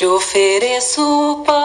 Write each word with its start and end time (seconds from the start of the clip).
Te 0.00 0.06
ofereço 0.06 1.42
paz, 1.44 1.60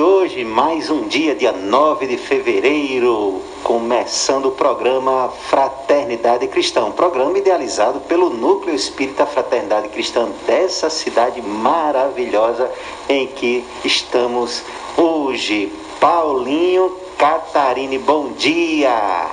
Aqui 0.00 0.08
hoje, 0.08 0.44
mais 0.46 0.88
um 0.88 1.06
dia, 1.08 1.34
dia 1.34 1.52
9 1.52 2.06
de 2.06 2.16
fevereiro, 2.16 3.42
começando 3.62 4.46
o 4.46 4.52
programa 4.52 5.28
Fraternidade 5.28 6.46
Cristã, 6.48 6.86
um 6.86 6.92
programa 6.92 7.36
idealizado 7.36 8.00
pelo 8.00 8.30
Núcleo 8.30 8.74
Espírita 8.74 9.26
Fraternidade 9.26 9.88
Cristã 9.88 10.26
dessa 10.46 10.88
cidade 10.88 11.42
maravilhosa 11.42 12.70
em 13.10 13.26
que 13.26 13.62
estamos 13.84 14.62
hoje. 14.96 15.70
Paulinho 16.00 16.96
Catarine, 17.18 17.98
bom 17.98 18.32
dia! 18.32 19.26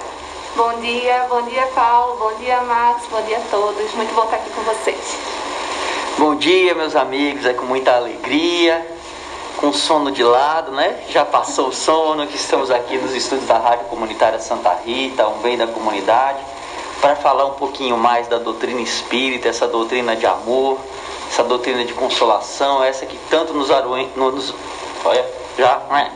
Bom 0.54 0.82
dia, 0.82 1.28
bom 1.30 1.44
dia 1.44 1.66
Paulo, 1.68 2.18
bom 2.18 2.44
dia 2.44 2.60
Max, 2.64 3.04
bom 3.10 3.22
dia 3.22 3.38
a 3.38 3.42
todos. 3.50 3.94
Muito 3.94 4.14
bom 4.14 4.26
estar 4.26 4.36
aqui 4.36 4.50
com 4.50 4.64
vocês. 4.64 5.18
Bom 6.18 6.36
dia, 6.36 6.76
meus 6.76 6.94
amigos, 6.94 7.46
é 7.46 7.54
com 7.54 7.66
muita 7.66 7.96
alegria, 7.96 8.97
com 9.58 9.74
sono 9.74 10.12
de 10.12 10.24
lado, 10.24 10.72
né? 10.72 11.04
Já 11.10 11.26
passou 11.26 11.70
o 11.70 11.74
sono, 11.74 12.28
que 12.28 12.36
estamos 12.36 12.70
aqui 12.72 12.98
nos 12.98 13.14
estúdios 13.14 13.48
da 13.48 13.58
Rádio 13.58 13.86
Comunitária 13.86 14.40
Santa 14.40 14.74
Rita, 14.86 15.28
um 15.28 15.40
bem 15.40 15.58
da 15.58 15.68
comunidade, 15.68 16.40
para 17.02 17.16
falar 17.16 17.46
um 17.46 17.54
pouquinho 17.54 17.98
mais 17.98 18.28
da 18.28 18.38
doutrina 18.38 18.82
espírita, 18.82 19.48
essa 19.50 19.68
doutrina 19.68 20.16
de 20.16 20.26
amor, 20.26 20.78
essa 21.30 21.44
doutrina 21.44 21.84
de 21.86 21.94
consolação, 21.94 22.84
essa 22.84 23.06
que 23.06 23.18
tanto 23.30 23.54
nos, 23.54 23.70
aruen- 23.72 24.10
nos 24.16 24.54
olha, 25.04 25.26
já, 25.58 25.82
né? 25.90 26.12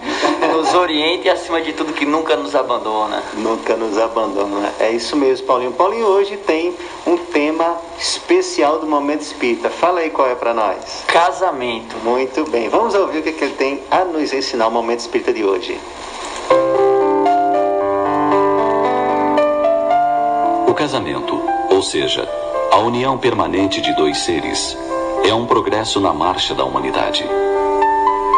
Nos 0.52 0.74
orienta 0.74 1.28
e 1.28 1.30
acima 1.30 1.62
de 1.62 1.74
tudo 1.74 1.94
que 1.94 2.06
nunca 2.06 2.36
nos 2.36 2.56
abandona. 2.56 3.24
Nunca 3.36 3.76
nos 3.76 3.98
abandona. 3.98 4.74
É 4.80 4.92
isso 4.92 5.16
mesmo, 5.16 5.48
Paulinho. 5.48 5.72
Paulinho 5.72 6.06
hoje 6.06 6.38
tem 6.38 6.76
um 7.08 7.18
tema 7.18 7.78
especial 7.98 8.80
do 8.80 8.86
Momento 8.86 9.22
Espírita. 9.22 9.70
Fala 9.70 10.02
aí 10.02 10.10
qual 10.10 10.30
é 10.30 10.36
para 10.36 10.54
nós. 10.54 11.04
Casamento. 11.08 11.96
Muito 12.04 12.50
bem. 12.50 12.70
Vamos 12.70 12.94
ouvir 12.94 13.20
o 13.20 13.24
que, 13.24 13.32
que 13.32 13.44
ele 13.44 13.54
tem 13.56 13.82
a 13.90 14.04
nos 14.04 14.34
ensinar 14.34 14.68
o 14.68 14.72
Momento 14.72 15.00
Espírita 15.00 15.34
de 15.34 15.44
hoje. 15.44 15.80
O 20.68 20.74
casamento, 20.74 21.42
ou 21.70 21.82
seja, 21.82 22.28
a 22.72 22.78
união 22.78 23.18
permanente 23.18 23.82
de 23.82 23.94
dois 23.96 24.18
seres, 24.20 24.78
é 25.24 25.34
um 25.34 25.46
progresso 25.46 26.00
na 26.00 26.14
marcha 26.14 26.56
da 26.56 26.64
humanidade. 26.64 27.26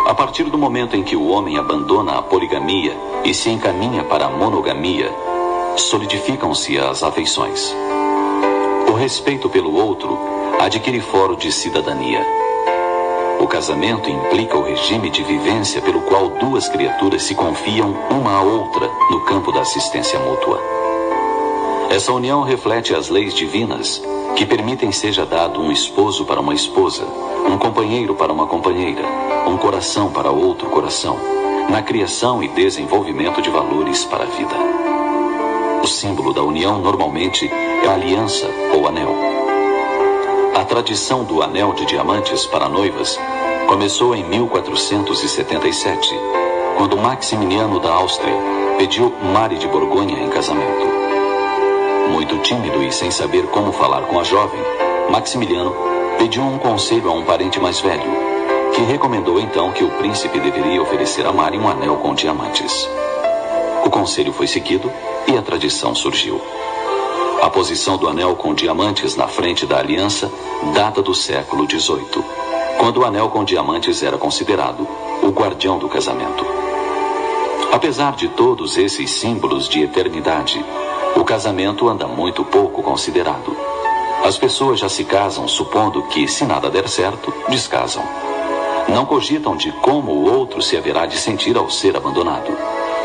A 0.06 0.14
partir 0.14 0.44
do 0.44 0.58
momento 0.58 0.98
em 0.98 1.04
que 1.04 1.16
o 1.16 1.30
homem 1.30 1.58
abandona 1.58 2.18
a 2.18 2.22
poligamia 2.22 2.94
e 3.24 3.34
se 3.34 3.50
encaminha 3.50 4.04
para 4.04 4.26
a 4.26 4.30
monogamia, 4.30 5.10
solidificam-se 5.78 6.78
as 6.78 7.02
afeições. 7.04 7.74
O 8.90 8.94
respeito 8.94 9.50
pelo 9.50 9.74
outro 9.74 10.20
adquire 10.60 11.00
foro 11.00 11.38
de 11.38 11.52
cidadania. 11.54 12.22
O 13.40 13.48
casamento 13.48 14.10
implica 14.10 14.58
o 14.58 14.64
regime 14.64 15.10
de 15.10 15.24
vivência 15.24 15.82
pelo 15.82 16.02
qual 16.02 16.28
duas 16.30 16.68
criaturas 16.68 17.24
se 17.24 17.34
confiam 17.34 17.96
uma 18.10 18.40
à 18.40 18.42
outra 18.42 18.90
no 19.10 19.22
campo 19.22 19.54
da 19.54 19.62
assistência 19.62 20.20
mútua. 20.20 20.62
Essa 21.90 22.12
união 22.12 22.42
reflete 22.42 22.94
as 22.94 23.08
leis 23.08 23.34
divinas 23.34 24.04
que 24.36 24.46
permitem 24.46 24.92
seja 24.92 25.26
dado 25.26 25.62
um 25.62 25.72
esposo 25.72 26.26
para 26.26 26.42
uma 26.42 26.54
esposa, 26.54 27.06
um 27.50 27.58
companheiro 27.58 28.16
para 28.16 28.34
uma 28.34 28.48
companheira, 28.48 29.04
um 29.46 29.58
coração 29.58 30.12
para 30.12 30.32
outro 30.32 30.70
coração, 30.70 31.18
na 31.70 31.82
criação 31.82 32.44
e 32.44 32.48
desenvolvimento 32.48 33.42
de 33.42 33.50
valores 33.50 34.06
para 34.06 34.24
a 34.24 34.28
vida. 34.28 34.56
O 35.84 35.88
símbolo 35.88 36.34
da 36.34 36.42
união 36.42 36.80
normalmente 36.80 37.50
é 37.84 37.88
a 37.88 37.94
aliança 37.94 38.50
ou 38.74 38.88
anel. 38.88 39.14
A 40.56 40.64
tradição 40.64 41.24
do 41.24 41.42
anel 41.42 41.74
de 41.74 41.86
diamantes 41.86 42.46
para 42.46 42.70
noivas 42.70 43.20
começou 43.68 44.16
em 44.16 44.24
1477, 44.24 46.10
quando 46.78 46.98
Maximiliano 46.98 47.80
da 47.80 47.92
Áustria 47.94 48.34
pediu 48.78 49.14
Mari 49.34 49.58
de 49.58 49.68
Borgonha 49.68 50.20
em 50.20 50.30
casamento. 50.30 50.88
Muito 52.10 52.38
tímido 52.40 52.82
e 52.82 52.92
sem 52.92 53.12
saber 53.12 53.48
como 53.48 53.74
falar 53.74 54.04
com 54.04 54.20
a 54.20 54.24
jovem, 54.24 54.62
Maximiliano 55.10 55.76
pediu 56.18 56.44
um 56.44 56.58
conselho 56.58 57.10
a 57.10 57.14
um 57.14 57.24
parente 57.24 57.60
mais 57.60 57.82
velho, 57.82 58.23
que 58.74 58.82
recomendou 58.82 59.40
então 59.40 59.72
que 59.72 59.84
o 59.84 59.90
príncipe 59.92 60.40
deveria 60.40 60.82
oferecer 60.82 61.26
a 61.26 61.32
Mari 61.32 61.58
um 61.58 61.68
anel 61.68 61.98
com 61.98 62.14
diamantes. 62.14 62.90
O 63.86 63.90
conselho 63.90 64.34
foi 64.34 64.48
seguido 64.48 64.92
e 65.28 65.38
a 65.38 65.42
tradição 65.42 65.94
surgiu. 65.94 66.42
A 67.42 67.50
posição 67.50 67.98
do 67.98 68.08
anel 68.08 68.36
com 68.36 68.54
diamantes 68.54 69.16
na 69.16 69.28
frente 69.28 69.66
da 69.66 69.78
aliança 69.78 70.32
data 70.74 71.02
do 71.02 71.14
século 71.14 71.70
XVIII, 71.70 72.24
quando 72.78 73.02
o 73.02 73.06
anel 73.06 73.30
com 73.30 73.44
diamantes 73.44 74.02
era 74.02 74.18
considerado 74.18 74.88
o 75.22 75.28
guardião 75.28 75.78
do 75.78 75.88
casamento. 75.88 76.46
Apesar 77.72 78.16
de 78.16 78.28
todos 78.30 78.78
esses 78.78 79.12
símbolos 79.12 79.68
de 79.68 79.82
eternidade, 79.82 80.64
o 81.16 81.24
casamento 81.24 81.88
anda 81.90 82.08
muito 82.08 82.44
pouco 82.44 82.82
considerado. 82.82 83.56
As 84.24 84.38
pessoas 84.38 84.80
já 84.80 84.88
se 84.88 85.04
casam 85.04 85.48
supondo 85.48 86.04
que, 86.04 86.28
se 86.28 86.46
nada 86.46 86.70
der 86.70 86.88
certo, 86.88 87.34
descasam. 87.50 88.04
Não 88.88 89.06
cogitam 89.06 89.56
de 89.56 89.72
como 89.72 90.12
o 90.12 90.32
outro 90.32 90.62
se 90.62 90.78
haverá 90.78 91.06
de 91.06 91.18
sentir 91.18 91.58
ao 91.58 91.70
ser 91.70 91.96
abandonado, 91.96 92.56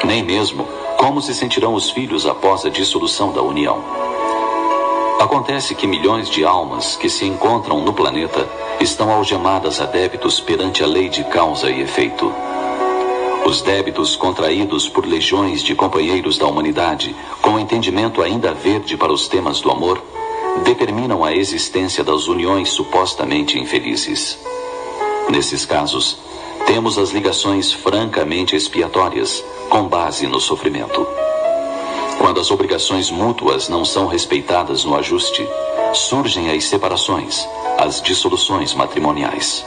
nem 0.04 0.22
mesmo 0.22 0.66
como 0.96 1.22
se 1.22 1.34
sentirão 1.34 1.74
os 1.74 1.90
filhos 1.90 2.26
após 2.26 2.64
a 2.64 2.68
dissolução 2.68 3.32
da 3.32 3.40
união. 3.40 3.82
Acontece 5.20 5.74
que 5.74 5.86
milhões 5.86 6.28
de 6.28 6.44
almas 6.44 6.96
que 6.96 7.08
se 7.08 7.24
encontram 7.24 7.80
no 7.80 7.92
planeta 7.92 8.48
estão 8.80 9.10
algemadas 9.10 9.80
a 9.80 9.86
débitos 9.86 10.40
perante 10.40 10.82
a 10.82 10.86
lei 10.86 11.08
de 11.08 11.24
causa 11.24 11.70
e 11.70 11.80
efeito. 11.80 12.32
Os 13.44 13.62
débitos 13.62 14.14
contraídos 14.14 14.88
por 14.88 15.06
legiões 15.06 15.62
de 15.62 15.74
companheiros 15.74 16.38
da 16.38 16.46
humanidade, 16.46 17.16
com 17.40 17.58
entendimento 17.58 18.22
ainda 18.22 18.52
verde 18.52 18.96
para 18.96 19.12
os 19.12 19.26
temas 19.26 19.60
do 19.60 19.70
amor, 19.70 20.02
determinam 20.64 21.24
a 21.24 21.34
existência 21.34 22.04
das 22.04 22.28
uniões 22.28 22.68
supostamente 22.68 23.58
infelizes. 23.58 24.38
Nesses 25.28 25.66
casos, 25.66 26.18
temos 26.66 26.98
as 26.98 27.10
ligações 27.10 27.72
francamente 27.72 28.56
expiatórias, 28.56 29.44
com 29.68 29.84
base 29.84 30.26
no 30.26 30.40
sofrimento. 30.40 31.06
Quando 32.18 32.40
as 32.40 32.50
obrigações 32.50 33.10
mútuas 33.10 33.68
não 33.68 33.84
são 33.84 34.06
respeitadas 34.06 34.84
no 34.84 34.96
ajuste, 34.96 35.46
surgem 35.92 36.50
as 36.50 36.64
separações, 36.64 37.46
as 37.78 38.02
dissoluções 38.02 38.74
matrimoniais. 38.74 39.64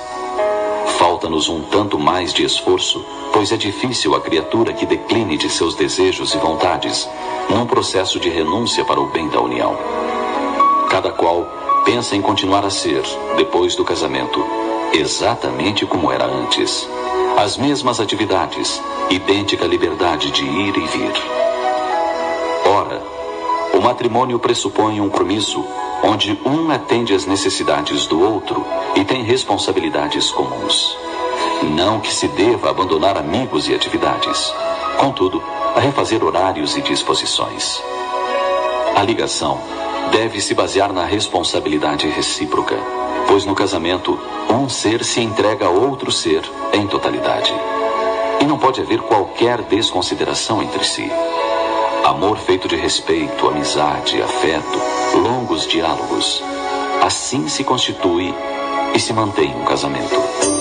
Falta-nos 0.98 1.48
um 1.48 1.62
tanto 1.62 1.98
mais 1.98 2.34
de 2.34 2.44
esforço, 2.44 3.04
pois 3.32 3.52
é 3.52 3.58
difícil 3.58 4.16
a 4.16 4.22
criatura 4.22 4.74
que 4.74 4.86
decline 4.86 5.38
de 5.38 5.50
seus 5.50 5.76
desejos 5.76 6.34
e 6.34 6.38
vontades, 6.38 7.08
num 7.50 7.66
processo 7.66 8.20
de 8.20 8.30
renúncia 8.30 8.84
para 8.84 9.00
o 9.00 9.08
bem 9.08 9.30
da 9.30 9.40
união. 9.40 9.78
Cada 10.90 11.12
qual 11.12 11.48
pensa 11.86 12.16
em 12.16 12.22
continuar 12.22 12.66
a 12.66 12.70
ser, 12.70 13.02
depois 13.38 13.76
do 13.76 13.86
casamento, 13.86 14.44
exatamente 14.94 15.86
como 15.86 16.12
era 16.12 16.26
antes. 16.26 16.88
As 17.38 17.58
mesmas 17.58 18.00
atividades, 18.00 18.82
idêntica 19.10 19.66
liberdade 19.66 20.32
de 20.32 20.44
ir 20.44 20.78
e 20.78 20.88
vir. 20.88 21.14
Ora, 22.66 23.02
o 23.74 23.82
matrimônio 23.82 24.38
pressupõe 24.38 25.00
um 25.00 25.10
compromisso 25.10 25.66
onde 26.04 26.40
um 26.46 26.72
atende 26.72 27.14
às 27.14 27.26
necessidades 27.26 28.06
do 28.06 28.20
outro 28.20 28.66
e 28.96 29.06
tem 29.06 29.24
responsabilidades 29.24 30.32
comuns. 30.32 30.98
Não 31.64 32.00
que 32.00 32.12
se 32.12 32.28
deva 32.30 32.70
abandonar 32.70 33.18
amigos 33.18 33.68
e 33.68 33.76
atividades, 33.76 34.54
contudo, 34.98 35.42
a 35.76 35.80
refazer 35.80 36.24
horários 36.24 36.76
e 36.76 36.82
disposições. 36.82 37.82
A 38.96 39.04
ligação 39.04 39.60
deve 40.12 40.42
se 40.42 40.54
basear 40.54 40.92
na 40.92 41.06
responsabilidade 41.06 42.08
recíproca, 42.08 42.78
pois 43.28 43.46
no 43.46 43.56
casamento, 43.56 44.20
um 44.50 44.68
ser 44.68 45.04
se 45.04 45.22
entrega 45.22 45.68
a 45.68 45.70
outro 45.70 46.12
ser 46.12 46.42
em 46.74 46.88
totalidade. 46.88 47.54
E 48.40 48.46
não 48.46 48.58
pode 48.58 48.82
haver 48.82 49.02
qualquer 49.02 49.62
desconsideração 49.64 50.62
entre 50.64 50.84
si. 50.84 51.12
Amor 52.04 52.38
feito 52.38 52.68
de 52.68 52.76
respeito, 52.76 53.48
amizade, 53.48 54.22
afeto, 54.22 54.80
longos 55.14 55.68
diálogos. 55.68 56.44
Assim 57.02 57.48
se 57.48 57.64
constitui 57.64 58.34
e 58.94 59.00
se 59.00 59.14
mantém 59.14 59.56
um 59.56 59.64
casamento. 59.64 60.61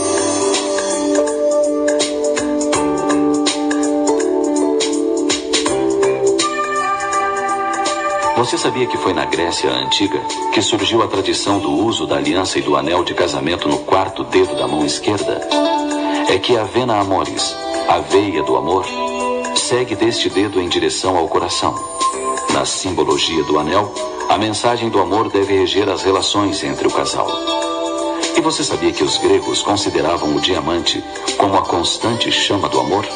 Você 8.40 8.56
sabia 8.56 8.86
que 8.86 8.96
foi 8.96 9.12
na 9.12 9.26
Grécia 9.26 9.70
Antiga 9.70 10.18
que 10.50 10.62
surgiu 10.62 11.02
a 11.02 11.06
tradição 11.06 11.58
do 11.58 11.70
uso 11.70 12.06
da 12.06 12.16
aliança 12.16 12.58
e 12.58 12.62
do 12.62 12.74
anel 12.74 13.04
de 13.04 13.12
casamento 13.12 13.68
no 13.68 13.80
quarto 13.80 14.24
dedo 14.24 14.56
da 14.56 14.66
mão 14.66 14.82
esquerda? 14.82 15.46
É 16.26 16.38
que 16.38 16.56
a 16.56 16.64
vena 16.64 16.98
amoris, 16.98 17.54
a 17.86 17.98
veia 17.98 18.42
do 18.42 18.56
amor, 18.56 18.86
segue 19.54 19.94
deste 19.94 20.30
dedo 20.30 20.58
em 20.58 20.70
direção 20.70 21.18
ao 21.18 21.28
coração. 21.28 21.74
Na 22.54 22.64
simbologia 22.64 23.44
do 23.44 23.58
anel, 23.58 23.92
a 24.30 24.38
mensagem 24.38 24.88
do 24.88 25.00
amor 25.00 25.28
deve 25.28 25.58
reger 25.58 25.90
as 25.90 26.02
relações 26.02 26.64
entre 26.64 26.88
o 26.88 26.90
casal. 26.90 27.28
E 28.34 28.40
você 28.40 28.64
sabia 28.64 28.90
que 28.90 29.04
os 29.04 29.18
gregos 29.18 29.60
consideravam 29.60 30.34
o 30.34 30.40
diamante 30.40 31.04
como 31.36 31.58
a 31.58 31.62
constante 31.62 32.32
chama 32.32 32.70
do 32.70 32.80
amor? 32.80 33.06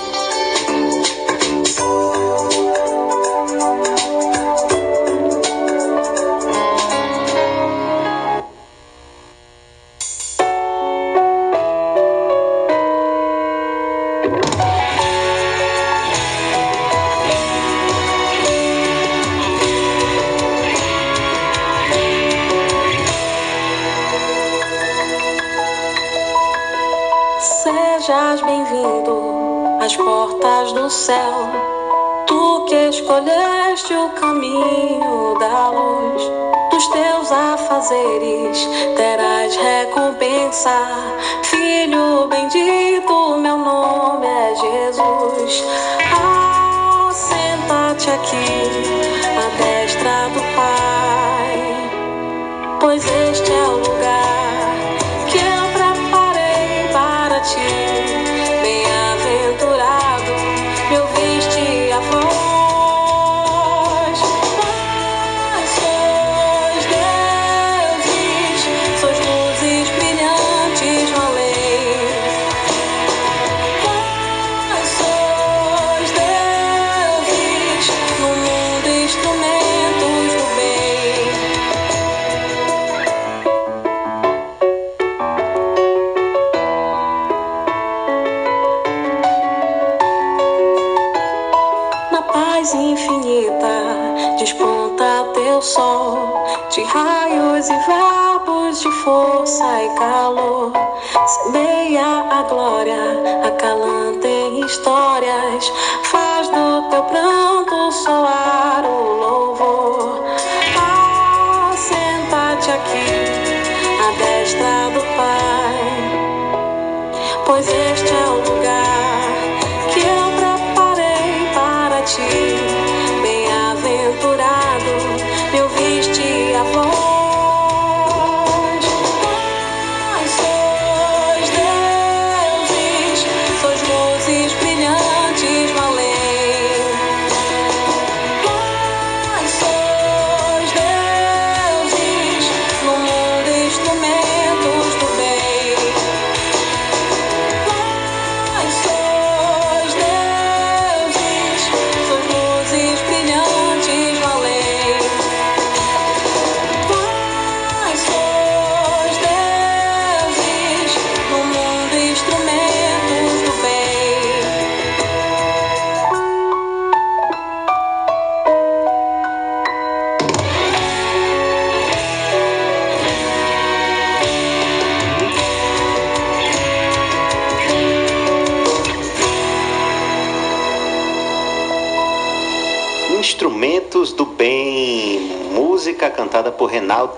Pois 117.47 117.69
este 117.69 118.13
é 118.13 118.24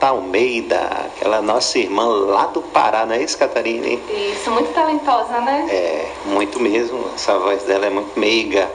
Almeida, 0.09 0.81
aquela 1.07 1.41
nossa 1.43 1.79
irmã 1.79 2.05
lá 2.07 2.47
do 2.47 2.63
Pará, 2.63 3.07
não 3.07 3.15
é 3.15 3.23
isso, 3.23 3.37
Catarina? 3.39 3.87
hein? 3.87 4.01
Isso, 4.33 4.51
muito 4.51 4.73
talentosa, 4.73 5.41
né? 5.41 5.67
É, 5.69 6.13
muito 6.27 6.61
mesmo, 6.61 7.05
essa 7.15 7.39
voz 7.39 7.63
dela 7.63 7.87
é 7.87 7.91
muito 7.91 8.19
meiga. 8.19 8.71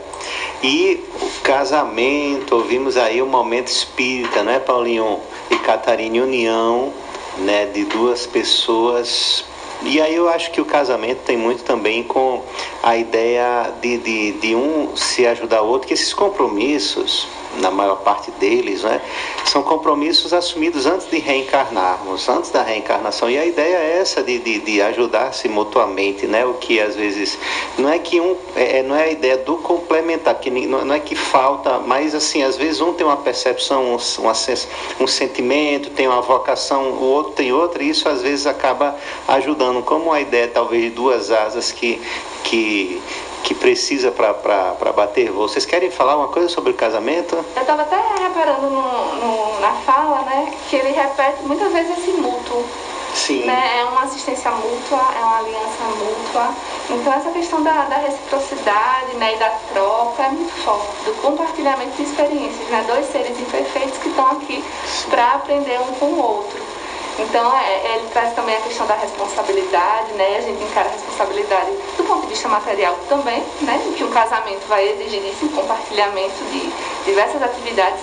E 0.64 1.04
o 1.20 1.42
casamento, 1.42 2.56
ouvimos 2.56 2.96
aí 2.98 3.22
o 3.22 3.26
momento 3.26 3.68
espírita, 3.68 4.44
não 4.44 4.52
é, 4.52 4.60
Paulinho? 4.60 5.20
E 5.50 5.56
Catarina, 5.58 6.24
união 6.24 6.94
né, 7.38 7.66
de 7.68 7.86
duas 7.86 8.26
pessoas 8.26 9.44
E 9.84 10.00
aí 10.00 10.16
eu 10.16 10.30
acho 10.30 10.52
que 10.52 10.62
o 10.62 10.66
casamento 10.66 11.22
tem 11.26 11.36
muito 11.36 11.64
também 11.64 12.04
com 12.04 12.44
a 12.84 12.96
ideia 12.96 13.74
de, 13.82 13.98
de, 13.98 14.32
de 14.34 14.56
um 14.56 14.96
se 14.96 15.26
ajudar 15.26 15.64
o 15.64 15.68
outro, 15.68 15.88
que 15.88 15.94
esses 15.96 16.14
compromissos, 16.14 17.28
na 17.60 17.72
maior 17.72 17.98
parte 17.98 18.31
deles, 18.31 18.84
né, 18.84 19.01
são 19.46 19.63
compromissos 19.63 20.34
assumidos 20.34 20.86
antes 20.86 21.10
de 21.10 21.17
reencarnarmos, 21.17 22.27
antes 22.29 22.51
da 22.51 22.63
reencarnação. 22.63 23.29
E 23.29 23.38
a 23.38 23.46
ideia 23.46 23.77
é 23.77 23.98
essa 24.00 24.24
de, 24.24 24.39
de, 24.39 24.60
de 24.60 24.81
ajudar-se 24.81 25.48
mutuamente, 25.50 26.27
né, 26.27 26.46
o 26.46 26.53
que 26.55 26.79
às 26.79 26.96
vezes 26.96 27.38
não 27.77 27.89
é 27.89 28.00
que 28.00 28.20
um 28.20 28.36
é, 28.55 28.79
é 28.79 28.84
não 28.84 28.96
é 28.96 29.03
a 29.03 29.12
ideia 29.12 29.38
do 29.38 29.58
complementar, 29.58 30.36
que 30.36 30.50
não 30.50 30.93
é 30.93 31.00
que 31.00 31.15
falta, 31.15 31.79
mas 31.79 32.15
assim 32.15 32.43
às 32.43 32.58
vezes 32.58 32.81
um 32.81 32.93
tem 32.93 33.05
uma 33.05 33.17
percepção, 33.17 33.96
um, 33.96 35.03
um 35.03 35.08
sentimento, 35.08 35.89
tem 35.91 36.08
uma 36.08 36.22
vocação, 36.22 36.91
o 36.91 37.03
outro 37.03 37.34
tem 37.34 37.51
outra, 37.51 37.84
e 37.84 37.89
isso 37.89 38.08
às 38.08 38.22
vezes 38.22 38.48
acaba 38.48 38.96
ajudando, 39.27 39.81
como 39.84 40.12
a 40.12 40.22
ideia 40.22 40.48
talvez 40.48 40.84
de 40.84 40.89
duas 40.89 41.31
asas 41.31 41.72
que 41.72 42.01
que 42.43 43.01
que 43.44 43.54
precisa 43.54 44.12
para 44.12 44.92
bater 44.94 45.32
voo. 45.32 45.48
Vocês 45.48 45.66
querem 45.66 45.92
falar 45.92 46.16
uma 46.18 46.28
coisa 46.28 46.50
sobre 46.50 46.72
o 46.72 46.74
casamento? 46.74 47.36
Eu 47.56 47.62
estava 47.62 47.82
até 47.82 47.98
reparando 48.22 48.70
no, 48.70 49.16
no, 49.16 49.60
na 49.60 49.74
fala, 49.86 50.22
né, 50.24 50.54
que 50.70 50.76
ele 50.76 50.92
repete 50.92 51.44
muitas 51.44 51.72
vezes 51.72 51.98
esse 51.98 52.12
mútuo. 52.12 52.66
Sim. 53.14 53.44
Né? 53.46 53.80
É 53.80 53.84
uma 53.84 54.04
assistência 54.04 54.50
mútua, 54.52 55.02
é 55.20 55.24
uma 55.24 55.38
aliança 55.40 55.84
mútua. 55.98 56.50
Então 56.90 57.14
essa 57.14 57.30
questão 57.32 57.62
da, 57.62 57.86
da 57.86 57.98
reciprocidade 57.98 59.16
né, 59.18 59.36
e 59.36 59.38
da 59.38 59.50
troca 59.74 60.24
é 60.24 60.30
muito 60.30 60.54
forte, 60.64 61.06
do 61.06 61.22
compartilhamento 61.22 61.96
de 61.98 62.04
experiências, 62.04 62.68
né? 62.70 62.84
Dois 62.88 63.06
seres 63.12 63.40
imperfeitos 63.40 63.98
que 63.98 64.10
estão 64.10 64.32
aqui 64.32 64.64
para 65.10 65.34
aprender 65.34 65.80
um 65.82 65.94
com 65.96 66.06
o 66.06 66.22
outro. 66.22 66.71
Então, 67.20 67.56
é, 67.58 67.63
é, 67.63 67.96
ele 67.98 68.08
traz 68.12 68.34
também 68.34 68.56
a 68.56 68.62
questão 68.62 68.86
da 68.86 68.96
responsabilidade, 68.96 70.13
né? 70.13 70.38
A 70.38 70.41
gente 70.41 70.63
encara 70.63 70.89
a 70.89 70.91
responsabilidade 70.91 71.72
do 71.98 72.03
ponto 72.03 72.22
de 72.22 72.27
vista 72.27 72.48
material 72.48 72.98
também, 73.10 73.44
né? 73.62 73.82
Que 73.96 74.03
um 74.03 74.10
casamento 74.10 74.65
vai 74.68 74.88
exigir 74.89 75.22
um 75.44 75.50
compartilhamento 75.50 76.44
de 76.51 76.72
diversas 77.06 77.41
atividades, 77.41 78.00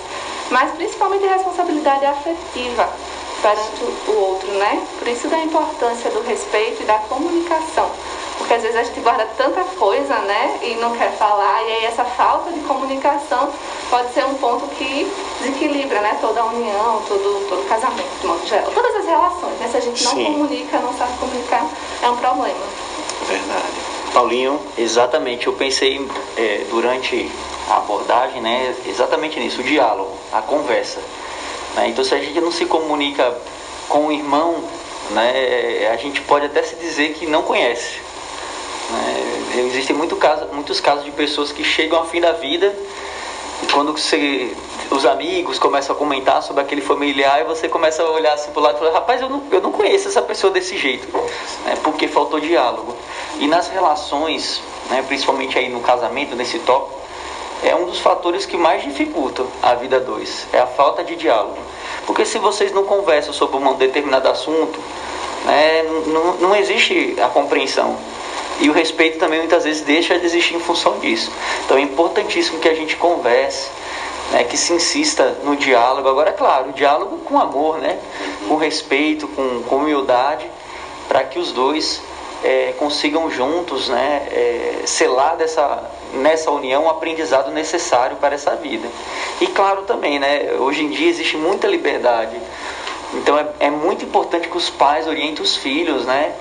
mas 0.49 0.71
principalmente 0.71 1.25
a 1.25 1.33
responsabilidade 1.33 2.05
afetiva 2.05 2.89
perante 3.41 3.83
o 4.07 4.11
outro, 4.11 4.51
né? 4.51 4.85
Por 4.99 5.07
isso 5.07 5.27
da 5.27 5.39
importância 5.39 6.09
do 6.11 6.21
respeito 6.21 6.83
e 6.83 6.85
da 6.85 6.99
comunicação. 6.99 7.89
Porque 8.39 8.53
às 8.55 8.63
vezes 8.63 8.77
a 8.77 8.83
gente 8.83 8.99
guarda 9.01 9.27
tanta 9.37 9.63
coisa, 9.63 10.15
né? 10.19 10.59
E 10.63 10.75
não 10.75 10.97
quer 10.97 11.11
falar, 11.11 11.61
e 11.61 11.71
aí 11.73 11.85
essa 11.85 12.03
falta 12.03 12.51
de 12.51 12.61
comunicação 12.61 13.51
pode 13.91 14.11
ser 14.13 14.25
um 14.25 14.33
ponto 14.35 14.65
que 14.75 15.11
desequilibra, 15.39 16.01
né? 16.01 16.17
Toda 16.19 16.39
a 16.41 16.45
união, 16.45 17.03
todo, 17.07 17.47
todo 17.47 17.69
casamento, 17.69 18.09
de 18.19 18.25
modo 18.25 18.47
geral. 18.47 18.71
Todas 18.73 18.95
as 18.95 19.05
relações, 19.05 19.59
né? 19.59 19.67
Se 19.69 19.77
a 19.77 19.81
gente 19.81 20.03
não 20.03 20.13
Sim. 20.13 20.25
comunica, 20.25 20.79
não 20.79 20.93
sabe 20.97 21.15
comunicar, 21.19 21.67
é 22.01 22.09
um 22.09 22.17
problema. 22.17 22.65
Verdade. 23.27 23.89
Paulinho, 24.13 24.59
Exatamente, 24.77 25.45
eu 25.45 25.53
pensei 25.53 26.03
é, 26.35 26.65
durante 26.69 27.29
a 27.69 27.77
abordagem, 27.77 28.41
né, 28.41 28.73
exatamente 28.87 29.39
nisso, 29.39 29.61
o 29.61 29.63
diálogo, 29.63 30.17
a 30.33 30.41
conversa. 30.41 30.99
né? 31.75 31.87
Então, 31.89 32.03
se 32.03 32.15
a 32.15 32.19
gente 32.19 32.41
não 32.41 32.51
se 32.51 32.65
comunica 32.65 33.37
com 33.87 34.07
o 34.07 34.11
irmão, 34.11 34.63
né, 35.11 35.89
a 35.91 35.95
gente 35.97 36.21
pode 36.21 36.45
até 36.47 36.63
se 36.63 36.75
dizer 36.77 37.13
que 37.13 37.27
não 37.27 37.43
conhece. 37.43 37.99
Né? 38.91 39.65
Existem 39.67 39.95
muito 39.95 40.15
caso, 40.15 40.47
muitos 40.53 40.79
casos 40.79 41.05
de 41.05 41.11
pessoas 41.11 41.51
que 41.51 41.63
chegam 41.63 41.99
ao 41.99 42.05
fim 42.05 42.21
da 42.21 42.31
vida 42.31 42.73
e 43.61 43.65
quando 43.67 43.91
você, 43.91 44.55
os 44.89 45.05
amigos 45.05 45.59
começam 45.59 45.95
a 45.95 45.99
comentar 45.99 46.41
sobre 46.41 46.61
aquele 46.61 46.81
familiar 46.81 47.41
e 47.41 47.43
você 47.43 47.67
começa 47.67 48.01
a 48.01 48.09
olhar 48.09 48.33
assim 48.33 48.51
pro 48.51 48.61
lado 48.61 48.75
e 48.75 48.79
falar, 48.79 48.91
rapaz, 48.91 49.21
eu 49.21 49.29
não, 49.29 49.43
eu 49.51 49.61
não 49.61 49.71
conheço 49.71 50.07
essa 50.07 50.21
pessoa 50.21 50.51
desse 50.51 50.77
jeito, 50.77 51.07
né, 51.65 51.77
porque 51.83 52.07
faltou 52.07 52.39
diálogo. 52.39 52.95
E 53.39 53.47
nas 53.47 53.67
relações, 53.67 54.61
né, 54.89 55.03
principalmente 55.07 55.57
aí 55.57 55.69
no 55.69 55.81
casamento, 55.81 56.35
nesse 56.35 56.59
tópico, 56.59 56.99
é 57.61 57.75
um 57.75 57.85
dos 57.85 57.99
fatores 57.99 58.45
que 58.45 58.55
mais 58.55 58.81
dificultam 58.83 59.45
a 59.61 59.75
vida 59.75 59.99
dois, 59.99 60.47
é 60.53 60.59
a 60.59 60.67
falta 60.67 61.03
de 61.03 61.17
diálogo. 61.17 61.57
Porque 62.05 62.25
se 62.25 62.39
vocês 62.39 62.71
não 62.71 62.85
conversam 62.85 63.33
sobre 63.33 63.57
um 63.57 63.73
determinado 63.75 64.29
assunto, 64.29 64.79
né, 65.45 65.83
não, 66.07 66.33
não 66.35 66.55
existe 66.55 67.17
a 67.21 67.27
compreensão. 67.27 67.97
E 68.59 68.69
o 68.69 68.73
respeito 68.73 69.17
também 69.17 69.39
muitas 69.39 69.63
vezes 69.63 69.81
deixa 69.81 70.17
de 70.19 70.25
existir 70.25 70.55
em 70.55 70.59
função 70.59 70.99
disso. 70.99 71.31
Então 71.65 71.77
é 71.77 71.81
importantíssimo 71.81 72.59
que 72.59 72.67
a 72.67 72.73
gente 72.73 72.95
converse, 72.97 73.69
né, 74.31 74.43
que 74.43 74.57
se 74.57 74.73
insista 74.73 75.37
no 75.43 75.55
diálogo. 75.55 76.09
Agora, 76.09 76.29
é 76.29 76.33
claro, 76.33 76.69
o 76.69 76.73
diálogo 76.73 77.19
com 77.19 77.39
amor, 77.39 77.77
né, 77.79 77.97
com 78.47 78.55
respeito, 78.55 79.27
com, 79.29 79.63
com 79.63 79.77
humildade, 79.77 80.45
para 81.07 81.23
que 81.23 81.39
os 81.39 81.51
dois 81.51 82.01
é, 82.43 82.73
consigam 82.77 83.29
juntos 83.29 83.89
né, 83.89 84.27
é, 84.31 84.81
selar 84.85 85.35
dessa, 85.37 85.83
nessa 86.13 86.51
união 86.51 86.85
o 86.85 86.89
aprendizado 86.89 87.51
necessário 87.51 88.17
para 88.17 88.35
essa 88.35 88.55
vida. 88.55 88.87
E 89.41 89.47
claro 89.47 89.83
também, 89.83 90.19
né, 90.19 90.53
hoje 90.59 90.83
em 90.83 90.89
dia 90.89 91.09
existe 91.09 91.37
muita 91.37 91.67
liberdade. 91.67 92.39
Então 93.13 93.37
é, 93.37 93.47
é 93.59 93.69
muito 93.69 94.05
importante 94.05 94.47
que 94.47 94.57
os 94.57 94.69
pais 94.69 95.07
orientem 95.07 95.41
os 95.41 95.55
filhos, 95.55 96.05
né? 96.05 96.33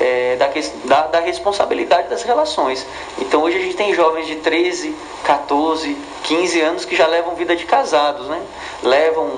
É, 0.00 0.36
da, 0.36 0.48
da, 0.86 1.06
da 1.08 1.20
responsabilidade 1.20 2.08
das 2.08 2.22
relações. 2.22 2.86
Então 3.18 3.42
hoje 3.42 3.58
a 3.58 3.60
gente 3.60 3.76
tem 3.76 3.94
jovens 3.94 4.26
de 4.26 4.36
13, 4.36 4.94
14, 5.24 5.96
15 6.24 6.60
anos 6.60 6.84
que 6.84 6.96
já 6.96 7.06
levam 7.06 7.34
vida 7.34 7.54
de 7.54 7.66
casados, 7.66 8.26
né? 8.26 8.40
Levam 8.82 9.30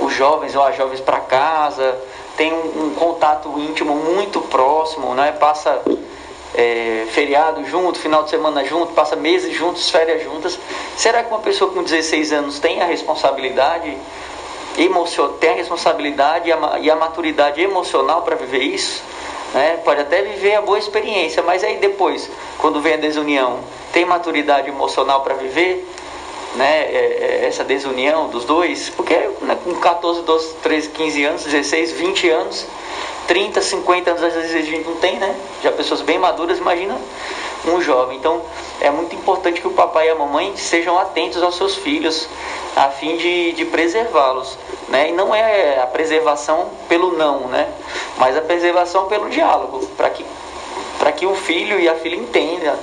os 0.00 0.12
jovens 0.14 0.54
ou 0.54 0.62
as 0.62 0.76
jovens 0.76 1.00
para 1.00 1.18
casa, 1.20 1.96
tem 2.36 2.52
um, 2.52 2.86
um 2.86 2.94
contato 2.94 3.48
íntimo 3.58 3.94
muito 3.94 4.40
próximo, 4.42 5.14
né? 5.14 5.32
Passa 5.32 5.80
é, 6.54 7.06
feriado 7.10 7.64
junto, 7.64 7.98
final 7.98 8.22
de 8.24 8.30
semana 8.30 8.64
junto, 8.64 8.92
passa 8.92 9.16
meses 9.16 9.56
juntos, 9.56 9.88
férias 9.90 10.22
juntas. 10.22 10.58
Será 10.96 11.22
que 11.22 11.30
uma 11.30 11.40
pessoa 11.40 11.70
com 11.70 11.82
16 11.82 12.32
anos 12.32 12.58
tem 12.58 12.82
a 12.82 12.84
responsabilidade 12.84 13.96
emocio- 14.76 15.28
tem 15.40 15.50
a 15.50 15.54
responsabilidade 15.54 16.48
e 16.48 16.52
a, 16.52 16.78
e 16.80 16.90
a 16.90 16.96
maturidade 16.96 17.60
emocional 17.60 18.22
para 18.22 18.36
viver 18.36 18.62
isso? 18.62 19.02
Né? 19.54 19.78
Pode 19.84 20.00
até 20.00 20.20
viver 20.22 20.56
a 20.56 20.60
boa 20.60 20.78
experiência, 20.78 21.42
mas 21.42 21.64
aí 21.64 21.78
depois, 21.78 22.28
quando 22.58 22.80
vem 22.80 22.94
a 22.94 22.96
desunião, 22.98 23.60
tem 23.92 24.04
maturidade 24.04 24.68
emocional 24.68 25.22
para 25.22 25.34
viver 25.34 25.88
né? 26.56 26.82
é- 26.82 27.40
é- 27.42 27.46
essa 27.46 27.64
desunião 27.64 28.28
dos 28.28 28.44
dois? 28.44 28.90
Porque 28.90 29.14
né, 29.42 29.56
com 29.62 29.74
14, 29.74 30.22
12, 30.22 30.54
13, 30.62 30.88
15 30.90 31.24
anos, 31.24 31.44
16, 31.44 31.92
20 31.92 32.28
anos, 32.30 32.66
30, 33.26 33.62
50 33.62 34.10
anos, 34.10 34.22
às 34.22 34.34
vezes 34.34 34.54
a 34.54 34.60
gente 34.60 34.84
não 34.86 34.96
tem, 34.96 35.18
né? 35.18 35.34
Já 35.62 35.72
pessoas 35.72 36.00
bem 36.02 36.18
maduras, 36.18 36.58
imagina 36.58 36.96
um 37.66 37.80
jovem. 37.80 38.16
Então, 38.16 38.42
é 38.80 38.90
muito 38.90 39.14
importante 39.14 39.60
que 39.60 39.66
o 39.66 39.72
papai 39.72 40.08
e 40.08 40.10
a 40.10 40.14
mamãe 40.14 40.56
sejam 40.56 40.98
atentos 40.98 41.42
aos 41.42 41.56
seus 41.56 41.76
filhos, 41.76 42.28
a 42.76 42.88
fim 42.88 43.16
de, 43.16 43.52
de 43.52 43.64
preservá-los, 43.64 44.58
né? 44.88 45.10
E 45.10 45.12
não 45.12 45.34
é 45.34 45.80
a 45.80 45.86
preservação 45.86 46.70
pelo 46.88 47.12
não, 47.16 47.48
né? 47.48 47.68
Mas 48.18 48.36
a 48.36 48.40
preservação 48.40 49.06
pelo 49.06 49.28
diálogo, 49.30 49.86
para 49.96 50.10
que 50.10 50.24
que 51.16 51.26
o 51.26 51.34
filho 51.34 51.78
e 51.78 51.88
a 51.88 51.94
filha 51.94 52.16
entendam, 52.16 52.76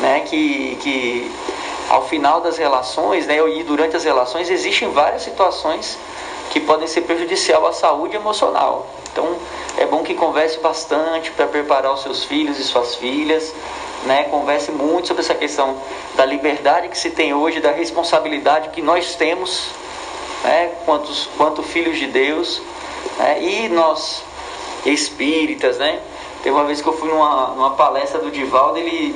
né? 0.00 0.20
Que 0.20 0.76
que 0.80 1.30
ao 1.88 2.06
final 2.06 2.40
das 2.40 2.56
relações, 2.56 3.26
né? 3.26 3.36
E 3.36 3.62
durante 3.62 3.96
as 3.96 4.04
relações 4.04 4.48
existem 4.48 4.90
várias 4.90 5.22
situações 5.22 5.98
que 6.50 6.60
podem 6.60 6.86
ser 6.86 7.02
prejudicial 7.02 7.66
à 7.66 7.72
saúde 7.72 8.16
emocional. 8.16 8.86
Então, 9.12 9.36
é 9.76 9.86
bom 9.86 10.02
que 10.02 10.14
converse 10.14 10.58
bastante 10.58 11.30
para 11.30 11.46
preparar 11.46 11.92
os 11.92 12.02
seus 12.02 12.24
filhos 12.24 12.58
e 12.58 12.64
suas 12.64 12.94
filhas, 12.94 13.52
né? 14.04 14.24
Converse 14.24 14.70
muito 14.70 15.08
sobre 15.08 15.22
essa 15.22 15.34
questão 15.34 15.76
da 16.14 16.24
liberdade 16.24 16.88
que 16.88 16.98
se 16.98 17.10
tem 17.10 17.34
hoje, 17.34 17.60
da 17.60 17.72
responsabilidade 17.72 18.70
que 18.70 18.82
nós 18.82 19.14
temos, 19.14 19.68
né? 20.44 20.72
Quantos, 20.84 21.28
quanto 21.36 21.62
filhos 21.62 21.98
de 21.98 22.06
Deus, 22.06 22.62
né? 23.18 23.42
E 23.42 23.68
nós 23.68 24.22
espíritas, 24.84 25.78
né? 25.78 26.00
Teve 26.42 26.54
uma 26.54 26.64
vez 26.64 26.80
que 26.80 26.88
eu 26.88 26.96
fui 26.96 27.08
numa, 27.08 27.48
numa 27.48 27.70
palestra 27.72 28.18
do 28.18 28.30
Divaldo, 28.30 28.78
ele, 28.78 29.14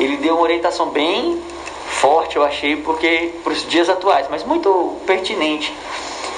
ele 0.00 0.16
deu 0.16 0.34
uma 0.34 0.42
orientação 0.42 0.90
bem 0.90 1.40
forte, 1.88 2.36
eu 2.36 2.44
achei, 2.44 2.76
porque 2.76 3.34
para 3.42 3.52
os 3.52 3.66
dias 3.68 3.88
atuais, 3.88 4.26
mas 4.28 4.44
muito 4.44 4.96
pertinente. 5.06 5.72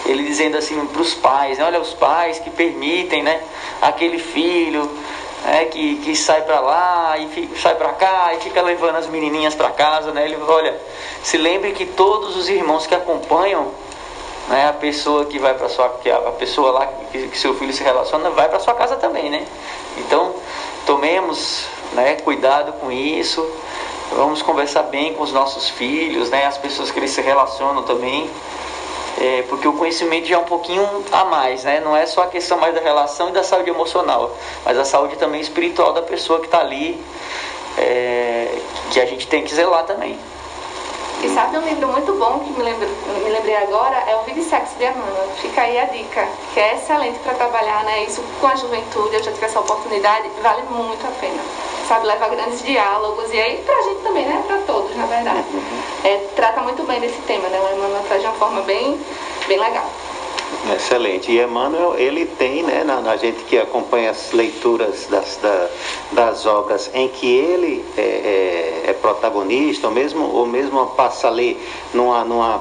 Ele 0.07 0.25
dizendo 0.25 0.57
assim 0.57 0.85
para 0.87 1.03
os 1.03 1.15
pais, 1.15 1.59
né, 1.59 1.65
olha 1.65 1.81
os 1.81 1.93
pais 1.93 2.39
que 2.39 2.51
permitem, 2.51 3.23
né, 3.23 3.41
aquele 3.81 4.19
filho 4.19 4.91
né, 5.44 5.64
que, 5.66 5.97
que 5.97 6.14
sai 6.16 6.42
para 6.42 6.61
lá 6.61 7.18
e 7.18 7.28
fi- 7.28 7.50
sai 7.59 7.75
para 7.75 7.92
cá 7.94 8.32
e 8.35 8.40
fica 8.40 8.61
levando 8.62 8.97
as 8.97 9.06
menininhas 9.06 9.54
para 9.54 9.70
casa, 9.70 10.12
né? 10.12 10.25
Ele 10.25 10.37
olha, 10.47 10.78
se 11.23 11.37
lembre 11.38 11.73
que 11.73 11.87
todos 11.87 12.37
os 12.37 12.49
irmãos 12.49 12.87
que 12.87 12.94
acompanham 12.94 13.68
né, 14.49 14.68
a 14.68 14.73
pessoa 14.73 15.25
que 15.26 15.38
vai 15.38 15.54
para 15.54 15.68
sua 15.68 15.88
que 16.02 16.11
a 16.11 16.16
a 16.16 16.32
pessoa 16.32 16.73
lá 16.73 16.87
que, 17.12 17.28
que 17.28 17.38
seu 17.38 17.54
filho 17.54 17.73
se 17.73 17.82
relaciona 17.85 18.30
vai 18.30 18.49
para 18.49 18.59
sua 18.59 18.75
casa 18.75 18.97
também, 18.97 19.30
né? 19.30 19.47
Então 19.99 20.35
tomemos 20.87 21.64
né, 21.92 22.16
cuidado 22.16 22.73
com 22.75 22.90
isso, 22.92 23.49
vamos 24.12 24.42
conversar 24.42 24.85
bem 24.85 25.14
com 25.14 25.23
os 25.23 25.32
nossos 25.32 25.68
filhos, 25.70 26.30
né, 26.30 26.47
as 26.47 26.59
pessoas 26.59 26.90
que 26.90 26.99
eles 26.99 27.11
se 27.12 27.20
relacionam 27.20 27.82
também. 27.85 28.28
É, 29.21 29.43
porque 29.43 29.69
o 29.69 29.75
conhecimento 29.75 30.27
já 30.27 30.37
é 30.37 30.39
um 30.39 30.45
pouquinho 30.45 31.05
a 31.12 31.27
mais, 31.27 31.62
né? 31.62 31.79
Não 31.81 31.95
é 31.95 32.07
só 32.07 32.23
a 32.23 32.27
questão 32.27 32.59
mais 32.59 32.75
da 32.75 32.81
relação 32.81 33.29
e 33.29 33.33
da 33.33 33.43
saúde 33.43 33.69
emocional, 33.69 34.35
mas 34.65 34.79
a 34.79 34.85
saúde 34.85 35.17
também 35.17 35.43
espiritual 35.43 35.93
da 35.93 36.00
pessoa 36.00 36.41
que 36.41 36.47
está 36.47 36.61
ali, 36.61 36.99
é, 37.77 38.59
que 38.91 38.99
a 38.99 39.05
gente 39.05 39.27
tem 39.27 39.45
que 39.45 39.55
zelar 39.55 39.85
também. 39.85 40.19
E 41.23 41.29
sabe 41.35 41.59
um 41.59 41.61
livro 41.61 41.87
muito 41.89 42.12
bom 42.15 42.39
que 42.39 42.50
me, 42.53 42.62
lembro, 42.62 42.89
me 43.23 43.29
lembrei 43.29 43.55
agora? 43.55 43.97
É 44.09 44.17
o 44.17 44.23
Vida 44.23 44.41
e 44.41 44.43
Sexo 44.43 44.75
de 44.77 44.85
Emmanuel. 44.85 45.29
Fica 45.37 45.61
aí 45.61 45.79
a 45.79 45.85
dica, 45.85 46.27
que 46.55 46.61
é 46.61 46.77
excelente 46.77 47.19
para 47.19 47.35
trabalhar 47.35 47.85
né, 47.85 48.05
isso 48.05 48.23
com 48.41 48.47
a 48.47 48.57
juventude. 48.57 49.17
Eu 49.17 49.23
já 49.23 49.31
tive 49.31 49.45
essa 49.45 49.61
oportunidade, 49.61 50.31
vale 50.43 50.62
muito 50.71 51.07
a 51.07 51.11
pena. 51.21 51.43
Sabe, 51.87 52.07
leva 52.07 52.27
grandes 52.29 52.62
diálogos. 52.62 53.31
E 53.35 53.39
aí, 53.39 53.62
pra 53.67 53.83
gente 53.83 54.00
também, 54.00 54.25
né? 54.25 54.43
Pra 54.47 54.59
todos, 54.67 54.97
na 54.97 55.07
verdade. 55.07 55.45
É, 56.03 56.17
trata 56.35 56.62
muito 56.62 56.83
bem 56.85 56.99
desse 56.99 57.21
tema, 57.27 57.47
né? 57.50 57.59
Emmanuel 57.77 58.03
traz 58.09 58.23
de 58.23 58.27
uma 58.27 58.35
forma 58.37 58.62
bem, 58.62 58.99
bem 59.47 59.61
legal. 59.61 59.85
Excelente. 60.75 61.30
E 61.30 61.40
Emmanuel, 61.40 61.95
ele 61.97 62.26
tem, 62.26 62.62
né, 62.62 62.85
na, 62.85 63.00
na 63.00 63.16
gente 63.16 63.45
que 63.45 63.57
acompanha 63.59 64.11
as 64.11 64.33
leituras 64.33 65.07
das, 65.09 65.38
da, 65.40 65.69
das 66.12 66.47
obras 66.47 66.90
em 66.92 67.09
que 67.09 67.26
ele 67.26 67.85
é, 67.97 68.00
é, 68.00 68.90
é 68.90 68.92
protagonista, 68.92 69.87
ou 69.87 69.92
mesmo, 69.92 70.25
ou 70.25 70.47
mesmo 70.47 70.85
passa 70.88 71.28
a 71.28 71.30
ler 71.30 71.61
numa, 71.95 72.25
numa, 72.25 72.61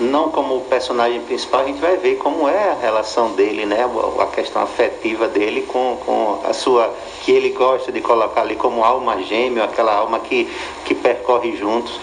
não 0.00 0.30
como 0.30 0.60
personagem 0.62 1.20
principal, 1.20 1.60
a 1.60 1.64
gente 1.64 1.80
vai 1.80 1.96
ver 1.96 2.16
como 2.16 2.48
é 2.48 2.70
a 2.70 2.74
relação 2.74 3.32
dele, 3.32 3.66
né, 3.66 3.88
a 4.20 4.26
questão 4.26 4.62
afetiva 4.62 5.28
dele 5.28 5.62
com, 5.62 5.98
com 6.04 6.40
a 6.44 6.52
sua, 6.52 6.92
que 7.24 7.32
ele 7.32 7.50
gosta 7.50 7.92
de 7.92 8.00
colocar 8.00 8.40
ali 8.40 8.56
como 8.56 8.82
alma 8.82 9.22
gêmea, 9.22 9.64
aquela 9.64 9.94
alma 9.94 10.18
que, 10.20 10.48
que 10.84 10.94
percorre 10.94 11.56
juntos. 11.56 12.00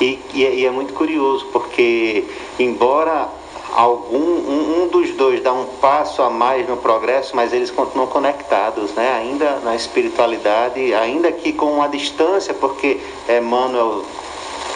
E, 0.00 0.18
e, 0.34 0.44
é, 0.44 0.54
e 0.54 0.66
é 0.66 0.70
muito 0.70 0.92
curioso, 0.92 1.46
porque 1.52 2.24
embora 2.58 3.28
algum 3.72 4.18
um, 4.18 4.82
um, 4.82 4.88
dos 4.88 5.10
dois 5.10 5.42
dá 5.42 5.52
um 5.52 5.64
passo 5.80 6.22
a 6.22 6.30
mais 6.30 6.68
no 6.68 6.76
progresso, 6.76 7.34
mas 7.34 7.52
eles 7.52 7.70
continuam 7.70 8.06
conectados, 8.06 8.92
né? 8.92 9.12
Ainda 9.18 9.60
na 9.60 9.74
espiritualidade, 9.74 10.94
ainda 10.94 11.32
que 11.32 11.52
com 11.52 11.72
uma 11.72 11.88
distância, 11.88 12.54
porque 12.54 13.00
Emmanuel 13.28 14.04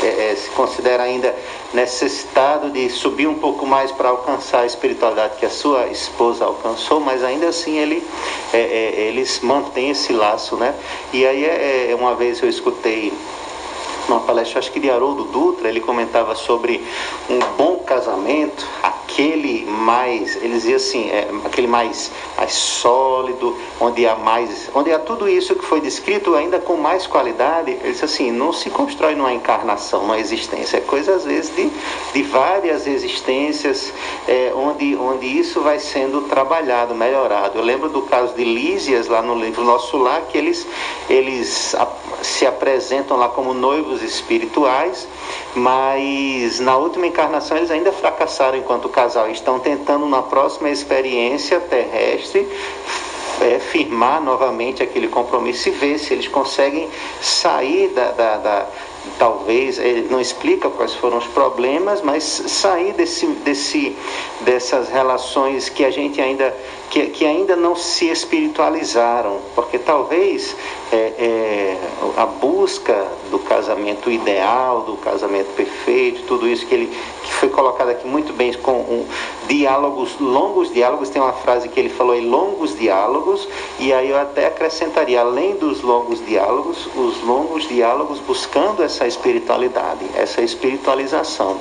é, 0.02 0.32
é, 0.32 0.34
se 0.34 0.48
considera 0.50 1.02
ainda 1.02 1.34
necessitado 1.74 2.70
de 2.70 2.88
subir 2.88 3.26
um 3.26 3.34
pouco 3.34 3.66
mais 3.66 3.92
para 3.92 4.08
alcançar 4.08 4.60
a 4.60 4.66
espiritualidade 4.66 5.36
que 5.36 5.46
a 5.46 5.50
sua 5.50 5.86
esposa 5.88 6.44
alcançou, 6.44 7.00
mas 7.00 7.22
ainda 7.22 7.48
assim 7.48 7.78
ele, 7.78 8.02
é, 8.52 8.58
é 8.58 9.00
eles 9.08 9.40
mantêm 9.40 9.90
esse 9.90 10.12
laço, 10.12 10.56
né? 10.56 10.74
E 11.12 11.26
aí 11.26 11.44
é, 11.44 11.90
é, 11.90 11.94
uma 11.94 12.14
vez 12.14 12.42
eu 12.42 12.48
escutei 12.48 13.12
numa 14.10 14.20
palestra, 14.20 14.58
acho 14.58 14.72
que 14.72 14.80
de 14.80 14.90
Haroldo 14.90 15.24
Dutra, 15.24 15.68
ele 15.68 15.80
comentava 15.80 16.34
sobre 16.34 16.84
um 17.28 17.38
bom 17.56 17.78
casamento, 17.78 18.66
aquele 18.82 19.64
mais, 19.64 20.36
ele 20.36 20.54
dizia 20.54 20.76
assim, 20.76 21.08
é, 21.10 21.28
aquele 21.44 21.68
mais, 21.68 22.10
mais 22.36 22.52
sólido, 22.52 23.56
onde 23.80 24.06
há 24.06 24.16
mais, 24.16 24.68
onde 24.74 24.92
há 24.92 24.98
tudo 24.98 25.28
isso 25.28 25.54
que 25.54 25.64
foi 25.64 25.80
descrito 25.80 26.34
ainda 26.34 26.58
com 26.58 26.76
mais 26.76 27.06
qualidade, 27.06 27.70
ele 27.70 27.92
disse 27.92 28.04
assim, 28.04 28.32
não 28.32 28.52
se 28.52 28.68
constrói 28.68 29.14
numa 29.14 29.32
encarnação, 29.32 30.02
numa 30.02 30.18
existência, 30.18 30.78
é 30.78 30.80
coisa 30.80 31.14
às 31.14 31.24
vezes 31.24 31.54
de, 31.54 31.70
de 32.12 32.22
várias 32.24 32.86
existências, 32.86 33.92
é, 34.26 34.52
onde, 34.54 34.96
onde 34.96 35.26
isso 35.26 35.60
vai 35.60 35.78
sendo 35.78 36.22
trabalhado, 36.22 36.94
melhorado. 36.94 37.58
Eu 37.58 37.64
lembro 37.64 37.88
do 37.88 38.02
caso 38.02 38.34
de 38.34 38.44
Lísias, 38.44 39.06
lá 39.06 39.22
no 39.22 39.34
livro 39.34 39.62
Nosso 39.64 39.96
Lar, 39.96 40.22
que 40.22 40.36
eles, 40.36 40.66
eles 41.08 41.76
se 42.22 42.46
apresentam 42.46 43.16
lá 43.16 43.28
como 43.28 43.54
noivos 43.54 43.99
espirituais, 44.02 45.06
mas 45.54 46.60
na 46.60 46.76
última 46.76 47.06
encarnação 47.06 47.56
eles 47.56 47.70
ainda 47.70 47.92
fracassaram 47.92 48.58
enquanto 48.58 48.88
casal. 48.88 49.30
Estão 49.30 49.58
tentando 49.58 50.06
na 50.06 50.22
próxima 50.22 50.70
experiência 50.70 51.60
terrestre 51.60 52.48
é, 53.40 53.58
firmar 53.58 54.22
novamente 54.22 54.82
aquele 54.82 55.08
compromisso 55.08 55.68
e 55.68 55.72
ver 55.72 55.98
se 55.98 56.12
eles 56.12 56.28
conseguem 56.28 56.88
sair 57.20 57.88
da, 57.88 58.10
da, 58.12 58.36
da 58.36 58.66
talvez 59.18 59.78
ele 59.78 60.08
não 60.10 60.20
explica 60.20 60.68
quais 60.68 60.94
foram 60.94 61.18
os 61.18 61.26
problemas, 61.26 62.02
mas 62.02 62.22
sair 62.24 62.92
desse, 62.92 63.26
desse, 63.26 63.96
dessas 64.42 64.88
relações 64.88 65.68
que 65.68 65.84
a 65.84 65.90
gente 65.90 66.20
ainda 66.20 66.54
que, 66.90 67.06
que 67.06 67.24
ainda 67.24 67.54
não 67.54 67.76
se 67.76 68.10
espiritualizaram, 68.10 69.38
porque 69.54 69.78
talvez 69.78 70.56
é, 70.90 70.96
é, 70.96 71.78
a 72.16 72.26
busca 72.26 73.06
do 73.30 73.38
casamento 73.38 74.10
ideal, 74.10 74.82
do 74.82 74.96
casamento 74.96 75.54
perfeito, 75.54 76.24
tudo 76.26 76.48
isso 76.48 76.66
que 76.66 76.74
ele 76.74 76.90
que 77.22 77.32
foi 77.34 77.48
colocado 77.48 77.90
aqui 77.90 78.06
muito 78.08 78.32
bem 78.32 78.52
com 78.54 78.72
um, 78.72 79.06
diálogos, 79.46 80.18
longos 80.18 80.72
diálogos, 80.72 81.10
tem 81.10 81.22
uma 81.22 81.32
frase 81.32 81.68
que 81.68 81.78
ele 81.78 81.88
falou 81.88 82.12
aí, 82.12 82.20
longos 82.20 82.76
diálogos, 82.76 83.46
e 83.78 83.92
aí 83.92 84.10
eu 84.10 84.18
até 84.18 84.46
acrescentaria, 84.46 85.20
além 85.20 85.54
dos 85.54 85.82
longos 85.82 86.24
diálogos, 86.26 86.88
os 86.96 87.22
longos 87.22 87.68
diálogos 87.68 88.18
buscando 88.20 88.82
essa 88.82 89.06
espiritualidade, 89.06 90.04
essa 90.16 90.42
espiritualização. 90.42 91.60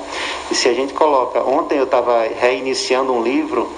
E 0.50 0.54
se 0.56 0.68
a 0.68 0.74
gente 0.74 0.92
coloca, 0.92 1.40
ontem 1.44 1.78
eu 1.78 1.84
estava 1.84 2.22
reiniciando 2.22 3.12
um 3.12 3.22
livro 3.22 3.68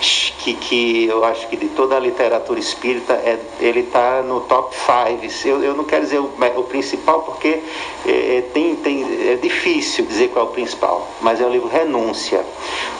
que, 0.00 0.54
que 0.54 1.06
eu 1.06 1.24
acho 1.24 1.48
que 1.48 1.56
de 1.56 1.68
toda 1.68 1.96
a 1.96 2.00
literatura 2.00 2.58
espírita 2.58 3.14
é, 3.14 3.38
ele 3.60 3.80
está 3.80 4.22
no 4.22 4.40
top 4.42 4.74
5. 4.74 5.48
Eu, 5.48 5.62
eu 5.62 5.74
não 5.74 5.84
quero 5.84 6.02
dizer 6.02 6.18
o, 6.18 6.30
o 6.56 6.62
principal 6.64 7.22
porque 7.22 7.62
é, 8.06 8.36
é, 8.36 8.40
tem, 8.52 8.76
tem, 8.76 9.30
é 9.30 9.36
difícil 9.36 10.04
dizer 10.04 10.28
qual 10.28 10.46
é 10.46 10.48
o 10.48 10.52
principal, 10.52 11.08
mas 11.20 11.40
é 11.40 11.46
o 11.46 11.48
livro 11.48 11.68
Renúncia. 11.68 12.44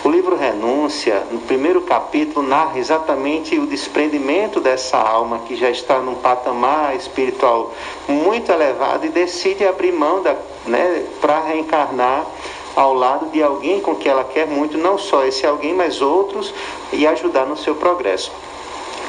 O 0.03 0.09
livro 0.09 0.37
Renúncia, 0.37 1.23
no 1.31 1.41
primeiro 1.41 1.83
capítulo, 1.83 2.47
narra 2.47 2.79
exatamente 2.79 3.59
o 3.59 3.67
desprendimento 3.67 4.61
dessa 4.61 4.97
alma 4.99 5.41
que 5.41 5.57
já 5.57 5.71
está 5.71 5.99
num 5.99 6.15
patamar 6.15 6.97
espiritual 6.97 7.75
muito 8.09 8.51
elevado 8.51 9.07
e 9.07 9.09
decide 9.09 9.67
abrir 9.67 9.93
mão 9.93 10.23
né, 10.67 11.05
para 11.21 11.41
reencarnar 11.41 12.27
ao 12.77 12.95
lado 12.95 13.31
de 13.31 13.43
alguém 13.43 13.81
com 13.81 13.95
que 13.95 14.09
ela 14.09 14.25
quer 14.25 14.47
muito, 14.47 14.77
não 14.77 14.99
só 14.99 15.25
esse 15.25 15.47
alguém, 15.47 15.75
mas 15.75 16.03
outros, 16.03 16.53
e 16.93 17.07
ajudar 17.07 17.47
no 17.47 17.57
seu 17.57 17.75
progresso. 17.75 18.33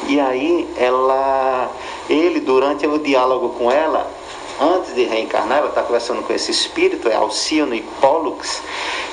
E 0.07 0.19
aí 0.19 0.67
ela, 0.77 1.71
ele 2.09 2.39
durante 2.39 2.85
o 2.85 2.99
diálogo 2.99 3.49
com 3.49 3.71
ela, 3.71 4.09
antes 4.61 4.93
de 4.93 5.03
reencarnar, 5.03 5.59
ela 5.59 5.69
está 5.69 5.81
conversando 5.81 6.21
com 6.21 6.33
esse 6.33 6.51
espírito, 6.51 7.09
é 7.09 7.15
Alcione 7.15 7.83
Pollux, 7.99 8.61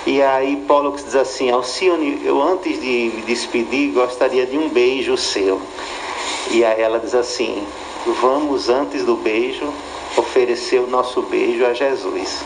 e 0.06 0.20
aí 0.20 0.56
Pollux 0.68 1.04
diz 1.04 1.16
assim, 1.16 1.50
Alcione, 1.50 2.20
eu 2.24 2.42
antes 2.42 2.80
de 2.80 3.12
me 3.14 3.22
despedir 3.22 3.92
gostaria 3.92 4.44
de 4.44 4.58
um 4.58 4.68
beijo 4.68 5.16
seu. 5.16 5.60
E 6.50 6.64
aí 6.64 6.82
ela 6.82 6.98
diz 6.98 7.14
assim, 7.14 7.66
vamos 8.20 8.68
antes 8.68 9.04
do 9.04 9.14
beijo 9.16 9.72
oferecer 10.16 10.80
o 10.80 10.86
nosso 10.88 11.22
beijo 11.22 11.64
a 11.64 11.72
Jesus. 11.72 12.42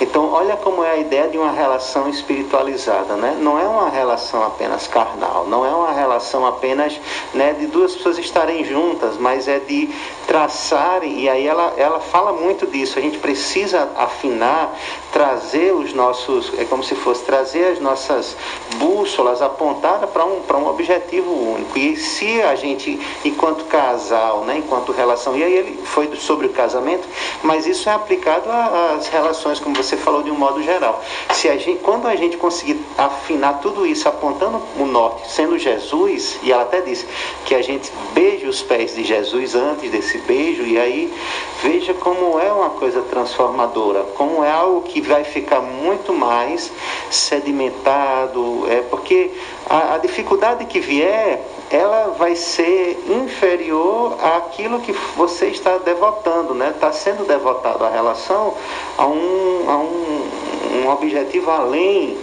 Então, 0.00 0.32
olha 0.32 0.56
como 0.56 0.84
é 0.84 0.92
a 0.92 0.96
ideia 0.96 1.28
de 1.28 1.38
uma 1.38 1.52
relação 1.52 2.08
espiritualizada, 2.08 3.16
né? 3.16 3.36
Não 3.40 3.58
é 3.58 3.66
uma 3.66 3.88
relação 3.88 4.44
apenas 4.44 4.86
carnal, 4.86 5.46
não 5.48 5.64
é 5.64 5.70
uma 5.70 5.92
relação 5.92 6.46
apenas 6.46 7.00
né, 7.34 7.52
de 7.52 7.66
duas 7.66 7.94
pessoas 7.94 8.18
estarem 8.18 8.64
juntas, 8.64 9.16
mas 9.18 9.48
é 9.48 9.58
de 9.58 9.90
traçarem, 10.26 11.20
e 11.20 11.28
aí 11.28 11.46
ela, 11.46 11.72
ela 11.76 12.00
fala 12.00 12.32
muito 12.32 12.66
disso, 12.66 12.98
a 12.98 13.02
gente 13.02 13.18
precisa 13.18 13.90
afinar, 13.96 14.76
trazer 15.10 15.72
os 15.72 15.94
nossos, 15.94 16.52
é 16.58 16.64
como 16.64 16.84
se 16.84 16.94
fosse 16.94 17.24
trazer 17.24 17.72
as 17.72 17.80
nossas 17.80 18.36
bússolas 18.76 19.40
apontadas 19.40 20.10
para 20.10 20.26
um, 20.26 20.42
um 20.58 20.68
objetivo 20.68 21.32
único. 21.32 21.78
E 21.78 21.96
se 21.96 22.42
a 22.42 22.54
gente, 22.54 23.00
enquanto 23.24 23.64
casal, 23.64 24.44
né, 24.44 24.58
enquanto 24.58 24.92
relação, 24.92 25.36
e 25.36 25.42
aí 25.42 25.52
ele 25.52 25.80
foi 25.84 26.14
sobre 26.16 26.46
o 26.46 26.50
casamento, 26.50 27.08
mas 27.42 27.66
isso 27.66 27.88
é 27.88 27.92
aplicado 27.92 28.50
às 28.50 29.08
relações, 29.08 29.57
como 29.58 29.76
você 29.76 29.96
falou, 29.96 30.22
de 30.22 30.30
um 30.30 30.36
modo 30.36 30.62
geral. 30.62 31.02
Se 31.32 31.48
a 31.48 31.56
gente, 31.56 31.80
quando 31.80 32.06
a 32.06 32.16
gente 32.16 32.36
conseguir 32.36 32.80
afinar 32.96 33.60
tudo 33.60 33.86
isso 33.86 34.08
apontando 34.08 34.60
o 34.78 34.86
norte, 34.86 35.30
sendo 35.30 35.58
Jesus, 35.58 36.38
e 36.42 36.52
ela 36.52 36.62
até 36.62 36.80
disse 36.80 37.06
que 37.44 37.54
a 37.54 37.62
gente 37.62 37.92
beije 38.12 38.46
os 38.46 38.62
pés 38.62 38.94
de 38.94 39.04
Jesus 39.04 39.54
antes 39.54 39.90
desse 39.90 40.18
beijo, 40.18 40.62
e 40.62 40.78
aí 40.78 41.12
veja 41.62 41.94
como 41.94 42.38
é 42.38 42.52
uma 42.52 42.70
coisa 42.70 43.02
transformadora, 43.02 44.02
como 44.14 44.44
é 44.44 44.50
algo 44.50 44.82
que 44.82 45.00
vai 45.00 45.24
ficar 45.24 45.60
muito 45.60 46.12
mais 46.12 46.70
sedimentado, 47.10 48.66
é 48.70 48.80
porque 48.82 49.30
a, 49.68 49.94
a 49.94 49.98
dificuldade 49.98 50.64
que 50.64 50.80
vier, 50.80 51.42
ela 51.70 52.14
vai 52.18 52.34
ser 52.34 52.98
inferior 53.08 54.16
àquilo 54.22 54.80
que 54.80 54.92
você 55.16 55.46
está 55.46 55.78
devotando, 55.78 56.54
né? 56.54 56.70
Está 56.70 56.92
sendo 56.92 57.26
devotado 57.26 57.84
a 57.84 57.90
relação 57.90 58.54
a 58.96 59.06
um, 59.06 59.70
a 59.70 59.76
um, 59.76 60.30
um 60.82 60.88
objetivo 60.90 61.50
além, 61.50 62.16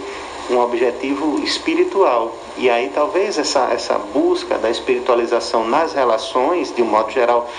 um 0.49 0.59
objetivo 0.59 1.39
espiritual. 1.43 2.33
E 2.57 2.69
aí 2.69 2.89
talvez 2.93 3.37
essa, 3.37 3.69
essa 3.71 3.97
busca 3.97 4.57
da 4.57 4.69
espiritualização 4.69 5.67
nas 5.67 5.93
relações, 5.93 6.73
de 6.73 6.81
um 6.81 6.85
modo 6.85 7.11
geral, 7.11 7.49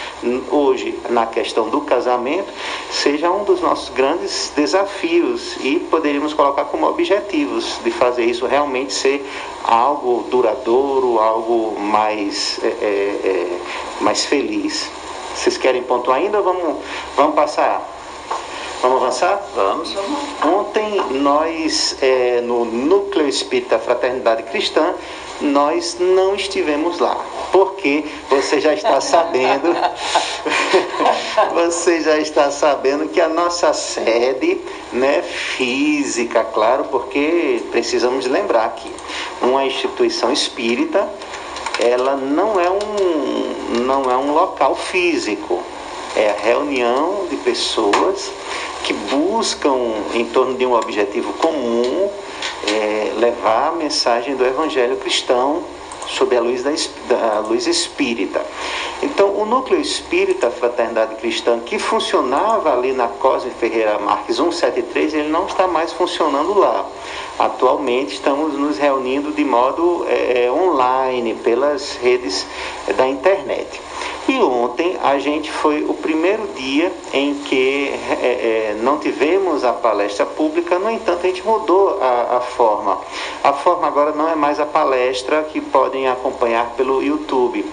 hoje 0.50 0.98
na 1.10 1.26
questão 1.26 1.68
do 1.68 1.82
casamento, 1.82 2.50
seja 2.90 3.30
um 3.30 3.44
dos 3.44 3.60
nossos 3.60 3.90
grandes 3.90 4.52
desafios 4.56 5.56
e 5.60 5.78
poderíamos 5.90 6.32
colocar 6.32 6.64
como 6.64 6.86
objetivos 6.86 7.78
de 7.84 7.90
fazer 7.90 8.24
isso 8.24 8.46
realmente 8.46 8.94
ser 8.94 9.26
algo 9.64 10.24
duradouro, 10.30 11.18
algo 11.18 11.78
mais, 11.78 12.58
é, 12.62 12.66
é, 12.66 12.70
é, 12.70 13.58
mais 14.00 14.24
feliz. 14.24 14.90
Vocês 15.34 15.58
querem 15.58 15.82
ponto 15.82 16.10
ainda 16.10 16.38
ou 16.38 16.44
vamos, 16.44 16.76
vamos 17.14 17.34
passar? 17.34 17.95
Vamos 18.82 19.02
avançar? 19.02 19.42
Vamos. 19.54 19.94
Ontem 20.44 21.00
nós, 21.12 21.96
é, 22.02 22.40
no 22.42 22.64
Núcleo 22.64 23.26
Espírita 23.28 23.78
Fraternidade 23.78 24.42
Cristã, 24.44 24.94
nós 25.40 25.96
não 25.98 26.34
estivemos 26.34 26.98
lá. 26.98 27.16
Porque 27.52 28.04
você 28.28 28.60
já 28.60 28.74
está 28.74 29.00
sabendo, 29.00 29.74
você 31.54 32.00
já 32.02 32.18
está 32.18 32.50
sabendo 32.50 33.08
que 33.08 33.20
a 33.20 33.28
nossa 33.28 33.72
sede, 33.72 34.60
né, 34.92 35.22
física, 35.22 36.44
claro, 36.44 36.84
porque 36.84 37.62
precisamos 37.70 38.26
lembrar 38.26 38.68
que 38.74 38.92
uma 39.40 39.64
instituição 39.64 40.32
espírita, 40.32 41.08
ela 41.78 42.16
não 42.16 42.60
é 42.60 42.70
um, 42.70 43.80
não 43.84 44.10
é 44.10 44.16
um 44.16 44.32
local 44.32 44.74
físico, 44.74 45.62
é 46.16 46.30
a 46.30 46.42
reunião 46.42 47.26
de 47.28 47.36
pessoas 47.36 48.32
que 48.84 48.92
buscam, 48.92 49.76
em 50.14 50.24
torno 50.26 50.54
de 50.54 50.64
um 50.64 50.74
objetivo 50.74 51.32
comum, 51.34 52.10
é, 52.66 53.12
levar 53.18 53.68
a 53.68 53.72
mensagem 53.72 54.34
do 54.34 54.44
Evangelho 54.44 54.96
cristão 54.96 55.62
sob 56.08 56.36
a 56.36 56.40
luz, 56.40 56.62
da, 56.62 56.72
da 57.08 57.40
luz 57.40 57.66
espírita. 57.66 58.44
Então, 59.02 59.36
o 59.36 59.44
núcleo 59.44 59.80
espírita 59.80 60.50
Fraternidade 60.50 61.16
Cristã, 61.16 61.60
que 61.60 61.78
funcionava 61.78 62.72
ali 62.72 62.92
na 62.92 63.08
Cosme 63.08 63.50
Ferreira 63.50 63.98
Marques 63.98 64.36
173, 64.36 65.14
ele 65.14 65.28
não 65.28 65.46
está 65.46 65.66
mais 65.66 65.92
funcionando 65.92 66.58
lá. 66.58 66.86
Atualmente 67.38 68.14
estamos 68.14 68.54
nos 68.54 68.78
reunindo 68.78 69.32
de 69.32 69.44
modo 69.44 70.06
é, 70.08 70.50
online, 70.50 71.34
pelas 71.34 71.96
redes 71.96 72.46
é, 72.88 72.92
da 72.92 73.06
internet. 73.06 73.80
E 74.28 74.40
ontem 74.40 74.96
a 75.02 75.18
gente 75.20 75.52
foi 75.52 75.84
o 75.84 75.94
primeiro 75.94 76.48
dia 76.56 76.92
em 77.12 77.34
que 77.34 77.92
é, 78.10 78.26
é, 78.72 78.76
não 78.82 78.98
tivemos 78.98 79.62
a 79.62 79.72
palestra 79.72 80.26
pública, 80.26 80.80
no 80.80 80.90
entanto 80.90 81.20
a 81.24 81.28
gente 81.28 81.46
mudou 81.46 82.02
a, 82.02 82.38
a 82.38 82.40
forma. 82.40 83.00
A 83.44 83.52
forma 83.52 83.86
agora 83.86 84.10
não 84.10 84.28
é 84.28 84.34
mais 84.34 84.58
a 84.58 84.66
palestra 84.66 85.44
que 85.44 85.60
podem 85.60 86.08
acompanhar 86.08 86.72
pelo 86.76 87.00
YouTube. 87.00 87.64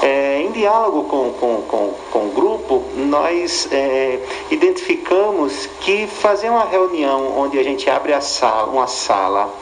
É, 0.00 0.40
em 0.40 0.52
diálogo 0.52 1.02
com, 1.04 1.32
com, 1.32 1.62
com, 1.62 1.94
com 2.12 2.26
o 2.26 2.30
grupo, 2.30 2.84
nós 2.94 3.68
é, 3.72 4.20
identificamos 4.52 5.66
que 5.80 6.06
fazer 6.06 6.48
uma 6.48 6.64
reunião 6.64 7.36
onde 7.36 7.58
a 7.58 7.64
gente 7.64 7.90
abre 7.90 8.12
a 8.12 8.20
sala, 8.20 8.70
uma 8.70 8.86
sala 8.86 9.52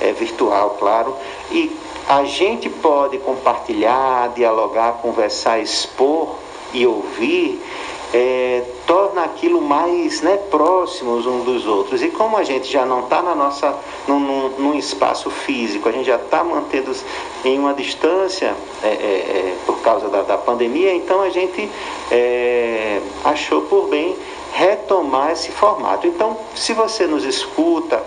é, 0.00 0.12
virtual, 0.12 0.76
claro, 0.78 1.14
e 1.50 1.70
a 2.08 2.24
gente 2.24 2.68
pode 2.68 3.18
compartilhar, 3.18 4.30
dialogar, 4.34 4.94
conversar, 5.02 5.60
expor 5.60 6.36
e 6.72 6.86
ouvir, 6.86 7.62
é, 8.12 8.62
torna 8.86 9.24
aquilo 9.24 9.60
mais 9.60 10.20
né, 10.20 10.36
próximos 10.50 11.26
uns 11.26 11.44
dos 11.44 11.66
outros. 11.66 12.02
E 12.02 12.08
como 12.08 12.36
a 12.36 12.44
gente 12.44 12.70
já 12.70 12.84
não 12.84 13.00
está 13.00 13.22
na 13.22 13.34
nossa 13.34 13.74
num, 14.06 14.20
num, 14.20 14.48
num 14.58 14.78
espaço 14.78 15.30
físico, 15.30 15.88
a 15.88 15.92
gente 15.92 16.06
já 16.06 16.16
está 16.16 16.44
mantendo 16.44 16.94
em 17.44 17.58
uma 17.58 17.72
distância 17.72 18.54
é, 18.82 18.86
é, 18.86 18.90
é, 18.90 19.56
por 19.64 19.80
causa 19.80 20.08
da, 20.08 20.22
da, 20.22 20.36
pandemia, 20.36 20.94
então 20.94 21.22
a 21.22 21.30
gente 21.30 21.68
é, 22.10 23.00
achou 23.24 23.62
por 23.62 23.88
bem 23.88 24.14
retomar 24.52 25.32
esse 25.32 25.50
formato. 25.50 26.06
Então, 26.06 26.36
se 26.54 26.74
você 26.74 27.06
nos 27.06 27.24
escuta 27.24 28.02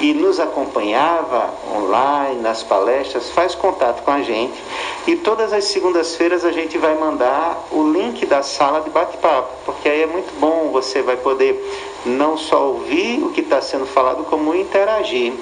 e 0.00 0.12
nos 0.12 0.40
acompanhava 0.40 1.50
online 1.72 2.40
nas 2.40 2.62
palestras, 2.62 3.30
faz 3.30 3.54
contato 3.54 4.02
com 4.02 4.10
a 4.10 4.22
gente 4.22 4.60
e 5.06 5.16
todas 5.16 5.52
as 5.52 5.64
segundas-feiras 5.64 6.44
a 6.44 6.50
gente 6.50 6.76
vai 6.78 6.94
mandar 6.96 7.66
o 7.70 7.90
link 7.90 8.26
da 8.26 8.42
sala 8.42 8.80
de 8.80 8.90
bate-papo, 8.90 9.50
porque 9.64 9.88
aí 9.88 10.02
é 10.02 10.06
muito 10.06 10.32
bom, 10.40 10.70
você 10.72 11.02
vai 11.02 11.16
poder 11.16 11.62
não 12.04 12.36
só 12.36 12.68
ouvir 12.68 13.22
o 13.22 13.30
que 13.30 13.40
está 13.40 13.60
sendo 13.60 13.86
falado, 13.86 14.24
como 14.24 14.54
interagir. 14.54 15.32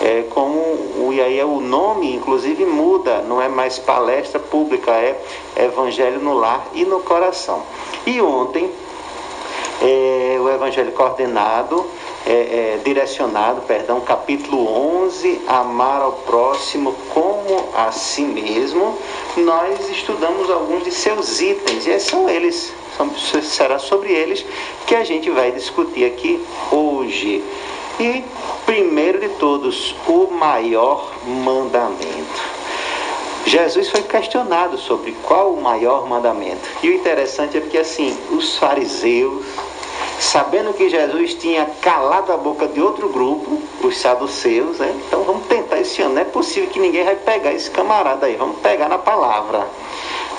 É, 0.00 0.24
como, 0.30 1.12
e 1.12 1.20
aí 1.20 1.42
o 1.44 1.60
nome 1.60 2.16
inclusive 2.16 2.64
muda, 2.64 3.18
não 3.20 3.40
é 3.40 3.48
mais 3.48 3.78
palestra 3.78 4.40
pública, 4.40 4.90
é 4.90 5.20
Evangelho 5.56 6.18
no 6.18 6.34
Lar 6.34 6.66
e 6.72 6.84
no 6.84 7.00
Coração. 7.00 7.62
E 8.04 8.20
ontem 8.20 8.68
é, 9.80 10.38
o 10.40 10.48
Evangelho 10.48 10.90
coordenado, 10.92 11.86
é, 12.26 12.30
é, 12.32 12.80
direcionado, 12.84 13.62
perdão, 13.62 14.00
capítulo 14.00 14.66
11, 15.04 15.42
amar 15.46 16.02
ao 16.02 16.12
próximo 16.12 16.94
como 17.12 17.68
a 17.74 17.90
si 17.90 18.22
mesmo, 18.22 18.96
nós 19.36 19.90
estudamos 19.90 20.48
alguns 20.50 20.84
de 20.84 20.92
seus 20.92 21.40
itens, 21.40 21.86
e 21.86 21.98
são 21.98 22.28
eles, 22.28 22.72
são, 22.96 23.10
será 23.42 23.78
sobre 23.78 24.12
eles 24.12 24.44
que 24.86 24.94
a 24.94 25.04
gente 25.04 25.30
vai 25.30 25.50
discutir 25.50 26.04
aqui 26.04 26.44
hoje. 26.70 27.42
E, 27.98 28.24
primeiro 28.64 29.20
de 29.20 29.28
todos, 29.30 29.94
o 30.06 30.28
maior 30.28 31.12
mandamento. 31.26 32.52
Jesus 33.44 33.90
foi 33.90 34.02
questionado 34.02 34.78
sobre 34.78 35.12
qual 35.24 35.52
o 35.52 35.60
maior 35.60 36.08
mandamento. 36.08 36.62
E 36.82 36.88
o 36.88 36.94
interessante 36.94 37.56
é 37.56 37.60
porque, 37.60 37.78
assim, 37.78 38.16
os 38.30 38.56
fariseus, 38.56 39.44
sabendo 40.18 40.72
que 40.72 40.88
Jesus 40.88 41.34
tinha 41.34 41.66
calado 41.80 42.32
a 42.32 42.36
boca 42.36 42.66
de 42.66 42.80
outro 42.80 43.08
grupo, 43.08 43.60
os 43.82 43.98
saduceus, 43.98 44.78
né? 44.78 44.94
Então 45.06 45.24
vamos 45.24 45.46
tentar 45.46 45.80
esse 45.80 46.00
ano. 46.02 46.14
Não 46.14 46.22
é 46.22 46.24
possível 46.24 46.70
que 46.70 46.80
ninguém 46.80 47.04
vai 47.04 47.16
pegar 47.16 47.52
esse 47.52 47.70
camarada 47.70 48.26
aí, 48.26 48.36
vamos 48.36 48.58
pegar 48.60 48.88
na 48.88 48.98
palavra. 48.98 49.66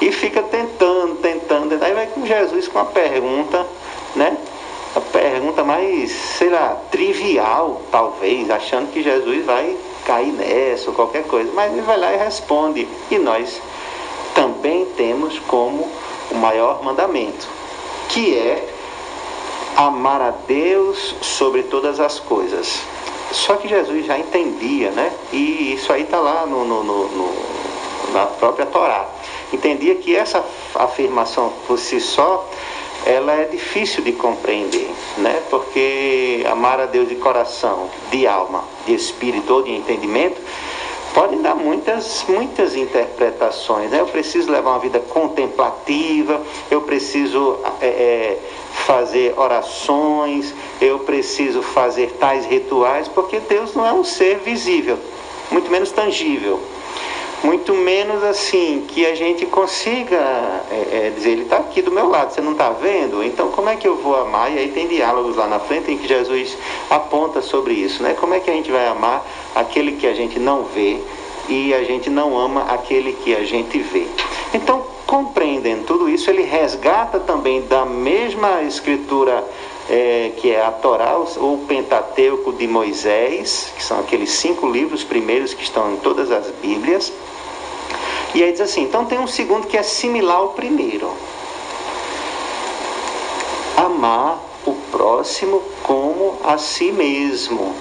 E 0.02 0.12
fica 0.12 0.42
tentando, 0.44 1.16
tentando, 1.22 1.82
aí 1.84 1.94
vai 1.94 2.08
com 2.08 2.26
Jesus 2.26 2.68
com 2.68 2.80
uma 2.80 2.86
pergunta, 2.86 3.66
né? 4.16 4.38
A 4.96 5.02
pergunta 5.02 5.64
mais, 5.64 6.12
sei 6.12 6.50
lá, 6.50 6.78
trivial, 6.92 7.82
talvez, 7.92 8.50
achando 8.50 8.92
que 8.92 9.02
Jesus 9.02 9.46
vai 9.46 9.76
cair 10.06 10.32
nessa 10.32 10.90
ou 10.90 10.96
qualquer 10.96 11.24
coisa. 11.24 11.52
Mas 11.54 11.72
ele 11.72 11.82
vai 11.82 11.98
lá 11.98 12.14
e 12.14 12.18
responde. 12.18 12.88
E 13.10 13.18
nós 13.18 13.60
também 14.36 14.86
temos 14.98 15.40
como 15.40 15.90
o 16.32 16.36
maior 16.36 16.84
mandamento, 16.84 17.48
que 18.10 18.38
é 18.38 18.73
amar 19.76 20.22
a 20.22 20.32
Deus 20.48 21.16
sobre 21.22 21.64
todas 21.64 22.00
as 22.00 22.20
coisas. 22.20 22.82
Só 23.32 23.56
que 23.56 23.68
Jesus 23.68 24.06
já 24.06 24.18
entendia, 24.18 24.92
né? 24.92 25.12
E 25.32 25.74
isso 25.74 25.92
aí 25.92 26.04
está 26.04 26.20
lá 26.20 26.46
no, 26.46 26.64
no, 26.66 26.84
no, 26.84 27.08
no, 27.08 27.34
na 28.14 28.26
própria 28.26 28.66
Torá. 28.66 29.08
Entendia 29.52 29.96
que 29.96 30.16
essa 30.16 30.44
afirmação 30.76 31.52
por 31.68 31.78
si 31.80 32.00
só 32.00 32.48
ela 33.06 33.34
é 33.34 33.46
difícil 33.46 34.04
de 34.04 34.14
compreender, 34.14 34.90
né? 35.18 35.42
Porque 35.50 36.46
amar 36.50 36.80
a 36.80 36.86
Deus 36.86 37.10
de 37.10 37.16
coração, 37.16 37.90
de 38.12 38.26
alma, 38.26 38.64
de 38.86 38.94
espírito 38.94 39.54
ou 39.54 39.62
de 39.62 39.72
entendimento 39.72 40.40
pode 41.14 41.36
dar 41.38 41.56
muitas, 41.56 42.26
muitas 42.28 42.76
interpretações. 42.76 43.92
Né? 43.92 44.00
Eu 44.00 44.08
preciso 44.08 44.52
levar 44.52 44.72
uma 44.72 44.80
vida 44.80 45.00
contemplativa, 45.00 46.42
eu 46.70 46.82
preciso 46.82 47.60
é, 47.80 47.86
é, 47.86 48.40
fazer 48.86 49.34
orações, 49.38 50.54
eu 50.82 51.00
preciso 51.00 51.62
fazer 51.62 52.12
tais 52.20 52.46
rituais, 52.46 53.08
porque 53.08 53.40
Deus 53.40 53.74
não 53.74 53.86
é 53.86 53.94
um 53.94 54.04
ser 54.04 54.40
visível, 54.40 54.98
muito 55.52 55.72
menos 55.72 55.92
tangível. 55.92 56.60
Muito 57.44 57.74
menos 57.74 58.24
assim 58.24 58.86
que 58.88 59.06
a 59.06 59.16
gente 59.16 59.46
consiga 59.46 60.16
é, 60.72 61.12
dizer, 61.14 61.32
ele 61.32 61.42
está 61.42 61.58
aqui 61.58 61.82
do 61.82 61.92
meu 61.92 62.08
lado, 62.08 62.34
você 62.34 62.40
não 62.40 62.54
está 62.54 62.70
vendo? 62.70 63.22
Então 63.22 63.52
como 63.52 63.68
é 63.68 63.76
que 63.76 63.86
eu 63.86 63.98
vou 63.98 64.16
amar? 64.16 64.50
E 64.50 64.60
aí 64.60 64.72
tem 64.72 64.88
diálogos 64.88 65.36
lá 65.36 65.46
na 65.46 65.60
frente 65.60 65.92
em 65.92 65.98
que 65.98 66.08
Jesus 66.08 66.58
aponta 66.90 67.42
sobre 67.42 67.74
isso, 67.74 68.02
né? 68.02 68.16
Como 68.18 68.34
é 68.34 68.40
que 68.40 68.50
a 68.50 68.54
gente 68.54 68.72
vai 68.72 68.88
amar 68.88 69.26
aquele 69.56 69.94
que 69.94 70.08
a 70.08 70.14
gente 70.14 70.40
não 70.40 70.64
vê 70.64 71.00
e 71.48 71.74
a 71.74 71.84
gente 71.84 72.10
não 72.10 72.38
ama 72.38 72.64
aquele 72.64 73.14
que 73.14 73.36
a 73.36 73.44
gente 73.44 73.80
vê? 73.80 74.08
Então, 74.54 74.86
compreendendo 75.06 75.84
tudo 75.84 76.10
isso, 76.10 76.30
ele 76.30 76.44
resgata 76.44 77.20
também 77.20 77.62
da 77.64 77.86
mesma 77.86 78.64
escritura 78.64 79.44
é, 79.90 80.32
que 80.38 80.52
é 80.52 80.66
a 80.66 80.72
Torá, 80.72 81.18
o 81.18 81.66
Pentateuco 81.68 82.54
de 82.54 82.68
Moisés, 82.68 83.72
que 83.76 83.84
são 83.84 84.00
aqueles 84.00 84.32
cinco 84.32 84.70
livros 84.70 85.04
primeiros 85.04 85.54
que 85.54 85.64
estão 85.64 85.94
em 85.94 85.98
todas 85.98 86.32
as 86.32 86.50
Bíblias. 86.62 87.12
E 88.34 88.44
aí 88.44 88.52
diz 88.52 88.62
assim: 88.62 88.84
então 88.84 89.06
tem 89.06 89.20
um 89.20 89.28
segundo 89.28 89.68
que 89.68 89.78
é 89.78 89.84
similar 89.84 90.38
ao 90.38 90.50
primeiro. 90.50 91.12
Amar 93.76 94.40
o 94.66 94.74
próximo 94.92 95.62
como 95.84 96.38
a 96.44 96.58
si 96.58 96.92
mesmo. 96.92 97.76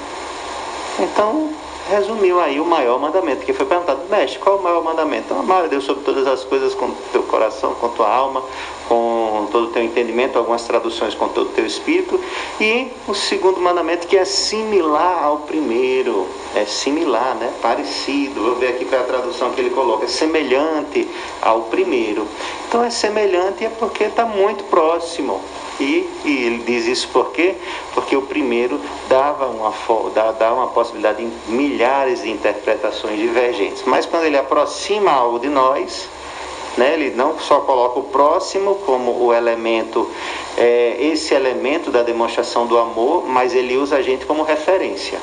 Então, 0.99 1.51
resumiu 1.93 2.41
aí 2.41 2.59
o 2.59 2.65
maior 2.65 2.99
mandamento, 2.99 3.45
que 3.45 3.53
foi 3.53 3.67
perguntado, 3.67 4.01
mestre, 4.09 4.39
qual 4.39 4.57
é 4.57 4.59
o 4.59 4.63
maior 4.63 4.83
mandamento? 4.83 5.35
Amar 5.35 5.65
a 5.65 5.67
Deus 5.67 5.85
sobre 5.85 6.03
todas 6.03 6.27
as 6.27 6.43
coisas, 6.43 6.75
com 6.75 6.91
teu 7.13 7.23
coração, 7.25 7.75
com 7.75 7.89
tua 7.91 8.09
alma, 8.09 8.43
com 8.89 9.47
todo 9.53 9.69
o 9.69 9.71
teu 9.73 9.83
entendimento, 9.83 10.39
algumas 10.39 10.63
traduções 10.63 11.15
com 11.15 11.29
todo 11.29 11.49
o 11.49 11.53
teu 11.53 11.67
espírito. 11.67 12.19
E 12.59 12.91
o 13.07 13.15
segundo 13.15 13.61
mandamento, 13.61 14.07
que 14.07 14.17
é 14.17 14.25
similar 14.25 15.23
ao 15.23 15.39
primeiro, 15.41 16.27
é 16.55 16.65
similar, 16.65 17.35
né? 17.35 17.53
Parecido. 17.61 18.41
Vou 18.41 18.55
ver 18.55 18.69
aqui 18.69 18.87
qual 18.87 19.01
é 19.01 19.05
a 19.05 19.07
tradução 19.07 19.51
que 19.51 19.61
ele 19.61 19.71
coloca, 19.71 20.07
é 20.07 20.09
semelhante 20.09 21.07
ao 21.43 21.63
primeiro. 21.63 22.27
Então 22.69 22.83
é 22.83 22.89
semelhante 22.89 23.67
é 23.67 23.69
porque 23.69 24.05
está 24.05 24.25
muito 24.25 24.65
próximo. 24.65 25.43
E, 25.81 26.09
e, 26.25 26.45
ele 26.45 26.63
diz 26.65 26.87
isso 26.87 27.09
por 27.09 27.33
quê? 27.33 27.55
Porque 27.95 28.17
o 28.17 28.23
primeiro 28.23 28.81
dava 29.09 29.47
uma, 29.47 29.73
dava 30.39 30.55
uma 30.55 30.69
possibilidade 30.69 31.25
de 31.25 31.53
milhares 31.53 32.23
de 32.23 32.31
interpretações 32.31 33.19
divergentes. 33.19 33.83
Mas 33.87 34.07
quando 34.07 34.25
ele 34.25 34.37
aproxima 34.37 35.11
algo 35.11 35.39
de 35.39 35.49
nós, 35.49 36.09
né, 36.77 36.95
ele 36.95 37.11
não 37.11 37.39
só 37.39 37.61
coloca 37.61 37.99
o 37.99 38.05
próximo 38.05 38.77
como 38.87 39.25
o 39.25 39.33
elemento, 39.33 40.11
é, 40.57 40.97
esse 41.01 41.35
elemento 41.35 41.91
da 41.91 42.03
demonstração 42.03 42.67
do 42.67 42.79
amor, 42.79 43.27
mas 43.27 43.55
ele 43.55 43.77
usa 43.77 43.97
a 43.97 44.03
gente 44.03 44.25
como 44.27 44.43
referência. 44.43 45.19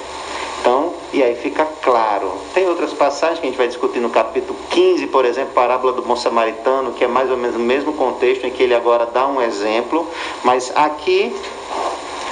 Então, 0.60 0.94
e 1.14 1.24
aí 1.24 1.36
fica 1.36 1.66
claro. 1.82 2.32
Tem 2.54 2.68
outras 2.68 2.94
passagens 2.94 3.40
que 3.40 3.48
a 3.48 3.50
gente 3.50 3.58
vai 3.58 3.68
discutir 3.68 4.00
no 4.00 4.10
capítulo 4.10 4.58
15, 4.70 5.08
por 5.08 5.26
exemplo, 5.26 5.54
parábola 5.54 5.94
do 5.94 6.02
bom 6.02 6.16
samaritano, 6.16 6.94
que 6.94 7.04
é 7.04 7.08
mais 7.08 7.32
ou 7.32 7.38
menos 7.38 7.56
o 7.56 7.60
mesmo 7.60 7.94
contexto 7.94 8.46
em 8.46 8.52
que 8.52 8.64
ele 8.64 8.76
agora 8.76 9.06
dá 9.06 9.28
um 9.28 9.42
exemplo, 9.42 10.08
mas 10.44 10.72
aqui 10.76 11.34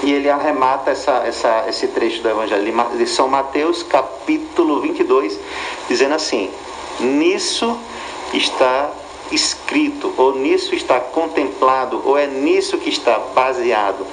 e 0.03 0.11
ele 0.11 0.29
arremata 0.29 0.91
essa, 0.91 1.23
essa, 1.25 1.65
esse 1.67 1.87
trecho 1.87 2.21
do 2.21 2.29
Evangelho 2.29 2.73
de 2.97 3.07
São 3.07 3.27
Mateus, 3.27 3.81
capítulo 3.81 4.79
22, 4.81 5.39
dizendo 5.87 6.13
assim: 6.13 6.51
Nisso 6.99 7.77
está 8.33 8.91
escrito, 9.31 10.13
ou 10.17 10.35
nisso 10.35 10.75
está 10.75 10.99
contemplado, 10.99 12.01
ou 12.05 12.17
é 12.17 12.27
nisso 12.27 12.77
que 12.77 12.89
está 12.89 13.19
baseado 13.33 14.05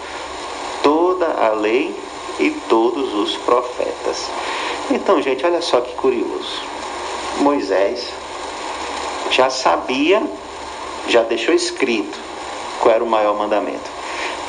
toda 0.82 1.26
a 1.26 1.50
lei 1.50 1.94
e 2.38 2.50
todos 2.68 3.14
os 3.14 3.36
profetas. 3.36 4.30
Então, 4.90 5.20
gente, 5.22 5.44
olha 5.44 5.62
só 5.62 5.80
que 5.80 5.94
curioso. 5.94 6.62
Moisés 7.38 8.08
já 9.30 9.50
sabia, 9.50 10.22
já 11.08 11.22
deixou 11.22 11.54
escrito 11.54 12.18
qual 12.80 12.94
era 12.94 13.04
o 13.04 13.06
maior 13.06 13.36
mandamento. 13.36 13.90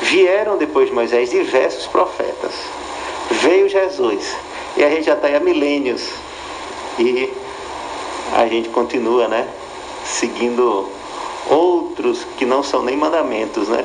Vieram 0.02 0.58
depois 0.58 0.88
de 0.88 0.94
Moisés 0.94 1.30
diversos 1.30 1.86
profetas. 1.86 2.52
Veio 3.30 3.68
Jesus. 3.68 4.36
E 4.76 4.84
a 4.84 4.90
gente 4.90 5.04
já 5.04 5.14
está 5.14 5.28
aí 5.28 5.36
há 5.36 5.40
milênios. 5.40 6.10
E 6.98 7.32
a 8.34 8.46
gente 8.46 8.68
continua, 8.68 9.26
né? 9.26 9.48
Seguindo 10.04 10.88
outros 11.48 12.24
que 12.36 12.44
não 12.44 12.62
são 12.62 12.82
nem 12.82 12.96
mandamentos, 12.96 13.68
né? 13.68 13.84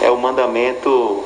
É 0.00 0.10
o 0.10 0.18
mandamento 0.18 1.24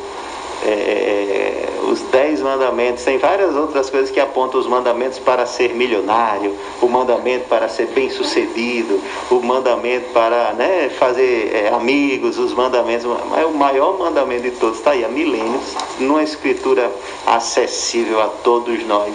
é, 0.65 0.69
é, 0.69 1.67
os 1.89 2.01
dez 2.11 2.41
mandamentos, 2.41 3.05
tem 3.05 3.19
várias 3.19 3.55
outras 3.55 3.91
coisas 3.91 4.11
que 4.11 4.19
apontam 4.19 4.59
os 4.59 4.67
mandamentos 4.67 5.19
para 5.19 5.47
ser 5.47 5.75
milionário, 5.75 6.55
o 6.81 6.89
mandamento 6.89 7.47
para 7.49 7.69
ser 7.69 7.87
bem 7.89 8.11
sucedido, 8.11 9.01
o 9.31 9.41
mandamento 9.41 10.13
para 10.13 10.53
né, 10.55 10.91
fazer 10.99 11.53
é, 11.55 11.69
amigos, 11.75 12.39
os 12.39 12.53
mandamentos, 12.53 13.07
mas 13.31 13.47
o 13.47 13.51
maior 13.51 13.99
mandamento 13.99 14.43
de 14.43 14.51
todos 14.53 14.79
está 14.79 14.93
aí 14.93 15.05
há 15.05 15.09
milênios, 15.09 15.77
numa 15.99 16.23
escritura 16.23 16.91
acessível 17.27 18.21
a 18.21 18.29
todos 18.29 18.85
nós. 18.87 19.15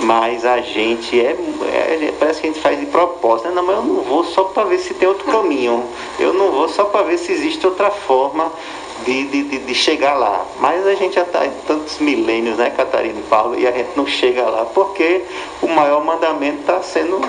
Mas 0.00 0.44
a 0.44 0.60
gente 0.60 1.20
é, 1.20 1.30
é 1.30 2.14
parece 2.18 2.40
que 2.40 2.48
a 2.48 2.50
gente 2.50 2.62
faz 2.62 2.80
de 2.80 2.86
propósito. 2.86 3.50
Não, 3.50 3.62
mas 3.62 3.76
eu 3.76 3.84
não 3.84 4.02
vou 4.02 4.24
só 4.24 4.44
para 4.44 4.64
ver 4.64 4.78
se 4.78 4.94
tem 4.94 5.06
outro 5.06 5.30
caminho. 5.30 5.84
Eu 6.18 6.32
não 6.32 6.50
vou 6.50 6.68
só 6.68 6.84
para 6.84 7.02
ver 7.02 7.18
se 7.18 7.30
existe 7.30 7.64
outra 7.66 7.90
forma 7.90 8.50
de, 9.04 9.24
de, 9.24 9.58
de, 9.58 9.74
chegar 9.74 10.14
lá. 10.14 10.44
Mas 10.60 10.86
a 10.86 10.94
gente 10.94 11.14
já 11.14 11.22
está 11.22 11.46
em 11.46 11.52
tantos 11.66 11.98
milênios, 11.98 12.56
né, 12.56 12.70
Catarina 12.70 13.18
e 13.18 13.22
Paulo, 13.24 13.58
e 13.58 13.66
a 13.66 13.72
gente 13.72 13.90
não 13.96 14.06
chega 14.06 14.42
lá 14.42 14.64
porque 14.66 15.24
o 15.60 15.68
maior 15.68 16.04
mandamento 16.04 16.60
está 16.60 16.82
sendo 16.82 17.20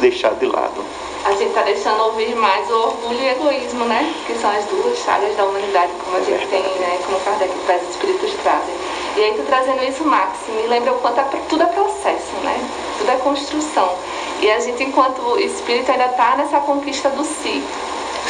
deixado 0.00 0.38
de 0.38 0.46
lado. 0.46 0.84
A 1.24 1.32
gente 1.32 1.48
está 1.48 1.62
deixando 1.62 2.00
ouvir 2.04 2.36
mais 2.36 2.70
o 2.70 2.74
orgulho 2.74 3.18
e 3.20 3.24
o 3.24 3.30
egoísmo, 3.30 3.84
né? 3.86 4.14
Que 4.28 4.34
são 4.38 4.48
as 4.48 4.64
duas 4.66 4.96
chagas 4.98 5.34
da 5.34 5.44
humanidade, 5.44 5.90
como 6.04 6.16
a 6.16 6.20
gente 6.20 6.46
tem, 6.46 6.62
né? 6.62 7.00
Como 7.04 7.18
Kardec 7.18 7.52
traz, 7.66 7.82
os 7.82 7.90
espíritos 7.90 8.32
trazem. 8.44 8.74
E 9.16 9.24
aí, 9.24 9.34
tu 9.34 9.42
trazendo 9.42 9.82
isso, 9.82 10.04
Max, 10.04 10.38
me 10.48 10.68
lembra 10.68 10.92
o 10.92 10.98
quanto 10.98 11.18
é, 11.18 11.24
tudo 11.48 11.64
é 11.64 11.66
processo, 11.66 12.36
né? 12.44 12.56
Tudo 12.98 13.10
é 13.10 13.16
construção. 13.16 13.92
E 14.40 14.48
a 14.48 14.60
gente, 14.60 14.84
enquanto 14.84 15.40
espírito, 15.40 15.90
ainda 15.90 16.06
está 16.06 16.36
nessa 16.36 16.60
conquista 16.60 17.10
do 17.10 17.24
si 17.24 17.60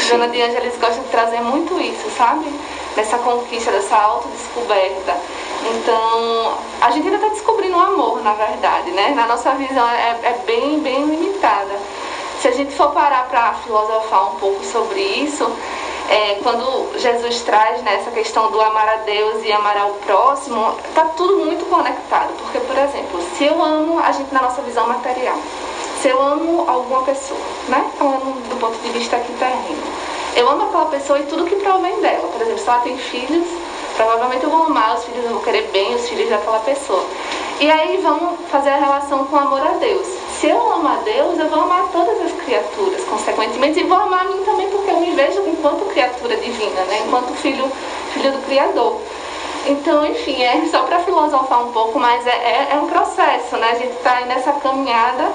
Joana 0.04 0.28
de 0.28 0.40
Angelis 0.40 0.76
gosta 0.78 1.00
de 1.00 1.08
trazer 1.08 1.40
muito 1.40 1.80
isso, 1.80 2.10
sabe? 2.16 2.46
Dessa 2.94 3.18
conquista, 3.18 3.70
dessa 3.70 3.96
autodescoberta. 3.96 5.16
Então, 5.74 6.58
a 6.80 6.90
gente 6.90 7.06
ainda 7.06 7.16
está 7.16 7.28
descobrindo 7.28 7.76
o 7.76 7.80
amor, 7.80 8.22
na 8.22 8.34
verdade, 8.34 8.90
né? 8.90 9.12
Na 9.16 9.26
nossa 9.26 9.52
visão 9.52 9.88
é, 9.88 10.10
é 10.22 10.42
bem, 10.46 10.80
bem 10.80 11.04
limitada. 11.06 11.78
Se 12.40 12.48
a 12.48 12.52
gente 12.52 12.74
for 12.74 12.90
parar 12.92 13.26
para 13.28 13.54
filosofar 13.54 14.34
um 14.34 14.36
pouco 14.36 14.64
sobre 14.64 15.00
isso, 15.00 15.50
é, 16.08 16.38
quando 16.42 16.98
Jesus 16.98 17.40
traz 17.42 17.82
né, 17.82 17.96
essa 17.96 18.10
questão 18.10 18.50
do 18.50 18.60
amar 18.60 18.88
a 18.88 18.96
Deus 18.98 19.42
e 19.44 19.50
amar 19.50 19.76
ao 19.76 19.90
próximo, 19.94 20.76
está 20.88 21.04
tudo 21.16 21.44
muito 21.44 21.64
conectado. 21.68 22.32
Porque, 22.38 22.60
por 22.60 22.78
exemplo, 22.78 23.20
se 23.36 23.44
eu 23.44 23.60
amo 23.62 23.98
a 23.98 24.12
gente 24.12 24.32
na 24.32 24.42
nossa 24.42 24.62
visão 24.62 24.86
material, 24.86 25.38
se 26.00 26.08
eu 26.08 26.20
amo 26.20 26.64
alguma 26.68 27.02
pessoa, 27.02 27.40
né? 27.68 27.90
Falando 27.98 28.48
do 28.48 28.56
ponto 28.60 28.78
de 28.78 28.90
vista 28.90 29.16
aqui 29.16 29.32
terreno. 29.34 29.82
Eu 30.34 30.48
amo 30.50 30.66
aquela 30.66 30.86
pessoa 30.86 31.18
e 31.18 31.22
tudo 31.24 31.44
que 31.44 31.56
provém 31.56 31.98
dela. 32.00 32.28
Por 32.28 32.42
exemplo, 32.42 32.58
se 32.58 32.68
ela 32.68 32.78
tem 32.80 32.98
filhos, 32.98 33.46
provavelmente 33.96 34.44
eu 34.44 34.50
vou 34.50 34.64
amar 34.64 34.94
os 34.96 35.04
filhos, 35.04 35.24
eu 35.24 35.30
vou 35.30 35.40
querer 35.40 35.68
bem 35.72 35.94
os 35.94 36.08
filhos 36.08 36.28
daquela 36.28 36.58
pessoa. 36.58 37.04
E 37.58 37.70
aí 37.70 37.98
vamos 38.02 38.38
fazer 38.50 38.68
a 38.70 38.76
relação 38.76 39.24
com 39.24 39.34
o 39.34 39.38
amor 39.38 39.62
a 39.66 39.72
Deus. 39.78 40.06
Se 40.38 40.48
eu 40.48 40.72
amo 40.72 40.86
a 40.86 40.96
Deus, 40.96 41.38
eu 41.38 41.48
vou 41.48 41.62
amar 41.62 41.88
todas 41.90 42.20
as 42.20 42.32
criaturas, 42.44 43.02
consequentemente, 43.04 43.80
e 43.80 43.84
vou 43.84 43.96
amar 43.96 44.26
a 44.26 44.28
mim 44.28 44.44
também, 44.44 44.68
porque 44.68 44.90
eu 44.90 45.00
me 45.00 45.12
vejo 45.12 45.40
enquanto 45.46 45.86
criatura 45.86 46.36
divina, 46.36 46.82
né? 46.82 47.02
enquanto 47.06 47.34
filho, 47.36 47.72
filho 48.12 48.32
do 48.32 48.44
Criador. 48.44 49.00
Então, 49.66 50.06
enfim, 50.06 50.42
é 50.42 50.64
só 50.70 50.84
para 50.84 51.00
filosofar 51.00 51.64
um 51.64 51.72
pouco, 51.72 51.98
mas 51.98 52.24
é, 52.26 52.30
é, 52.30 52.68
é, 52.72 52.76
um 52.76 52.86
processo, 52.86 53.56
né? 53.56 53.70
A 53.72 53.74
gente 53.74 53.96
está 53.96 54.20
nessa 54.20 54.52
caminhada, 54.52 55.32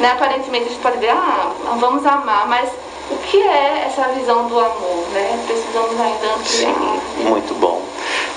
né? 0.00 0.12
Aparentemente 0.12 0.66
a 0.66 0.68
gente 0.68 0.80
pode 0.80 0.96
dizer, 0.96 1.10
ah, 1.10 1.52
vamos 1.78 2.04
amar, 2.06 2.46
mas 2.48 2.70
o 3.10 3.16
que 3.18 3.40
é 3.40 3.84
essa 3.86 4.08
visão 4.08 4.46
do 4.48 4.58
amor, 4.58 5.06
né? 5.12 5.44
Precisamos 5.46 6.00
ainda 6.00 6.34
ampliar. 6.34 7.28
Muito 7.28 7.54
bom. 7.54 7.82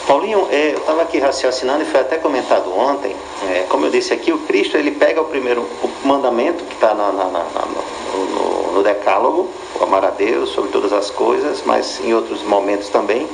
Paulinho, 0.08 0.48
é, 0.50 0.72
eu 0.72 0.78
estava 0.78 1.02
aqui 1.02 1.20
raciocinando 1.20 1.84
e 1.84 1.86
foi 1.86 2.00
até 2.00 2.17
comentado 2.17 2.72
ontem, 2.74 3.13
é, 3.50 3.65
como 3.67 3.88
eu 3.88 3.91
disse 3.91 4.13
aqui, 4.13 4.32
o 4.32 4.39
Cristo 4.39 4.78
ele 4.78 4.91
pega 4.91 5.22
o 5.22 5.26
primeiro 5.26 5.63
o 5.84 6.08
mandamento 6.08 6.63
que 6.63 6.76
está 6.76 6.93
no, 6.93 7.12
no, 7.12 8.84
decálogo, 8.84 9.50
amar 9.82 10.06
a 10.06 10.12
Deus 10.12 10.52
sobre 10.52 10.72
todas 10.72 10.93
as 10.93 11.10
coisas, 11.10 11.62
mas 11.65 12.00
em 12.06 12.13
outros 12.13 12.41
momentos 12.43 12.88
também, 12.88 13.28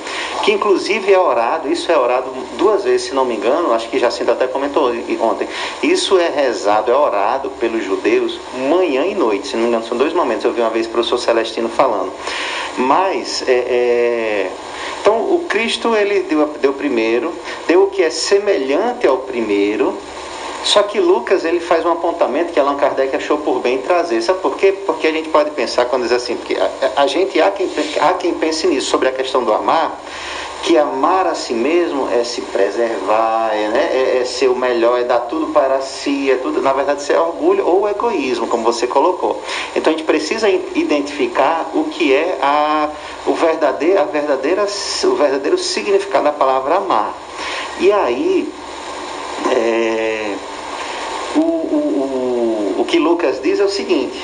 que 0.44 0.52
inclusive 0.52 1.14
é 1.14 1.20
orado, 1.20 1.72
isso 1.72 1.92
é 1.92 1.98
orado 1.98 2.32
duas 2.58 2.84
vezes, 2.84 3.10
se 3.10 3.14
não 3.14 3.24
me 3.24 3.36
engano, 3.36 3.72
acho 3.72 3.88
que 3.88 4.00
Jacinto 4.00 4.32
até 4.32 4.48
comentou 4.48 4.92
ontem, 5.22 5.48
isso 5.84 6.18
é 6.18 6.30
rezado, 6.30 6.92
é 6.92 6.96
orado 6.96 7.52
pelos 7.60 7.84
judeus 7.84 8.40
manhã 8.68 9.06
e 9.06 9.14
noite, 9.14 9.48
se 9.48 9.56
não 9.56 9.64
me 9.64 9.70
engano, 9.70 9.86
são 9.86 9.96
dois 9.96 10.12
momentos, 10.12 10.44
eu 10.44 10.52
vi 10.52 10.62
uma 10.62 10.72
vez 10.72 10.88
o 10.88 10.90
professor 10.90 11.20
Celestino 11.20 11.70
falando, 11.70 12.12
mas 12.78 13.44
é, 13.48 13.52
é 13.52 14.52
então, 15.02 15.34
o 15.34 15.46
Cristo 15.50 15.96
ele 15.96 16.22
deu, 16.22 16.48
deu 16.62 16.74
primeiro, 16.74 17.34
deu 17.68 17.84
o 17.84 17.88
que 17.88 18.02
é 18.02 18.10
semelhante 18.10 19.06
ao 19.06 19.18
primeiro, 19.18 19.98
só 20.64 20.82
que 20.84 21.00
Lucas 21.00 21.44
ele 21.44 21.60
faz 21.60 21.86
um 21.86 21.92
apontamento 21.92 22.54
que 22.54 22.60
Allan 22.60 22.78
Kardec 22.78 23.14
achou 23.14 23.38
por 23.40 23.60
bem 23.60 23.80
trazer. 23.80 24.22
Sabe 24.22 24.40
por 24.40 24.56
quê? 24.56 24.72
Porque 24.86 25.06
a 25.08 25.12
gente 25.12 25.28
pode 25.28 25.52
pensar 25.52 25.86
quando 25.86 26.04
diz 26.04 26.14
assim, 26.14 26.38
porque 26.38 26.56
a, 26.56 27.02
a 27.02 27.08
gente 27.08 27.40
há 27.42 27.52
quem, 27.52 27.70
há 28.00 28.14
quem 28.14 28.34
pense 28.36 28.66
nisso 28.68 28.90
sobre 28.90 29.10
a 29.10 29.12
questão 29.12 29.44
do 29.44 29.54
amar, 29.54 30.00
que 30.64 30.78
amar 30.78 31.28
a 31.28 31.36
si 31.36 31.54
mesmo 31.54 32.10
é 32.10 32.24
se 32.24 32.42
preservar, 32.42 33.52
é, 33.54 33.68
né? 33.68 33.90
é, 33.92 34.22
é, 34.22 34.26
ser 34.26 34.48
o 34.48 34.56
melhor, 34.56 34.98
é 34.98 35.04
dar 35.04 35.20
tudo 35.20 35.48
para 35.48 35.82
si, 35.82 36.32
é 36.32 36.38
tudo, 36.38 36.62
na 36.62 36.72
verdade, 36.72 37.02
isso 37.02 37.12
é 37.12 37.20
orgulho 37.20 37.68
ou 37.68 37.88
egoísmo, 37.88 38.48
como 38.48 38.64
você 38.64 38.88
colocou. 38.88 39.42
Então 39.76 39.92
a 39.92 39.96
gente 39.96 40.06
precisa 40.06 40.50
identificar 40.50 41.70
o 41.74 41.84
que 41.86 42.14
é 42.14 42.40
a, 42.42 42.90
o, 43.26 43.34
verdadeiro, 43.34 44.00
a 44.00 44.06
verdadeira, 44.06 44.66
o 45.04 45.16
verdadeiro 45.16 45.58
significado 45.58 46.24
da 46.24 46.32
palavra 46.32 46.78
amar. 46.78 47.14
E 47.82 47.92
aí, 47.92 48.50
é, 49.52 50.36
o, 51.36 51.40
o, 51.40 52.76
o, 52.78 52.82
o 52.82 52.86
que 52.86 53.00
Lucas 53.00 53.42
diz 53.42 53.60
é 53.60 53.66
o 53.66 53.70
seguinte: 53.70 54.24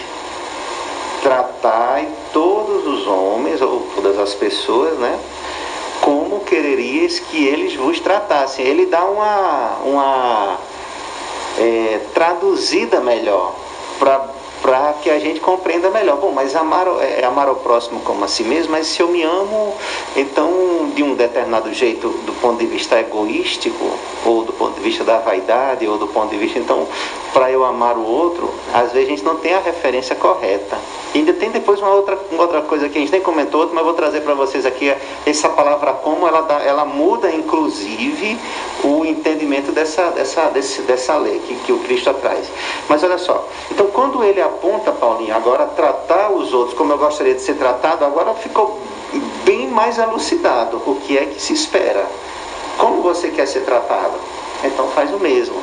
tratai 1.21 2.07
todos 2.31 2.87
os 2.87 3.05
homens, 3.07 3.61
ou 3.61 3.85
todas 3.93 4.17
as 4.17 4.33
pessoas, 4.33 4.97
né? 4.99 5.19
Como 6.09 6.39
quererias 6.39 7.19
que 7.19 7.45
eles 7.45 7.75
vos 7.75 7.99
tratassem. 7.99 8.65
Ele 8.65 8.87
dá 8.87 9.05
uma, 9.05 9.77
uma 9.85 10.57
é, 11.59 11.99
traduzida 12.15 12.99
melhor, 12.99 13.53
para 13.99 14.27
que 15.01 15.09
a 15.09 15.19
gente 15.19 15.39
compreenda 15.39 15.89
melhor. 15.89 16.17
Bom, 16.17 16.31
mas 16.31 16.55
amar, 16.55 16.85
é, 17.01 17.25
amar 17.25 17.49
o 17.49 17.55
próximo 17.55 17.99
como 18.01 18.23
a 18.23 18.27
si 18.27 18.43
mesmo, 18.43 18.71
mas 18.71 18.87
se 18.87 19.01
eu 19.01 19.07
me 19.07 19.23
amo, 19.23 19.75
então, 20.15 20.91
de 20.95 21.03
um 21.03 21.15
determinado 21.15 21.73
jeito, 21.73 22.09
do 22.09 22.33
ponto 22.41 22.59
de 22.59 22.65
vista 22.65 22.99
egoístico, 22.99 23.97
ou 24.25 24.43
do 24.43 24.53
ponto 24.53 24.75
de 24.75 24.81
vista 24.81 25.03
da 25.03 25.17
vaidade, 25.17 25.87
ou 25.87 25.97
do 25.97 26.07
ponto 26.07 26.29
de 26.29 26.37
vista, 26.37 26.59
então, 26.59 26.87
para 27.33 27.51
eu 27.51 27.63
amar 27.63 27.97
o 27.97 28.05
outro, 28.05 28.49
às 28.73 28.91
vezes 28.91 29.07
a 29.07 29.11
gente 29.11 29.23
não 29.23 29.37
tem 29.37 29.53
a 29.53 29.59
referência 29.59 30.15
correta. 30.15 30.77
E 31.13 31.19
ainda 31.19 31.33
tem 31.33 31.49
depois 31.49 31.79
uma 31.79 31.91
outra, 31.91 32.17
uma 32.31 32.43
outra 32.43 32.61
coisa 32.61 32.87
que 32.87 32.97
a 32.97 33.01
gente 33.01 33.11
nem 33.11 33.21
comentou, 33.21 33.67
mas 33.73 33.83
vou 33.83 33.93
trazer 33.93 34.21
para 34.21 34.35
vocês 34.35 34.65
aqui. 34.65 34.93
Essa 35.25 35.49
palavra 35.49 35.93
como, 35.93 36.27
ela, 36.27 36.41
dá, 36.41 36.61
ela 36.63 36.85
muda, 36.85 37.31
inclusive, 37.31 38.37
o 38.83 39.03
entendimento 39.05 39.71
dessa, 39.71 40.09
dessa, 40.11 40.49
desse, 40.49 40.81
dessa 40.83 41.17
lei 41.17 41.39
que, 41.39 41.55
que 41.55 41.71
o 41.71 41.79
Cristo 41.79 42.13
traz. 42.15 42.47
Mas 42.87 43.03
olha 43.03 43.17
só, 43.17 43.47
então 43.71 43.87
quando 43.87 44.23
ele 44.23 44.41
aponta, 44.59 44.91
Paulinho, 44.91 45.35
agora 45.35 45.65
tratar 45.67 46.29
os 46.31 46.53
outros 46.53 46.77
como 46.77 46.91
eu 46.91 46.97
gostaria 46.97 47.33
de 47.33 47.41
ser 47.41 47.55
tratado, 47.55 48.03
agora 48.03 48.33
ficou 48.35 48.79
bem 49.45 49.67
mais 49.67 49.97
elucidado 49.97 50.81
o 50.85 50.95
que 50.95 51.17
é 51.17 51.25
que 51.25 51.41
se 51.41 51.53
espera. 51.53 52.05
Como 52.77 53.01
você 53.01 53.29
quer 53.29 53.47
ser 53.47 53.61
tratado? 53.61 54.13
Então 54.63 54.89
faz 54.89 55.13
o 55.13 55.17
mesmo. 55.17 55.55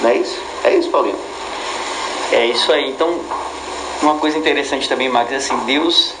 Não 0.00 0.10
é 0.10 0.16
isso? 0.16 0.38
É 0.64 0.74
isso, 0.74 0.90
Paulinho? 0.90 1.18
É 2.32 2.46
isso 2.46 2.72
aí. 2.72 2.90
Então, 2.90 3.20
uma 4.02 4.16
coisa 4.16 4.38
interessante 4.38 4.88
também, 4.88 5.08
Max, 5.08 5.30
é 5.32 5.36
assim, 5.36 5.56
Deus, 5.66 6.14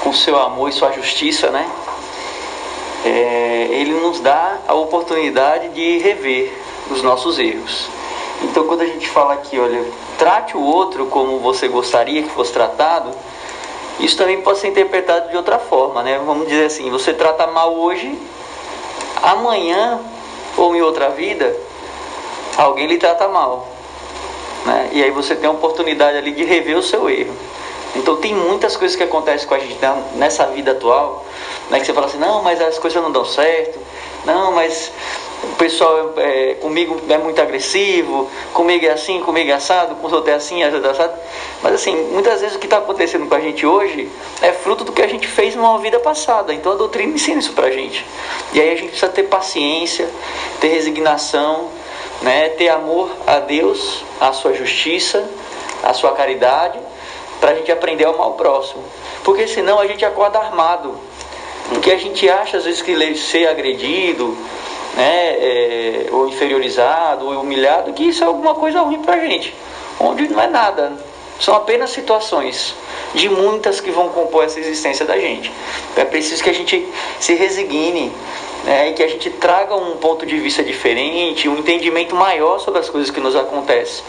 com 0.00 0.12
seu 0.12 0.38
amor 0.40 0.68
e 0.68 0.72
sua 0.72 0.92
justiça, 0.92 1.50
né? 1.50 1.68
É, 3.04 3.68
ele 3.70 3.94
nos 3.94 4.20
dá 4.20 4.58
a 4.66 4.74
oportunidade 4.74 5.70
de 5.70 5.98
rever 5.98 6.52
os 6.90 7.02
nossos 7.02 7.38
erros. 7.38 7.88
Então, 8.42 8.66
quando 8.66 8.82
a 8.82 8.86
gente 8.86 9.08
fala 9.08 9.34
aqui, 9.34 9.58
olha, 9.58 9.84
trate 10.16 10.56
o 10.56 10.62
outro 10.62 11.06
como 11.06 11.38
você 11.38 11.68
gostaria 11.68 12.22
que 12.22 12.28
fosse 12.30 12.52
tratado, 12.52 13.10
isso 13.98 14.16
também 14.16 14.40
pode 14.42 14.58
ser 14.58 14.68
interpretado 14.68 15.28
de 15.28 15.36
outra 15.36 15.58
forma, 15.58 16.02
né? 16.02 16.20
Vamos 16.24 16.46
dizer 16.46 16.66
assim, 16.66 16.88
você 16.90 17.12
trata 17.12 17.46
mal 17.48 17.74
hoje, 17.74 18.16
amanhã 19.22 20.00
ou 20.56 20.74
em 20.76 20.82
outra 20.82 21.10
vida, 21.10 21.54
alguém 22.56 22.86
lhe 22.86 22.98
trata 22.98 23.28
mal. 23.28 23.66
Né? 24.64 24.90
E 24.92 25.02
aí 25.02 25.10
você 25.10 25.34
tem 25.34 25.48
a 25.48 25.52
oportunidade 25.52 26.18
ali 26.18 26.32
de 26.32 26.44
rever 26.44 26.76
o 26.76 26.82
seu 26.82 27.08
erro. 27.08 27.34
Então 27.96 28.16
tem 28.16 28.34
muitas 28.34 28.76
coisas 28.76 28.96
que 28.96 29.02
acontecem 29.02 29.48
com 29.48 29.54
a 29.54 29.58
gente 29.58 29.78
nessa 30.14 30.46
vida 30.46 30.72
atual, 30.72 31.24
né? 31.70 31.80
que 31.80 31.86
você 31.86 31.92
fala 31.92 32.06
assim, 32.06 32.18
não, 32.18 32.42
mas 32.42 32.60
as 32.60 32.78
coisas 32.78 33.02
não 33.02 33.10
dão 33.10 33.24
certo, 33.24 33.78
não, 34.24 34.52
mas 34.52 34.92
o 35.42 35.54
pessoal 35.56 36.14
é, 36.16 36.54
comigo 36.54 37.00
é 37.08 37.16
muito 37.16 37.40
agressivo, 37.40 38.28
comigo 38.52 38.84
é 38.84 38.90
assim, 38.90 39.20
comigo 39.20 39.50
é 39.50 39.54
assado, 39.54 39.94
com 39.96 40.06
os 40.06 40.12
outros 40.12 40.32
é 40.32 40.36
assim, 40.36 40.62
é 40.62 40.66
assado. 40.66 41.14
Mas 41.62 41.74
assim, 41.74 41.94
muitas 42.12 42.40
vezes 42.40 42.56
o 42.56 42.58
que 42.58 42.66
está 42.66 42.78
acontecendo 42.78 43.26
com 43.28 43.34
a 43.34 43.40
gente 43.40 43.64
hoje 43.64 44.10
é 44.42 44.52
fruto 44.52 44.82
do 44.82 44.92
que 44.92 45.00
a 45.00 45.06
gente 45.06 45.28
fez 45.28 45.54
numa 45.54 45.78
vida 45.78 46.00
passada. 46.00 46.52
Então 46.52 46.72
a 46.72 46.74
doutrina 46.74 47.14
ensina 47.14 47.38
isso 47.38 47.52
pra 47.52 47.70
gente. 47.70 48.04
E 48.52 48.60
aí 48.60 48.70
a 48.70 48.74
gente 48.74 48.88
precisa 48.88 49.10
ter 49.12 49.24
paciência, 49.24 50.08
ter 50.60 50.68
resignação, 50.68 51.68
né? 52.22 52.48
ter 52.50 52.68
amor 52.68 53.10
a 53.26 53.38
Deus, 53.38 54.04
a 54.20 54.32
sua 54.32 54.52
justiça, 54.54 55.28
a 55.84 55.94
sua 55.94 56.12
caridade, 56.12 56.78
para 57.40 57.52
a 57.52 57.54
gente 57.54 57.70
aprender 57.70 58.06
a 58.06 58.08
amar 58.08 58.28
o 58.28 58.32
próximo. 58.32 58.82
Porque 59.22 59.46
senão 59.46 59.78
a 59.78 59.86
gente 59.86 60.04
acorda 60.04 60.38
armado. 60.38 60.98
Porque 61.68 61.92
a 61.92 61.98
gente 61.98 62.28
acha 62.28 62.56
às 62.56 62.64
vezes 62.64 62.80
que 62.80 63.14
ser 63.14 63.46
agredido, 63.46 64.36
né, 64.98 65.36
é, 65.38 66.06
ou 66.10 66.26
inferiorizado, 66.26 67.26
ou 67.26 67.40
humilhado, 67.40 67.92
que 67.92 68.02
isso 68.02 68.24
é 68.24 68.26
alguma 68.26 68.56
coisa 68.56 68.80
ruim 68.80 69.00
para 69.00 69.14
a 69.14 69.20
gente. 69.20 69.54
Onde 70.00 70.26
não 70.26 70.42
é 70.42 70.48
nada. 70.48 70.92
São 71.38 71.54
apenas 71.54 71.90
situações 71.90 72.74
de 73.14 73.28
muitas 73.28 73.80
que 73.80 73.92
vão 73.92 74.08
compor 74.08 74.44
essa 74.44 74.58
existência 74.58 75.06
da 75.06 75.16
gente. 75.16 75.52
É 75.96 76.04
preciso 76.04 76.42
que 76.42 76.50
a 76.50 76.52
gente 76.52 76.84
se 77.20 77.32
resigne 77.34 78.12
né, 78.64 78.90
e 78.90 78.92
que 78.94 79.04
a 79.04 79.06
gente 79.06 79.30
traga 79.30 79.76
um 79.76 79.96
ponto 79.98 80.26
de 80.26 80.36
vista 80.36 80.64
diferente, 80.64 81.48
um 81.48 81.58
entendimento 81.58 82.16
maior 82.16 82.58
sobre 82.58 82.80
as 82.80 82.90
coisas 82.90 83.08
que 83.08 83.20
nos 83.20 83.36
acontecem. 83.36 84.04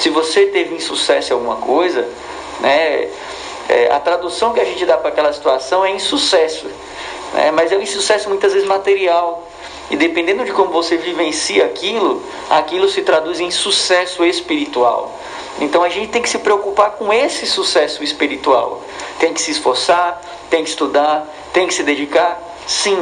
Se 0.00 0.10
você 0.10 0.46
teve 0.46 0.74
insucesso 0.74 1.32
em 1.32 1.34
alguma 1.34 1.56
coisa, 1.56 2.08
né, 2.60 3.08
é, 3.68 3.88
a 3.92 4.00
tradução 4.00 4.52
que 4.52 4.58
a 4.58 4.64
gente 4.64 4.84
dá 4.84 4.96
para 4.96 5.10
aquela 5.10 5.32
situação 5.32 5.84
é 5.84 5.92
insucesso, 5.92 6.66
né, 7.34 7.52
mas 7.52 7.70
é 7.70 7.76
um 7.76 7.82
insucesso 7.82 8.28
muitas 8.28 8.52
vezes 8.52 8.66
material. 8.66 9.48
E 9.90 9.96
dependendo 9.96 10.44
de 10.44 10.52
como 10.52 10.70
você 10.70 10.96
vivencia 10.96 11.64
aquilo, 11.64 12.22
aquilo 12.48 12.88
se 12.88 13.02
traduz 13.02 13.40
em 13.40 13.50
sucesso 13.50 14.24
espiritual. 14.24 15.18
Então 15.60 15.82
a 15.82 15.88
gente 15.88 16.08
tem 16.08 16.22
que 16.22 16.28
se 16.28 16.38
preocupar 16.38 16.92
com 16.92 17.12
esse 17.12 17.46
sucesso 17.46 18.02
espiritual. 18.02 18.82
Tem 19.18 19.32
que 19.32 19.40
se 19.40 19.50
esforçar, 19.50 20.20
tem 20.50 20.64
que 20.64 20.70
estudar, 20.70 21.26
tem 21.52 21.66
que 21.66 21.74
se 21.74 21.82
dedicar, 21.82 22.40
sim. 22.66 22.98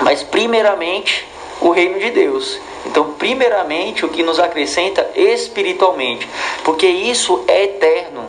Mas 0.00 0.22
primeiramente 0.22 1.26
o 1.60 1.70
reino 1.70 1.98
de 1.98 2.10
Deus. 2.10 2.58
Então, 2.84 3.12
primeiramente 3.12 4.04
o 4.04 4.08
que 4.08 4.22
nos 4.22 4.40
acrescenta 4.40 5.08
espiritualmente, 5.14 6.28
porque 6.64 6.86
isso 6.86 7.44
é 7.46 7.64
eterno. 7.64 8.24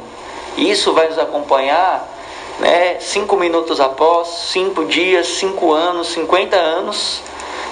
Isso 0.55 0.93
vai 0.93 1.09
nos 1.09 1.17
acompanhar, 1.17 2.07
né? 2.59 2.97
Cinco 2.99 3.35
minutos 3.35 3.79
após, 3.79 4.27
cinco 4.51 4.85
dias, 4.85 5.27
cinco 5.27 5.73
anos, 5.73 6.09
cinquenta 6.09 6.55
anos, 6.55 7.23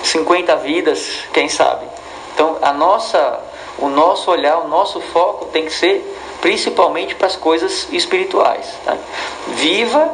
cinquenta 0.03 0.55
vidas, 0.55 1.19
quem 1.33 1.47
sabe. 1.49 1.85
Então, 2.33 2.57
a 2.61 2.73
nossa 2.73 3.39
o 3.77 3.89
nosso 3.89 4.29
olhar, 4.29 4.59
o 4.59 4.67
nosso 4.67 5.01
foco 5.01 5.45
tem 5.45 5.65
que 5.65 5.73
ser 5.73 6.05
principalmente 6.39 7.15
para 7.15 7.27
as 7.27 7.35
coisas 7.35 7.87
espirituais. 7.91 8.65
Tá? 8.85 8.97
Viva 9.47 10.13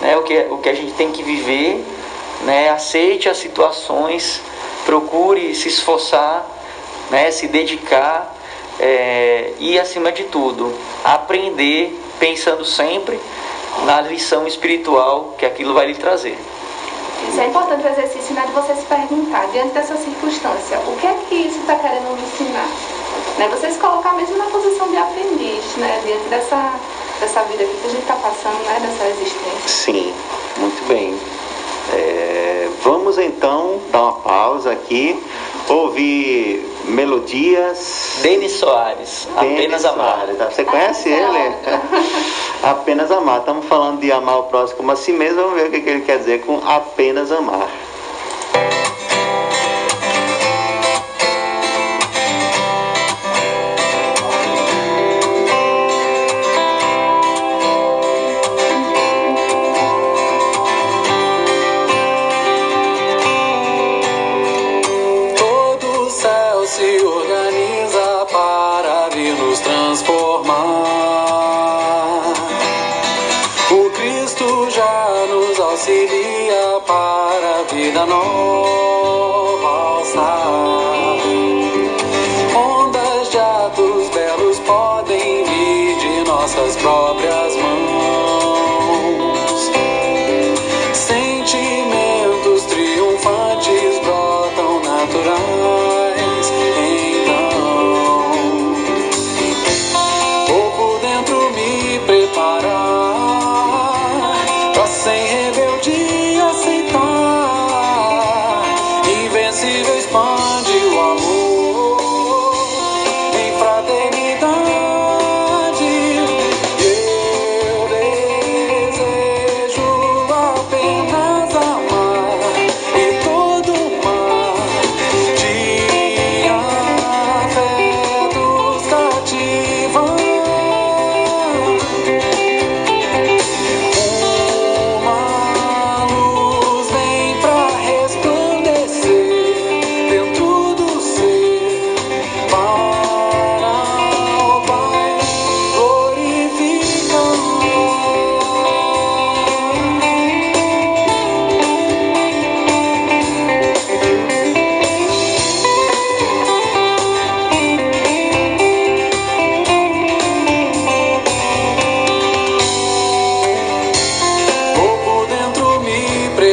né, 0.00 0.16
o, 0.16 0.22
que, 0.22 0.38
o 0.50 0.58
que 0.58 0.68
a 0.68 0.74
gente 0.74 0.92
tem 0.92 1.10
que 1.10 1.22
viver, 1.22 1.84
né, 2.42 2.70
aceite 2.70 3.28
as 3.28 3.38
situações, 3.38 4.40
procure 4.84 5.54
se 5.54 5.68
esforçar, 5.68 6.46
né, 7.10 7.30
se 7.30 7.48
dedicar 7.48 8.34
é, 8.78 9.52
e, 9.58 9.78
acima 9.78 10.10
de 10.10 10.24
tudo, 10.24 10.74
aprender 11.04 11.98
pensando 12.18 12.64
sempre 12.64 13.20
na 13.84 14.00
lição 14.00 14.46
espiritual 14.46 15.34
que 15.38 15.44
aquilo 15.44 15.74
vai 15.74 15.86
lhe 15.86 15.94
trazer. 15.94 16.38
Isso 17.28 17.40
é 17.40 17.46
importante 17.46 17.84
o 17.84 17.88
exercício 17.88 18.34
né, 18.34 18.44
de 18.46 18.52
você 18.52 18.74
se 18.74 18.86
perguntar, 18.86 19.46
diante 19.52 19.74
dessa 19.74 19.96
circunstância, 19.96 20.78
o 20.86 20.96
que 20.96 21.06
é 21.06 21.14
que 21.28 21.34
isso 21.34 21.58
está 21.58 21.76
querendo 21.76 22.14
me 22.16 22.22
ensinar? 22.22 22.68
Né, 23.38 23.48
você 23.48 23.70
se 23.70 23.78
colocar 23.78 24.12
mesmo 24.14 24.36
na 24.36 24.46
posição 24.46 24.88
de 24.88 24.96
aprendiz, 24.96 25.76
né, 25.76 26.00
diante 26.04 26.28
dessa, 26.28 26.74
dessa 27.20 27.42
vida 27.44 27.64
que 27.64 27.86
a 27.86 27.90
gente 27.90 28.02
está 28.02 28.14
passando, 28.14 28.64
né, 28.66 28.80
dessa 28.80 29.08
existência. 29.08 29.68
Sim, 29.68 30.14
muito 30.56 30.86
bem. 30.88 31.18
É, 31.92 32.68
vamos 32.82 33.18
então 33.18 33.80
dar 33.90 34.02
uma 34.02 34.12
pausa 34.12 34.70
aqui, 34.72 35.20
ouvir 35.68 36.64
melodias. 36.84 38.18
Denis 38.22 38.52
Soares, 38.52 39.28
Apenas 39.36 39.84
Amar. 39.84 40.16
Soares, 40.16 40.38
tá? 40.38 40.50
Você 40.50 40.64
conhece 40.64 41.08
ele? 41.08 41.54
Apenas 42.70 43.10
Amar. 43.10 43.40
Estamos 43.40 43.66
falando 43.66 44.00
de 44.00 44.12
amar 44.12 44.38
o 44.38 44.42
próximo 44.44 44.78
como 44.78 44.92
a 44.92 44.96
si 44.96 45.12
mesmo, 45.12 45.42
vamos 45.42 45.54
ver 45.54 45.68
o 45.68 45.70
que 45.70 45.76
ele 45.88 46.00
quer 46.02 46.18
dizer 46.18 46.44
com 46.44 46.60
apenas 46.66 47.30
amar. 47.30 47.68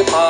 Bye. 0.04 0.27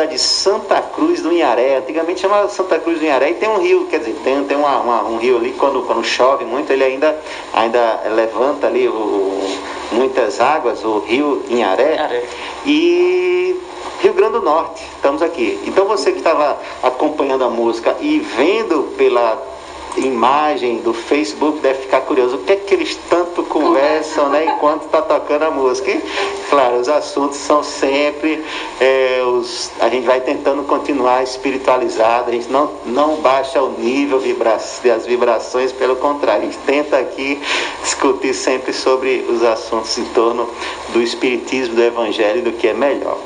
Cidade 0.00 0.12
de 0.12 0.18
Santa 0.18 0.80
Cruz 0.80 1.20
do 1.20 1.32
Inharé. 1.32 1.76
Antigamente 1.76 2.20
chamava 2.20 2.48
Santa 2.48 2.78
Cruz 2.78 2.98
do 2.98 3.04
Inharé 3.04 3.30
e 3.30 3.34
tem 3.34 3.48
um 3.48 3.58
rio, 3.58 3.86
quer 3.86 3.98
dizer, 3.98 4.16
tem, 4.24 4.42
tem 4.44 4.56
uma, 4.56 4.80
uma, 4.80 5.02
um 5.04 5.18
rio 5.18 5.36
ali 5.36 5.52
quando, 5.52 5.82
quando 5.82 6.04
chove 6.04 6.44
muito, 6.44 6.72
ele 6.72 6.84
ainda, 6.84 7.18
ainda 7.52 8.00
levanta 8.14 8.66
ali 8.66 8.88
o, 8.88 8.92
o, 8.92 9.58
muitas 9.92 10.40
águas, 10.40 10.84
o 10.84 11.00
rio 11.00 11.42
Inharé. 11.48 11.94
Inharé. 11.94 12.24
E 12.64 13.60
Rio 14.00 14.14
Grande 14.14 14.32
do 14.32 14.42
Norte, 14.42 14.82
estamos 14.96 15.20
aqui. 15.20 15.60
Então 15.66 15.84
você 15.86 16.12
que 16.12 16.18
estava 16.18 16.58
acompanhando 16.82 17.44
a 17.44 17.50
música 17.50 17.96
e 18.00 18.18
vendo 18.18 18.94
pela 18.96 19.38
imagem 19.96 20.78
do 20.78 20.92
Facebook 20.92 21.60
deve 21.60 21.80
ficar 21.80 22.02
curioso 22.02 22.36
o 22.36 22.38
que 22.44 22.52
é 22.52 22.56
que 22.56 22.74
eles 22.74 22.98
tanto 23.08 23.42
conversam 23.44 24.28
né, 24.28 24.44
enquanto 24.46 24.84
está 24.84 25.02
tocando 25.02 25.44
a 25.44 25.50
música. 25.50 25.90
E, 25.90 26.02
claro, 26.48 26.76
os 26.76 26.88
assuntos 26.88 27.38
são 27.38 27.62
sempre 27.62 28.44
é, 28.80 29.22
os, 29.24 29.70
a 29.80 29.88
gente 29.88 30.06
vai 30.06 30.20
tentando 30.20 30.62
continuar 30.64 31.22
espiritualizado, 31.22 32.30
a 32.30 32.32
gente 32.32 32.50
não, 32.50 32.70
não 32.86 33.16
baixa 33.16 33.62
o 33.62 33.70
nível 33.78 34.18
vibra, 34.18 34.58
das 34.84 35.06
vibrações, 35.06 35.72
pelo 35.72 35.96
contrário, 35.96 36.42
a 36.42 36.46
gente 36.46 36.58
tenta 36.66 36.98
aqui 36.98 37.40
discutir 37.82 38.34
sempre 38.34 38.72
sobre 38.72 39.24
os 39.28 39.42
assuntos 39.42 39.96
em 39.96 40.04
torno 40.06 40.48
do 40.88 41.00
espiritismo, 41.00 41.74
do 41.74 41.82
evangelho, 41.82 42.42
do 42.42 42.52
que 42.52 42.68
é 42.68 42.74
melhor. 42.74 43.16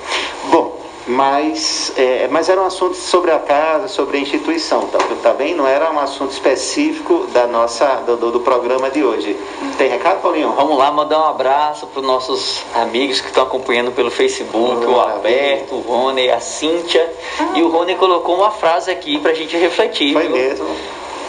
Bom, 0.51 0.84
mas, 1.07 1.93
é, 1.97 2.29
mas 2.29 2.49
era 2.49 2.61
um 2.61 2.67
assunto 2.67 2.95
sobre 2.95 3.31
a 3.31 3.39
casa, 3.39 3.89
sobre 3.89 4.17
a 4.17 4.21
instituição, 4.21 4.87
tá, 4.87 4.99
tá 5.23 5.33
bem? 5.33 5.55
Não 5.55 5.67
era 5.67 5.91
um 5.91 5.99
assunto 5.99 6.33
específico 6.33 7.27
da 7.33 7.47
nossa, 7.47 7.87
do, 8.07 8.31
do 8.31 8.41
programa 8.41 8.91
de 8.91 9.05
hoje. 9.05 9.37
Tem 9.77 9.89
recado, 9.89 10.23
Paulinho? 10.23 10.53
Vamos 10.53 10.79
lá 10.79 10.91
mandar 10.91 11.21
um 11.21 11.29
abraço 11.29 11.87
para 11.87 12.01
os 12.01 12.07
nossos 12.07 12.63
amigos 12.75 13.21
que 13.21 13.29
estão 13.29 13.45
acompanhando 13.45 13.93
pelo 13.93 14.11
Facebook, 14.11 14.85
Oh, 14.87 14.93
o 14.93 15.01
Alberto, 15.01 15.75
o 15.75 15.81
Rony, 15.81 16.31
a 16.31 16.41
Cíntia. 16.41 17.13
E 17.55 17.63
o 17.63 17.69
Rony 17.69 17.97
colocou 17.97 18.37
uma 18.37 18.51
frase 18.51 18.91
aqui 18.91 19.19
para 19.19 19.33
a 19.33 19.35
gente 19.35 19.57
refletir. 19.57 20.13
Foi 20.13 20.23
viu? 20.23 20.33
mesmo. 20.33 20.67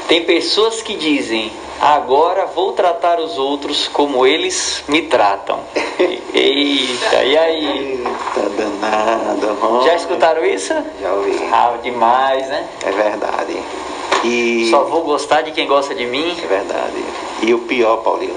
Tem 0.08 0.24
pessoas 0.24 0.84
que 0.84 0.95
dizem, 0.95 1.51
agora 1.82 2.45
vou 2.45 2.74
tratar 2.74 3.20
os 3.20 3.39
outros 3.39 3.88
como 3.88 4.26
eles 4.26 4.84
me 4.88 5.01
tratam. 5.01 5.60
Eita, 6.34 7.24
e 7.24 7.38
aí? 7.38 7.99
Eita, 7.99 8.49
danado. 8.49 9.53
Rony. 9.60 9.86
Já 9.86 9.95
escutaram 9.95 10.45
isso? 10.45 10.74
Já 11.01 11.12
ouvi. 11.12 11.39
Ah, 11.51 11.76
demais, 11.82 12.47
né? 12.47 12.68
É 12.86 12.91
verdade. 12.91 13.58
E... 14.24 14.70
Só 14.70 14.84
vou 14.84 15.01
gostar 15.01 15.41
de 15.41 15.51
quem 15.51 15.68
gosta 15.68 15.95
de 15.95 16.06
mim. 16.06 16.38
É 16.43 16.47
verdade. 16.47 17.03
E 17.41 17.53
o 17.53 17.60
pior, 17.60 17.97
Paulinho, 17.97 18.36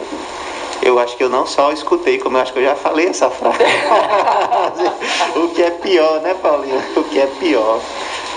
eu 0.81 0.99
acho 0.99 1.17
que 1.17 1.25
eu 1.25 1.29
não 1.29 1.47
só 1.47 1.71
escutei, 1.71 2.19
como 2.19 2.39
eu 2.39 2.43
acho 2.43 2.53
que 2.53 2.61
eu 2.61 2.65
já 2.65 2.77
falei 2.77 3.09
essa 3.09 3.29
frase. 3.29 3.59
o 5.37 5.49
que 5.49 5.63
é 5.63 5.71
pior, 5.71 6.21
né, 6.21 6.35
Paulinho? 6.35 6.83
O 6.97 7.05
que 7.05 7.21
é 7.21 7.27
pior. 7.27 7.81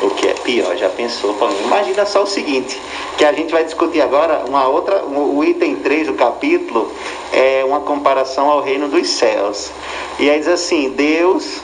O 0.02 0.10
que 0.10 0.28
é 0.28 0.34
pior, 0.34 0.76
já 0.76 0.90
pensou? 0.90 1.36
Imagina 1.64 2.06
só 2.06 2.24
o 2.24 2.28
seguinte, 2.28 2.82
que 3.18 3.24
a 3.24 3.32
gente 3.32 3.52
vai 3.52 3.64
discutir 3.64 4.02
agora 4.02 4.44
uma 4.48 4.68
outra, 4.68 5.04
o 5.06 5.44
item 5.44 5.76
3 5.76 6.08
do 6.08 6.14
capítulo 6.14 6.92
é 7.32 7.64
uma 7.66 7.82
comparação 7.82 8.50
ao 8.50 8.62
reino 8.62 8.88
dos 8.88 9.08
céus. 9.08 9.72
E 10.20 10.30
aí 10.30 10.40
diz 10.40 10.48
assim, 10.48 10.90
Deus 10.90 11.62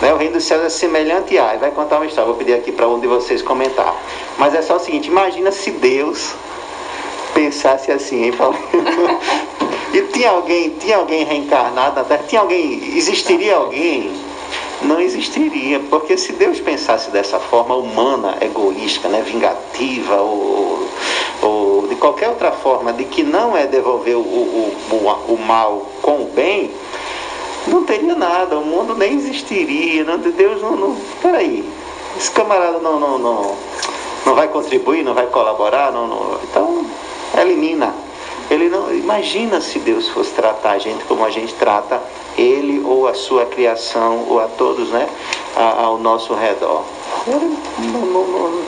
né? 0.00 0.12
O 0.12 0.16
reino 0.16 0.34
dos 0.34 0.44
céus 0.44 0.62
é 0.64 0.68
semelhante 0.68 1.38
a. 1.38 1.54
e 1.54 1.58
Vai 1.58 1.70
contar 1.70 1.96
uma 1.96 2.06
história, 2.06 2.26
vou 2.26 2.36
pedir 2.36 2.54
aqui 2.54 2.72
para 2.72 2.88
um 2.88 3.00
de 3.00 3.06
vocês 3.06 3.40
comentar. 3.42 3.94
Mas 4.38 4.54
é 4.54 4.62
só 4.62 4.76
o 4.76 4.78
seguinte: 4.78 5.08
imagina 5.08 5.50
se 5.50 5.70
Deus 5.70 6.34
pensasse 7.32 7.90
assim, 7.90 8.24
hein, 8.24 8.32
Paulo? 8.32 8.56
e 9.94 10.02
tinha 10.12 10.30
alguém, 10.30 10.70
tinha 10.70 10.98
alguém 10.98 11.24
reencarnado 11.24 11.96
na 11.96 12.04
Terra? 12.04 12.24
Tinha 12.28 12.40
alguém, 12.42 12.96
existiria 12.96 13.56
alguém? 13.56 14.12
Não 14.84 15.00
existiria, 15.00 15.80
porque 15.88 16.16
se 16.16 16.32
Deus 16.32 16.60
pensasse 16.60 17.10
dessa 17.10 17.38
forma 17.38 17.74
humana, 17.74 18.36
egoísta, 18.40 19.08
né, 19.08 19.22
vingativa, 19.22 20.16
ou, 20.16 20.86
ou 21.40 21.88
de 21.88 21.96
qualquer 21.96 22.28
outra 22.28 22.52
forma, 22.52 22.92
de 22.92 23.04
que 23.04 23.22
não 23.22 23.56
é 23.56 23.66
devolver 23.66 24.14
o, 24.14 24.20
o, 24.20 24.76
o, 24.90 25.34
o 25.34 25.38
mal 25.38 25.86
com 26.02 26.22
o 26.22 26.30
bem, 26.34 26.70
não 27.66 27.84
teria 27.84 28.14
nada, 28.14 28.58
o 28.58 28.64
mundo 28.64 28.94
nem 28.94 29.14
existiria, 29.14 30.04
não, 30.04 30.18
Deus 30.18 30.60
não, 30.60 30.76
não. 30.76 30.96
Peraí, 31.22 31.64
esse 32.16 32.30
camarada 32.30 32.78
não, 32.78 33.00
não, 33.00 33.18
não, 33.18 33.56
não 34.26 34.34
vai 34.34 34.48
contribuir, 34.48 35.02
não 35.02 35.14
vai 35.14 35.26
colaborar, 35.26 35.92
não, 35.92 36.06
não, 36.06 36.38
então 36.42 36.86
elimina. 37.40 38.03
Ele 38.50 38.68
não. 38.68 38.94
Imagina 38.94 39.60
se 39.60 39.78
Deus 39.78 40.08
fosse 40.08 40.32
tratar 40.32 40.72
a 40.72 40.78
gente 40.78 41.04
como 41.04 41.24
a 41.24 41.30
gente 41.30 41.54
trata 41.54 42.00
ele 42.36 42.82
ou 42.84 43.06
a 43.06 43.14
sua 43.14 43.46
criação, 43.46 44.26
ou 44.28 44.40
a 44.40 44.46
todos 44.46 44.88
né, 44.90 45.08
a- 45.56 45.82
ao 45.84 45.98
nosso 45.98 46.34
redor. 46.34 46.82
Ele 47.26 47.56
não- 47.78 48.00
não- 48.00 48.26
não- 48.26 48.62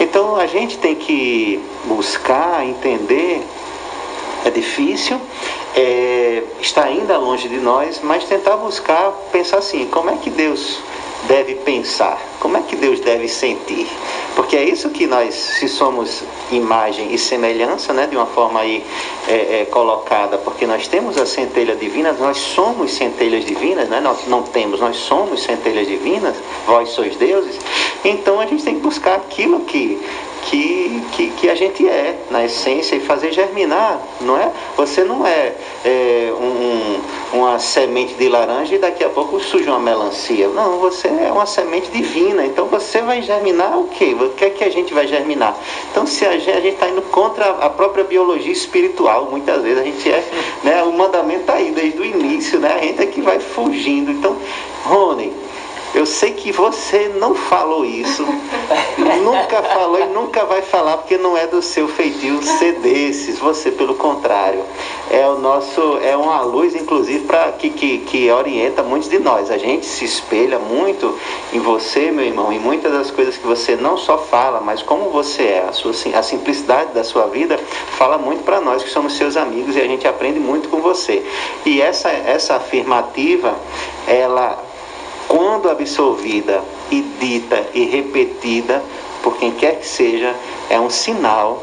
Então 0.00 0.36
a 0.36 0.46
gente 0.46 0.78
tem 0.78 0.94
que 0.94 1.60
buscar 1.84 2.64
entender 2.64 3.42
é 4.44 4.50
difícil, 4.50 5.20
é, 5.74 6.42
está 6.60 6.84
ainda 6.84 7.18
longe 7.18 7.48
de 7.48 7.56
nós, 7.58 8.00
mas 8.02 8.24
tentar 8.24 8.56
buscar, 8.56 9.10
pensar 9.32 9.58
assim, 9.58 9.86
como 9.90 10.10
é 10.10 10.16
que 10.16 10.30
Deus 10.30 10.78
deve 11.26 11.54
pensar? 11.56 12.20
Como 12.40 12.56
é 12.56 12.62
que 12.62 12.76
Deus 12.76 13.00
deve 13.00 13.28
sentir? 13.28 13.88
Porque 14.36 14.56
é 14.56 14.64
isso 14.64 14.90
que 14.90 15.06
nós, 15.06 15.34
se 15.34 15.68
somos 15.68 16.22
imagem 16.52 17.12
e 17.12 17.18
semelhança, 17.18 17.92
né, 17.92 18.06
de 18.06 18.16
uma 18.16 18.26
forma 18.26 18.60
aí 18.60 18.84
é, 19.26 19.62
é, 19.62 19.64
colocada, 19.64 20.38
porque 20.38 20.66
nós 20.66 20.86
temos 20.86 21.18
a 21.18 21.26
centelha 21.26 21.74
divina, 21.74 22.12
nós 22.12 22.38
somos 22.38 22.92
centelhas 22.92 23.44
divinas, 23.44 23.88
né? 23.88 24.00
nós 24.00 24.26
não 24.26 24.42
temos, 24.42 24.80
nós 24.80 24.96
somos 24.96 25.42
centelhas 25.42 25.86
divinas, 25.86 26.36
vós 26.66 26.90
sois 26.90 27.16
deuses, 27.16 27.58
então 28.04 28.40
a 28.40 28.46
gente 28.46 28.62
tem 28.62 28.76
que 28.76 28.80
buscar 28.80 29.16
aquilo 29.16 29.60
que 29.60 30.00
que, 30.42 31.02
que, 31.12 31.30
que 31.30 31.48
a 31.50 31.54
gente 31.54 31.86
é, 31.86 32.16
na 32.30 32.44
essência, 32.44 32.96
e 32.96 33.00
fazer 33.00 33.32
germinar, 33.32 34.00
não 34.20 34.36
é? 34.36 34.50
Você 34.76 35.04
não 35.04 35.26
é, 35.26 35.54
é, 35.84 36.32
um- 36.40 37.00
uma 37.38 37.58
semente 37.58 38.14
de 38.14 38.28
laranja 38.28 38.74
e 38.74 38.78
daqui 38.78 39.04
a 39.04 39.08
pouco 39.10 39.38
surge 39.40 39.68
uma 39.68 39.78
melancia. 39.78 40.48
Não, 40.48 40.78
você 40.78 41.08
é 41.08 41.30
uma 41.30 41.44
semente 41.46 41.90
divina, 41.90 42.44
então 42.44 42.66
você 42.66 43.02
vai 43.02 43.20
germinar 43.20 43.78
o 43.78 43.88
quê? 43.88 44.16
O 44.18 44.30
que 44.30 44.44
é 44.46 44.50
que 44.50 44.64
a 44.64 44.70
gente 44.70 44.94
vai 44.94 45.06
germinar? 45.06 45.56
Então, 45.90 46.06
se 46.06 46.24
a 46.24 46.38
gente 46.38 46.68
está 46.68 46.88
indo 46.88 47.02
contra 47.02 47.50
a 47.50 47.68
própria 47.68 48.04
biologia 48.04 48.52
espiritual, 48.52 49.28
muitas 49.30 49.62
vezes 49.62 49.78
a 49.78 49.84
gente 49.84 50.10
é, 50.10 50.24
né, 50.64 50.82
o 50.82 50.92
mandamento 50.92 51.40
está 51.40 51.54
aí 51.54 51.70
desde 51.70 51.98
o 52.00 52.04
início, 52.04 52.58
né? 52.58 52.78
A 52.80 52.84
gente 52.84 53.02
é 53.02 53.06
que 53.06 53.20
vai 53.20 53.38
fugindo. 53.38 54.10
Então, 54.10 54.36
Rony, 54.84 55.32
eu 55.94 56.04
sei 56.04 56.32
que 56.32 56.52
você 56.52 57.08
não 57.18 57.34
falou 57.34 57.84
isso, 57.84 58.24
nunca 59.22 59.62
falou 59.62 60.00
e 60.00 60.06
nunca 60.06 60.44
vai 60.44 60.62
falar, 60.62 60.98
porque 60.98 61.16
não 61.16 61.36
é 61.36 61.46
do 61.46 61.62
seu 61.62 61.88
feitio 61.88 62.42
ser 62.42 62.74
desses. 62.80 63.38
Você, 63.38 63.70
pelo 63.70 63.94
contrário, 63.94 64.62
é 65.10 65.26
o 65.26 65.38
nosso, 65.38 65.98
é 66.02 66.16
uma 66.16 66.42
luz, 66.42 66.74
inclusive, 66.74 67.24
para 67.24 67.52
que, 67.52 67.70
que, 67.70 67.98
que 67.98 68.30
orienta 68.30 68.82
muitos 68.82 69.08
de 69.08 69.18
nós. 69.18 69.50
A 69.50 69.58
gente 69.58 69.86
se 69.86 70.04
espelha 70.04 70.58
muito 70.58 71.18
em 71.52 71.58
você, 71.58 72.10
meu 72.10 72.24
irmão, 72.24 72.52
em 72.52 72.58
muitas 72.58 72.92
das 72.92 73.10
coisas 73.10 73.36
que 73.36 73.46
você 73.46 73.74
não 73.74 73.96
só 73.96 74.18
fala, 74.18 74.60
mas 74.60 74.82
como 74.82 75.10
você 75.10 75.42
é, 75.44 75.66
a, 75.68 75.72
sua, 75.72 75.92
a 76.14 76.22
simplicidade 76.22 76.92
da 76.92 77.02
sua 77.02 77.26
vida 77.26 77.58
fala 77.96 78.18
muito 78.18 78.44
para 78.44 78.60
nós 78.60 78.82
que 78.82 78.90
somos 78.90 79.16
seus 79.16 79.36
amigos 79.36 79.76
e 79.76 79.80
a 79.80 79.86
gente 79.86 80.06
aprende 80.06 80.38
muito 80.38 80.68
com 80.68 80.80
você. 80.80 81.24
E 81.64 81.80
essa, 81.80 82.10
essa 82.10 82.56
afirmativa, 82.56 83.54
ela 84.06 84.67
quando 85.28 85.70
absorvida 85.70 86.62
e 86.90 87.02
dita 87.20 87.68
e 87.74 87.84
repetida 87.84 88.82
por 89.22 89.36
quem 89.36 89.52
quer 89.52 89.78
que 89.78 89.86
seja, 89.86 90.34
é 90.70 90.80
um 90.80 90.88
sinal 90.88 91.62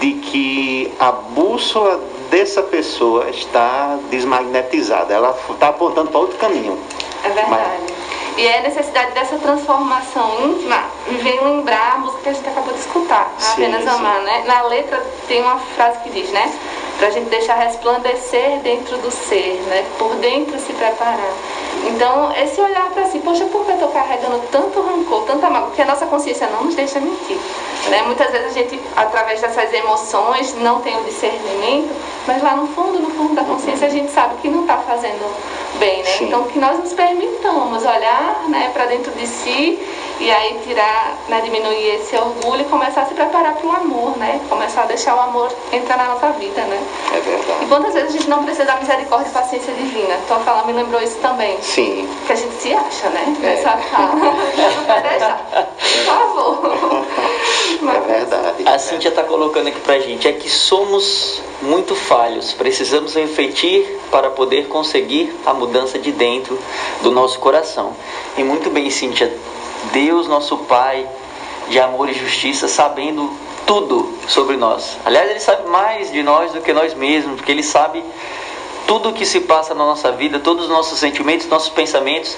de 0.00 0.14
que 0.14 0.92
a 0.98 1.12
bússola 1.12 2.00
dessa 2.30 2.62
pessoa 2.62 3.30
está 3.30 3.96
desmagnetizada. 4.10 5.14
Ela 5.14 5.36
está 5.48 5.68
apontando 5.68 6.10
para 6.10 6.20
outro 6.20 6.36
caminho. 6.38 6.76
É 7.22 7.28
verdade. 7.28 7.94
E 8.36 8.46
é 8.46 8.58
a 8.58 8.62
necessidade 8.62 9.12
dessa 9.12 9.38
transformação 9.38 10.44
íntima 10.44 10.82
me 11.06 11.18
vem 11.18 11.40
lembrar 11.40 11.94
a 11.94 11.98
música 11.98 12.22
que 12.24 12.28
a 12.30 12.32
gente 12.32 12.48
acabou 12.48 12.74
de 12.74 12.80
escutar, 12.80 13.32
Sim, 13.38 13.52
Apenas 13.52 13.82
sim. 13.82 13.88
Amar, 13.88 14.22
né? 14.22 14.42
Na 14.44 14.62
letra 14.62 15.00
tem 15.28 15.40
uma 15.40 15.56
frase 15.58 16.00
que 16.00 16.10
diz, 16.10 16.30
né? 16.30 16.52
Pra 16.98 17.10
gente 17.10 17.28
deixar 17.28 17.54
resplandecer 17.56 18.60
dentro 18.60 18.96
do 18.98 19.10
ser, 19.10 19.60
né? 19.68 19.84
Por 19.98 20.14
dentro 20.16 20.58
se 20.58 20.72
preparar. 20.72 21.32
Então, 21.86 22.32
esse 22.32 22.60
olhar 22.60 22.90
para 22.90 23.04
si, 23.06 23.18
poxa, 23.18 23.44
por 23.46 23.64
que 23.66 23.72
eu 23.72 23.78
tô 23.78 23.88
carregando 23.88 24.40
tanto 24.50 24.80
rancor, 24.80 25.24
tanta 25.24 25.50
mágoa? 25.50 25.68
Porque 25.68 25.82
a 25.82 25.86
nossa 25.86 26.06
consciência 26.06 26.48
não 26.48 26.64
nos 26.64 26.74
deixa 26.74 26.98
mentir. 26.98 27.38
Né? 27.90 28.02
Muitas 28.02 28.30
vezes 28.30 28.46
a 28.48 28.50
gente, 28.50 28.80
através 28.96 29.40
dessas 29.40 29.72
emoções, 29.72 30.54
não 30.54 30.80
tem 30.80 30.96
o 30.96 31.04
discernimento, 31.04 31.94
mas 32.26 32.42
lá 32.42 32.56
no 32.56 32.66
fundo, 32.68 32.98
no 32.98 33.10
fundo 33.10 33.34
da 33.34 33.44
consciência, 33.44 33.86
a 33.86 33.90
gente 33.90 34.10
sabe 34.10 34.36
que 34.40 34.48
não 34.48 34.62
está 34.62 34.78
fazendo 34.78 35.30
bem, 35.78 35.98
né? 36.02 36.04
Sim. 36.04 36.24
Então, 36.26 36.44
que 36.44 36.58
nós 36.58 36.78
nos 36.78 36.92
permitamos 36.92 37.82
olhar 37.84 38.44
né, 38.48 38.70
para 38.72 38.86
dentro 38.86 39.12
de 39.12 39.26
si 39.26 39.78
E 40.20 40.30
aí 40.30 40.60
tirar, 40.64 41.16
né, 41.28 41.40
diminuir 41.40 41.96
esse 41.96 42.14
orgulho 42.16 42.60
e 42.60 42.64
começar 42.64 43.02
a 43.02 43.06
se 43.06 43.14
preparar 43.14 43.54
para 43.56 43.66
o 43.66 43.70
amor, 43.72 44.16
né? 44.16 44.40
Começar 44.48 44.82
a 44.82 44.86
deixar 44.86 45.16
o 45.16 45.20
amor 45.20 45.52
entrar 45.72 45.96
na 45.96 46.04
nossa 46.14 46.28
vida, 46.38 46.60
né? 46.62 46.80
É 47.12 47.18
E 47.18 47.20
verdade. 47.20 47.66
quantas 47.68 47.94
vezes 47.94 48.10
a 48.10 48.12
gente 48.12 48.30
não 48.30 48.44
precisa 48.44 48.64
da 48.64 48.76
misericórdia 48.76 49.28
e 49.28 49.32
paciência 49.32 49.72
divina? 49.74 50.16
Tua 50.28 50.38
fala 50.38 50.64
me 50.66 50.72
lembrou 50.72 51.02
isso 51.02 51.18
também. 51.18 51.60
Sim. 51.60 52.08
Que 52.26 52.32
a 52.32 52.36
gente 52.36 52.54
se 52.54 52.72
acha, 52.72 53.08
né? 53.10 53.36
É. 53.42 53.46
Nessa 53.46 53.70
fala. 53.76 54.14
Não 54.14 54.86
vai 54.86 55.02
deixar. 55.02 55.38
Por 55.50 56.04
favor. 56.04 57.04
É 57.82 58.00
verdade. 58.00 58.68
A 58.68 58.78
Cíntia 58.78 59.08
está 59.08 59.24
colocando 59.24 59.66
aqui 59.68 59.80
pra 59.80 59.98
gente, 59.98 60.28
é 60.28 60.32
que 60.32 60.48
somos 60.48 61.42
muito 61.60 61.94
falhos, 61.94 62.52
precisamos 62.52 63.14
refletir 63.14 63.98
para 64.10 64.30
poder 64.30 64.68
conseguir 64.68 65.34
a 65.44 65.52
mudança 65.52 65.63
de 65.66 66.12
dentro 66.12 66.58
do 67.02 67.10
nosso 67.10 67.38
coração. 67.38 67.94
E 68.36 68.42
muito 68.42 68.70
bem, 68.70 68.90
Cíntia, 68.90 69.32
Deus, 69.92 70.26
nosso 70.26 70.56
Pai 70.58 71.06
de 71.68 71.78
amor 71.78 72.08
e 72.08 72.14
justiça, 72.14 72.68
sabendo 72.68 73.30
tudo 73.66 74.12
sobre 74.28 74.56
nós. 74.56 74.98
Aliás, 75.04 75.30
Ele 75.30 75.40
sabe 75.40 75.68
mais 75.68 76.12
de 76.12 76.22
nós 76.22 76.52
do 76.52 76.60
que 76.60 76.72
nós 76.72 76.94
mesmos, 76.94 77.36
porque 77.36 77.52
Ele 77.52 77.62
sabe 77.62 78.02
tudo 78.86 79.08
o 79.08 79.12
que 79.12 79.24
se 79.24 79.40
passa 79.40 79.74
na 79.74 79.84
nossa 79.84 80.12
vida, 80.12 80.38
todos 80.38 80.64
os 80.64 80.70
nossos 80.70 80.98
sentimentos, 80.98 81.46
nossos 81.46 81.70
pensamentos 81.70 82.36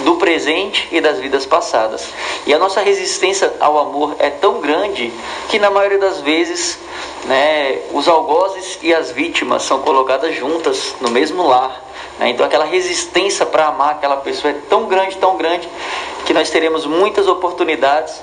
do 0.00 0.16
presente 0.16 0.88
e 0.92 1.00
das 1.00 1.18
vidas 1.18 1.46
passadas. 1.46 2.08
E 2.46 2.52
a 2.52 2.58
nossa 2.58 2.80
resistência 2.80 3.52
ao 3.60 3.78
amor 3.78 4.14
é 4.18 4.28
tão 4.28 4.60
grande 4.60 5.12
que 5.48 5.58
na 5.58 5.70
maioria 5.70 5.98
das 5.98 6.20
vezes, 6.20 6.78
né, 7.24 7.78
os 7.92 8.06
algozes 8.06 8.78
e 8.82 8.92
as 8.92 9.10
vítimas 9.10 9.62
são 9.62 9.80
colocadas 9.80 10.34
juntas 10.34 10.94
no 11.00 11.10
mesmo 11.10 11.46
lar. 11.46 11.82
Né? 12.18 12.30
Então 12.30 12.44
aquela 12.44 12.64
resistência 12.64 13.44
para 13.46 13.66
amar 13.66 13.90
aquela 13.90 14.16
pessoa 14.16 14.52
é 14.52 14.56
tão 14.68 14.86
grande, 14.86 15.16
tão 15.16 15.36
grande 15.36 15.68
que 16.24 16.32
nós 16.32 16.50
teremos 16.50 16.86
muitas 16.86 17.28
oportunidades 17.28 18.20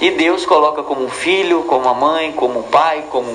e 0.00 0.10
Deus 0.10 0.44
coloca 0.44 0.82
como 0.82 1.04
um 1.04 1.08
filho, 1.08 1.62
como 1.62 1.84
uma 1.84 1.94
mãe, 1.94 2.32
como 2.32 2.60
um 2.60 2.62
pai, 2.62 3.04
como, 3.10 3.28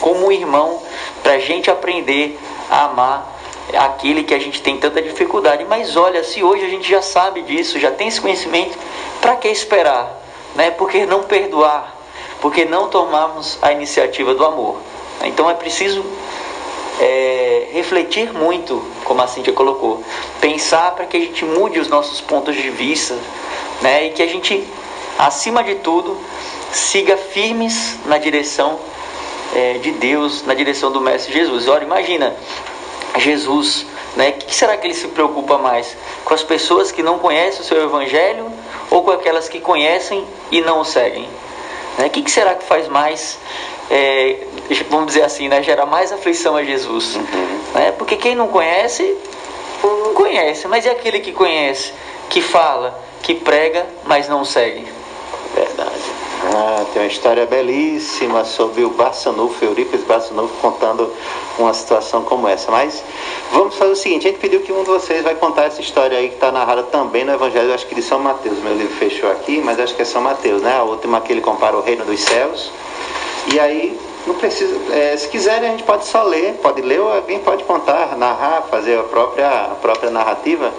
como 0.00 0.26
um 0.26 0.32
irmão, 0.32 0.80
para 1.22 1.32
a 1.32 1.38
gente 1.38 1.70
aprender 1.70 2.38
a 2.70 2.84
amar 2.84 3.34
aquele 3.76 4.22
que 4.22 4.34
a 4.34 4.38
gente 4.38 4.62
tem 4.62 4.76
tanta 4.78 5.02
dificuldade. 5.02 5.64
Mas 5.64 5.96
olha, 5.96 6.22
se 6.22 6.42
hoje 6.42 6.64
a 6.64 6.68
gente 6.68 6.88
já 6.88 7.02
sabe 7.02 7.42
disso, 7.42 7.80
já 7.80 7.90
tem 7.90 8.08
esse 8.08 8.20
conhecimento, 8.20 8.78
para 9.20 9.36
que 9.36 9.48
esperar? 9.48 10.22
Né? 10.54 10.70
Por 10.70 10.88
que 10.88 11.04
não 11.04 11.24
perdoar? 11.24 11.96
Por 12.40 12.52
que 12.52 12.64
não 12.64 12.88
tomarmos 12.88 13.58
a 13.60 13.72
iniciativa 13.72 14.34
do 14.34 14.44
amor? 14.44 14.76
Então 15.24 15.50
é 15.50 15.54
preciso 15.54 16.04
é, 17.00 17.68
refletir 17.72 18.32
muito, 18.32 18.84
como 19.04 19.22
a 19.22 19.26
Cíntia 19.26 19.52
colocou, 19.52 20.02
pensar 20.40 20.92
para 20.92 21.06
que 21.06 21.16
a 21.16 21.20
gente 21.20 21.44
mude 21.44 21.78
os 21.78 21.88
nossos 21.88 22.20
pontos 22.20 22.54
de 22.56 22.70
vista 22.70 23.16
né? 23.82 24.06
e 24.06 24.10
que 24.10 24.22
a 24.22 24.26
gente, 24.26 24.66
acima 25.18 25.62
de 25.62 25.76
tudo, 25.76 26.18
siga 26.72 27.16
firmes 27.16 27.98
na 28.06 28.18
direção 28.18 28.78
é, 29.54 29.74
de 29.74 29.92
Deus, 29.92 30.44
na 30.44 30.54
direção 30.54 30.90
do 30.90 31.00
Mestre 31.00 31.32
Jesus. 31.32 31.68
Ora, 31.68 31.84
imagina, 31.84 32.34
Jesus, 33.18 33.86
né? 34.16 34.30
O 34.30 34.32
que 34.32 34.54
será 34.54 34.76
que 34.76 34.86
ele 34.86 34.94
se 34.94 35.08
preocupa 35.08 35.58
mais? 35.58 35.96
Com 36.24 36.34
as 36.34 36.42
pessoas 36.42 36.90
que 36.90 37.02
não 37.02 37.18
conhecem 37.18 37.60
o 37.60 37.64
seu 37.64 37.82
Evangelho 37.82 38.50
ou 38.90 39.02
com 39.02 39.10
aquelas 39.10 39.48
que 39.48 39.60
conhecem 39.60 40.24
e 40.50 40.60
não 40.60 40.80
o 40.80 40.84
seguem? 40.84 41.28
Né? 41.98 42.06
O 42.06 42.10
que 42.10 42.30
será 42.30 42.54
que 42.54 42.64
faz 42.64 42.88
mais, 42.88 43.38
é, 43.90 44.38
vamos 44.90 45.08
dizer 45.08 45.22
assim, 45.22 45.48
né? 45.48 45.62
gera 45.62 45.86
mais 45.86 46.12
aflição 46.12 46.56
a 46.56 46.64
Jesus? 46.64 47.16
Né? 47.74 47.92
Porque 47.92 48.16
quem 48.16 48.34
não 48.34 48.48
conhece, 48.48 49.16
não 49.82 50.14
conhece, 50.14 50.66
mas 50.68 50.86
é 50.86 50.90
aquele 50.90 51.20
que 51.20 51.32
conhece, 51.32 51.92
que 52.28 52.40
fala, 52.40 52.98
que 53.22 53.34
prega, 53.34 53.86
mas 54.04 54.28
não 54.28 54.44
segue. 54.44 54.86
Verdade. 55.54 56.03
Ah, 56.56 56.86
tem 56.92 57.02
uma 57.02 57.08
história 57.08 57.44
belíssima 57.46 58.44
sobre 58.44 58.84
o 58.84 58.90
Barçanufo, 58.90 59.64
Eurípides 59.64 60.06
Barçanufo, 60.06 60.54
contando 60.62 61.12
uma 61.58 61.74
situação 61.74 62.22
como 62.22 62.46
essa. 62.46 62.70
Mas 62.70 63.02
vamos 63.50 63.74
fazer 63.74 63.90
o 63.90 63.96
seguinte: 63.96 64.28
a 64.28 64.30
gente 64.30 64.40
pediu 64.40 64.60
que 64.60 64.72
um 64.72 64.84
de 64.84 64.88
vocês 64.88 65.24
vai 65.24 65.34
contar 65.34 65.64
essa 65.64 65.80
história 65.80 66.16
aí 66.16 66.28
que 66.28 66.34
está 66.34 66.52
narrada 66.52 66.84
também 66.84 67.24
no 67.24 67.32
Evangelho, 67.32 67.74
acho 67.74 67.86
que 67.88 67.94
de 67.96 68.02
São 68.02 68.20
Mateus. 68.20 68.56
Meu 68.60 68.72
livro 68.72 68.94
fechou 68.94 69.32
aqui, 69.32 69.60
mas 69.64 69.80
acho 69.80 69.96
que 69.96 70.02
é 70.02 70.04
São 70.04 70.22
Mateus, 70.22 70.62
né? 70.62 70.76
A 70.76 70.84
última 70.84 71.20
que 71.20 71.32
ele 71.32 71.40
compara 71.40 71.76
o 71.76 71.82
reino 71.82 72.04
dos 72.04 72.20
céus. 72.20 72.70
E 73.52 73.58
aí, 73.58 73.98
não 74.26 74.34
precisa, 74.34 74.74
é, 74.92 75.16
se 75.16 75.28
quiserem, 75.28 75.68
a 75.68 75.72
gente 75.72 75.82
pode 75.82 76.06
só 76.06 76.22
ler, 76.22 76.54
pode 76.62 76.80
ler 76.80 77.00
ou 77.00 77.12
alguém 77.12 77.38
pode 77.40 77.62
contar, 77.64 78.16
narrar, 78.16 78.62
fazer 78.70 78.98
a 78.98 79.02
própria, 79.02 79.48
a 79.48 79.74
própria 79.74 80.10
narrativa, 80.10 80.72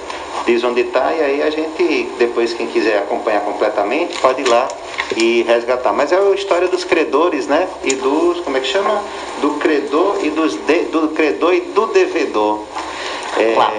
diz 0.45 0.63
onde 0.63 0.81
está, 0.81 1.13
e 1.13 1.21
aí 1.21 1.43
a 1.43 1.49
gente, 1.49 2.09
depois, 2.17 2.53
quem 2.53 2.67
quiser 2.67 2.97
acompanhar 2.99 3.41
completamente, 3.41 4.17
pode 4.17 4.41
ir 4.41 4.47
lá 4.47 4.67
e 5.15 5.43
resgatar. 5.43 5.93
Mas 5.93 6.11
é 6.11 6.17
a 6.17 6.33
história 6.33 6.67
dos 6.67 6.83
credores, 6.83 7.47
né? 7.47 7.67
E 7.83 7.93
dos, 7.95 8.39
como 8.41 8.57
é 8.57 8.59
que 8.59 8.67
chama? 8.67 9.01
Do 9.41 9.51
credor 9.55 10.17
e 10.23 10.29
dos 10.31 10.55
de, 10.55 10.85
do 10.85 11.09
credor 11.09 11.53
e 11.53 11.61
do 11.61 11.85
devedor. 11.87 12.63
É, 13.37 13.53
Lá. 13.55 13.71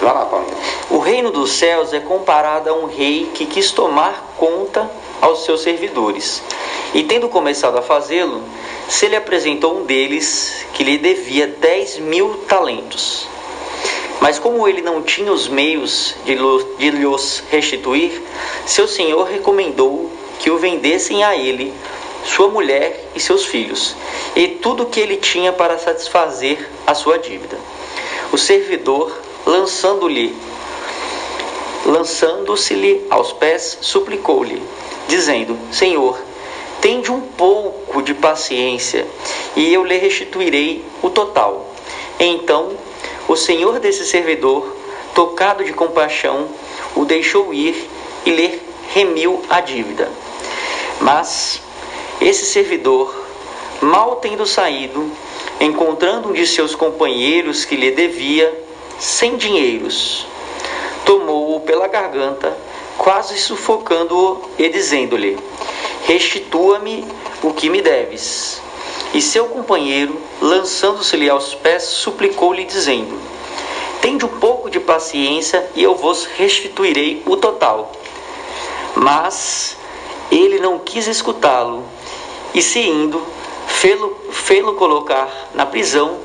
vai 0.00 0.14
lá, 0.14 0.26
Paulinho. 0.26 0.56
O 0.90 0.98
reino 0.98 1.30
dos 1.30 1.52
céus 1.52 1.92
é 1.92 2.00
comparado 2.00 2.68
a 2.68 2.72
um 2.74 2.86
rei 2.86 3.30
que 3.32 3.46
quis 3.46 3.70
tomar 3.70 4.34
conta 4.36 4.90
aos 5.22 5.44
seus 5.44 5.62
servidores. 5.62 6.42
E 6.92 7.04
tendo 7.04 7.28
começado 7.28 7.78
a 7.78 7.82
fazê-lo, 7.82 8.42
se 8.88 9.06
lhe 9.06 9.16
apresentou 9.16 9.78
um 9.78 9.84
deles 9.84 10.66
que 10.74 10.84
lhe 10.84 10.98
devia 10.98 11.46
dez 11.46 11.96
mil 11.96 12.34
talentos. 12.46 13.26
Mas 14.20 14.38
como 14.38 14.68
ele 14.68 14.82
não 14.82 15.02
tinha 15.02 15.32
os 15.32 15.48
meios 15.48 16.14
de 16.24 16.90
lhos 16.90 17.42
restituir, 17.50 18.22
seu 18.66 18.86
senhor 18.86 19.24
recomendou 19.24 20.10
que 20.38 20.50
o 20.50 20.58
vendessem 20.58 21.24
a 21.24 21.34
ele, 21.34 21.72
sua 22.24 22.48
mulher 22.48 23.04
e 23.14 23.20
seus 23.20 23.44
filhos, 23.44 23.96
e 24.36 24.46
tudo 24.46 24.86
que 24.86 25.00
ele 25.00 25.16
tinha 25.16 25.52
para 25.52 25.78
satisfazer 25.78 26.68
a 26.86 26.94
sua 26.94 27.18
dívida. 27.18 27.58
O 28.32 28.38
servidor, 28.38 29.12
lançando-lhe 29.44 30.36
lançando-se-lhe 31.84 33.06
aos 33.10 33.32
pés, 33.32 33.78
suplicou-lhe, 33.80 34.62
dizendo: 35.08 35.58
Senhor, 35.70 36.20
tende 36.80 37.10
um 37.10 37.20
pouco 37.20 38.02
de 38.02 38.14
paciência, 38.14 39.06
e 39.56 39.72
eu 39.72 39.84
lhe 39.84 39.96
restituirei 39.98 40.84
o 41.02 41.10
total. 41.10 41.72
Então, 42.18 42.70
o 43.28 43.36
senhor 43.36 43.78
desse 43.78 44.04
servidor, 44.04 44.76
tocado 45.14 45.64
de 45.64 45.72
compaixão, 45.72 46.48
o 46.94 47.04
deixou 47.04 47.52
ir 47.52 47.88
e 48.24 48.30
lhe 48.30 48.62
remiu 48.94 49.42
a 49.48 49.60
dívida. 49.60 50.10
Mas 51.00 51.60
esse 52.20 52.44
servidor, 52.44 53.14
mal 53.80 54.16
tendo 54.16 54.46
saído, 54.46 55.10
encontrando 55.60 56.28
um 56.28 56.32
de 56.32 56.46
seus 56.46 56.74
companheiros 56.74 57.64
que 57.64 57.76
lhe 57.76 57.90
devia 57.90 58.52
sem 58.98 59.36
dinheiros, 59.36 60.26
tomou-o 61.04 61.60
pela 61.60 61.88
garganta, 61.88 62.56
quase 62.98 63.38
sufocando-o 63.38 64.50
e 64.58 64.68
dizendo-lhe: 64.68 65.38
Restitua-me 66.04 67.06
o 67.42 67.52
que 67.52 67.68
me 67.68 67.80
deves. 67.80 68.60
E 69.14 69.20
seu 69.20 69.46
companheiro, 69.46 70.20
lançando-se-lhe 70.40 71.28
aos 71.28 71.54
pés, 71.54 71.84
suplicou-lhe, 71.84 72.64
dizendo: 72.64 73.18
Tende 74.00 74.24
um 74.24 74.28
pouco 74.40 74.70
de 74.70 74.80
paciência 74.80 75.68
e 75.74 75.82
eu 75.82 75.94
vos 75.94 76.24
restituirei 76.24 77.22
o 77.26 77.36
total. 77.36 77.92
Mas 78.96 79.76
ele 80.30 80.58
não 80.58 80.78
quis 80.78 81.06
escutá-lo, 81.06 81.84
e 82.54 82.62
se 82.62 82.80
indo, 82.80 83.22
fê-lo 83.66 84.74
colocar 84.74 85.50
na 85.54 85.66
prisão, 85.66 86.18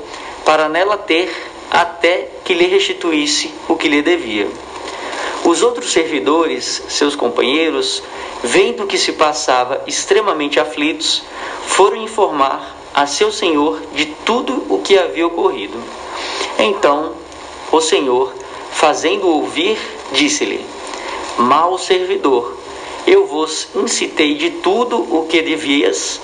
para 0.44 0.68
nela 0.68 0.96
ter 0.96 1.47
até 1.70 2.28
que 2.44 2.54
lhe 2.54 2.66
restituísse 2.66 3.52
o 3.68 3.76
que 3.76 3.88
lhe 3.88 4.02
devia. 4.02 4.48
Os 5.44 5.62
outros 5.62 5.92
servidores, 5.92 6.82
seus 6.88 7.14
companheiros, 7.14 8.02
vendo 8.42 8.86
que 8.86 8.98
se 8.98 9.12
passava 9.12 9.82
extremamente 9.86 10.60
aflitos, 10.60 11.22
foram 11.66 11.96
informar 11.96 12.76
a 12.94 13.06
seu 13.06 13.30
senhor 13.30 13.80
de 13.94 14.06
tudo 14.24 14.64
o 14.68 14.80
que 14.82 14.98
havia 14.98 15.26
ocorrido. 15.26 15.78
Então, 16.58 17.14
o 17.70 17.80
senhor, 17.80 18.34
fazendo 18.72 19.28
ouvir, 19.28 19.78
disse-lhe: 20.12 20.64
Mal 21.38 21.78
servidor, 21.78 22.58
eu 23.06 23.26
vos 23.26 23.68
incitei 23.74 24.34
de 24.34 24.50
tudo 24.50 24.98
o 24.98 25.26
que 25.26 25.40
devias, 25.40 26.20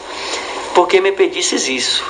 porque 0.75 1.01
me 1.01 1.13
pedisses 1.13 1.69
isso. 1.69 2.05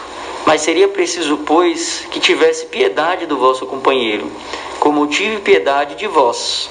Mas 0.46 0.60
seria 0.60 0.88
preciso, 0.88 1.38
pois, 1.38 2.06
que 2.10 2.20
tivesse 2.20 2.66
piedade 2.66 3.26
do 3.26 3.38
vosso 3.38 3.64
companheiro, 3.66 4.30
como 4.78 5.06
tive 5.06 5.38
piedade 5.38 5.94
de 5.94 6.06
vós. 6.06 6.68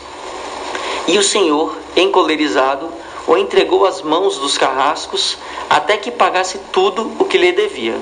E 1.08 1.18
o 1.18 1.24
Senhor, 1.24 1.76
encolerizado, 1.96 2.90
o 3.28 3.38
entregou 3.38 3.86
às 3.86 4.02
mãos 4.02 4.38
dos 4.38 4.58
carrascos, 4.58 5.38
até 5.70 5.98
que 5.98 6.12
pagasse 6.12 6.60
tudo 6.72 7.12
o 7.20 7.26
que 7.26 7.38
lhe 7.38 7.52
devia. 7.52 8.00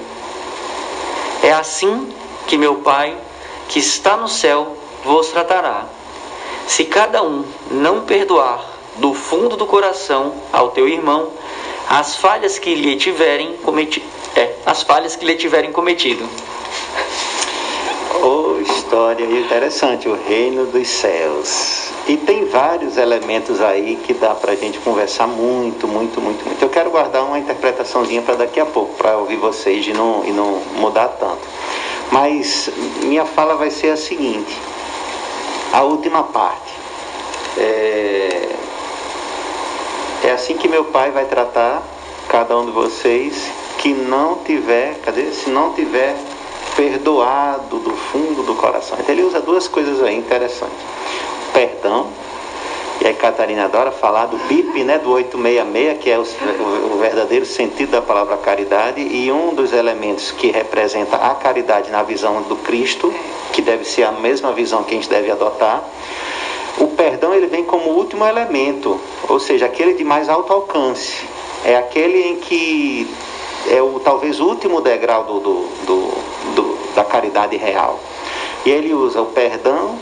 É 1.44 1.52
assim 1.54 2.14
que 2.48 2.58
meu 2.58 2.76
Pai, 2.76 3.18
que 3.70 3.80
está 3.80 4.18
no 4.18 4.28
céu, 4.28 4.76
vos 5.04 5.28
tratará. 5.30 5.86
Se 6.68 6.86
cada 6.86 7.24
um 7.24 7.44
não 7.70 8.02
perdoar 8.02 8.64
do 8.98 9.14
fundo 9.14 9.56
do 9.56 9.66
coração 9.66 10.34
ao 10.52 10.70
teu 10.70 10.88
irmão 10.88 11.30
as 11.90 12.16
falhas 12.16 12.60
que 12.60 12.76
lhe 12.76 12.96
tiverem 12.96 13.58
cometido, 13.58 14.06
é, 14.36 14.54
as 14.66 14.84
falhas 14.84 15.16
que 15.16 15.26
lhe 15.26 15.36
tiverem 15.36 15.72
cometido. 15.72 16.28
Oh, 18.24 18.62
história 18.62 19.26
interessante, 19.26 20.08
o 20.08 20.16
reino 20.16 20.68
dos 20.68 20.88
céus. 20.88 21.92
E 22.08 22.18
tem 22.18 22.46
vários 22.46 22.98
elementos 22.98 23.62
aí 23.62 23.96
que 24.04 24.14
dá 24.14 24.36
pra 24.36 24.56
gente 24.56 24.78
conversar 24.80 25.28
muito, 25.28 25.88
muito, 25.88 26.22
muito, 26.22 26.46
muito. 26.46 26.62
Eu 26.62 26.70
quero 26.70 26.92
guardar 26.92 27.24
uma 27.24 27.40
interpretaçãozinha 27.40 28.22
para 28.22 28.36
daqui 28.36 28.60
a 28.60 28.66
pouco, 28.66 28.94
para 28.96 29.18
ouvir 29.18 29.38
vocês 29.38 29.88
e 29.88 29.94
não, 29.94 30.24
e 30.26 30.32
não 30.32 30.62
mudar 30.76 31.08
tanto. 31.08 31.42
Mas 32.12 32.70
minha 33.04 33.26
fala 33.26 33.56
vai 33.56 33.72
ser 33.72 33.92
a 33.92 33.98
seguinte, 33.98 34.56
a 35.74 35.82
última 35.84 36.24
parte. 36.24 36.74
É, 37.58 38.50
é 40.26 40.32
assim 40.32 40.58
que 40.58 40.68
meu 40.68 40.86
pai 40.86 41.12
vai 41.12 41.26
tratar 41.26 41.82
cada 42.30 42.58
um 42.58 42.66
de 42.66 42.72
vocês 42.72 43.61
que 43.82 43.94
não 43.94 44.38
tiver, 44.46 45.00
cadê? 45.04 45.32
Se 45.32 45.50
não 45.50 45.74
tiver 45.74 46.16
perdoado 46.76 47.80
do 47.80 47.92
fundo 47.92 48.44
do 48.44 48.56
coração. 48.56 48.98
Então 49.00 49.14
ele 49.14 49.24
usa 49.24 49.42
duas 49.42 49.68
coisas 49.68 50.02
aí 50.04 50.16
interessantes. 50.16 50.78
Perdão, 51.52 52.08
e 53.02 53.08
aí 53.08 53.16
Catarina 53.16 53.66
adora 53.66 53.92
falar 53.92 54.28
do 54.28 54.38
BIP, 54.48 54.84
né, 54.84 55.00
do 55.00 55.12
866, 55.12 55.98
que 55.98 56.12
é 56.12 56.20
o, 56.20 56.22
o, 56.94 57.00
verdadeiro 57.00 57.48
sentido 57.48 57.92
da 57.92 58.02
palavra 58.02 58.38
caridade, 58.38 59.02
e 59.02 59.32
um 59.32 59.56
dos 59.56 59.74
elementos 59.74 60.30
que 60.30 60.52
representa 60.52 61.18
a 61.18 61.34
caridade 61.34 61.90
na 61.90 62.04
visão 62.04 62.44
do 62.44 62.56
Cristo, 62.58 63.12
que 63.52 63.64
deve 63.64 63.84
ser 63.86 64.04
a 64.04 64.12
mesma 64.12 64.54
visão 64.54 64.84
que 64.84 64.92
a 64.92 64.98
gente 64.98 65.10
deve 65.10 65.32
adotar. 65.32 65.84
O 66.78 66.90
perdão 66.90 67.34
ele 67.34 67.48
vem 67.48 67.64
como 67.64 67.90
último 67.90 68.24
elemento, 68.24 69.02
ou 69.28 69.40
seja, 69.40 69.66
aquele 69.66 69.96
de 69.96 70.04
mais 70.04 70.30
alto 70.30 70.54
alcance. 70.54 71.26
É 71.66 71.76
aquele 71.76 72.22
em 72.28 72.36
que 72.36 73.08
é 73.70 73.82
o 73.82 74.00
talvez 74.00 74.40
o 74.40 74.46
último 74.46 74.82
degrau 74.82 75.24
do, 75.24 75.40
do, 75.40 75.68
do, 75.86 76.56
do 76.56 76.94
da 76.96 77.04
caridade 77.04 77.58
real. 77.58 78.00
E 78.66 78.70
ele 78.70 78.94
usa 78.94 79.22
o 79.22 79.28
perdão 79.28 79.98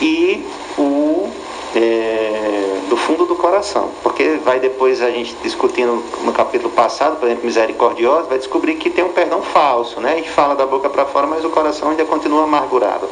e 0.00 0.46
o 0.78 1.28
é, 1.74 2.80
do 2.88 2.96
fundo 2.96 3.26
do 3.26 3.36
coração, 3.36 3.90
porque 4.02 4.38
vai 4.44 4.58
depois 4.58 5.02
a 5.02 5.10
gente 5.10 5.36
discutindo 5.42 6.02
no 6.24 6.32
capítulo 6.32 6.70
passado, 6.70 7.16
por 7.16 7.26
exemplo, 7.26 7.44
misericordiosa, 7.44 8.28
vai 8.28 8.38
descobrir 8.38 8.76
que 8.76 8.88
tem 8.88 9.04
um 9.04 9.10
perdão 9.12 9.42
falso, 9.42 10.00
né? 10.00 10.12
A 10.12 10.16
gente 10.16 10.30
fala 10.30 10.54
da 10.54 10.64
boca 10.64 10.88
para 10.88 11.04
fora, 11.04 11.26
mas 11.26 11.44
o 11.44 11.50
coração 11.50 11.90
ainda 11.90 12.04
continua 12.04 12.44
amargurado. 12.44 13.08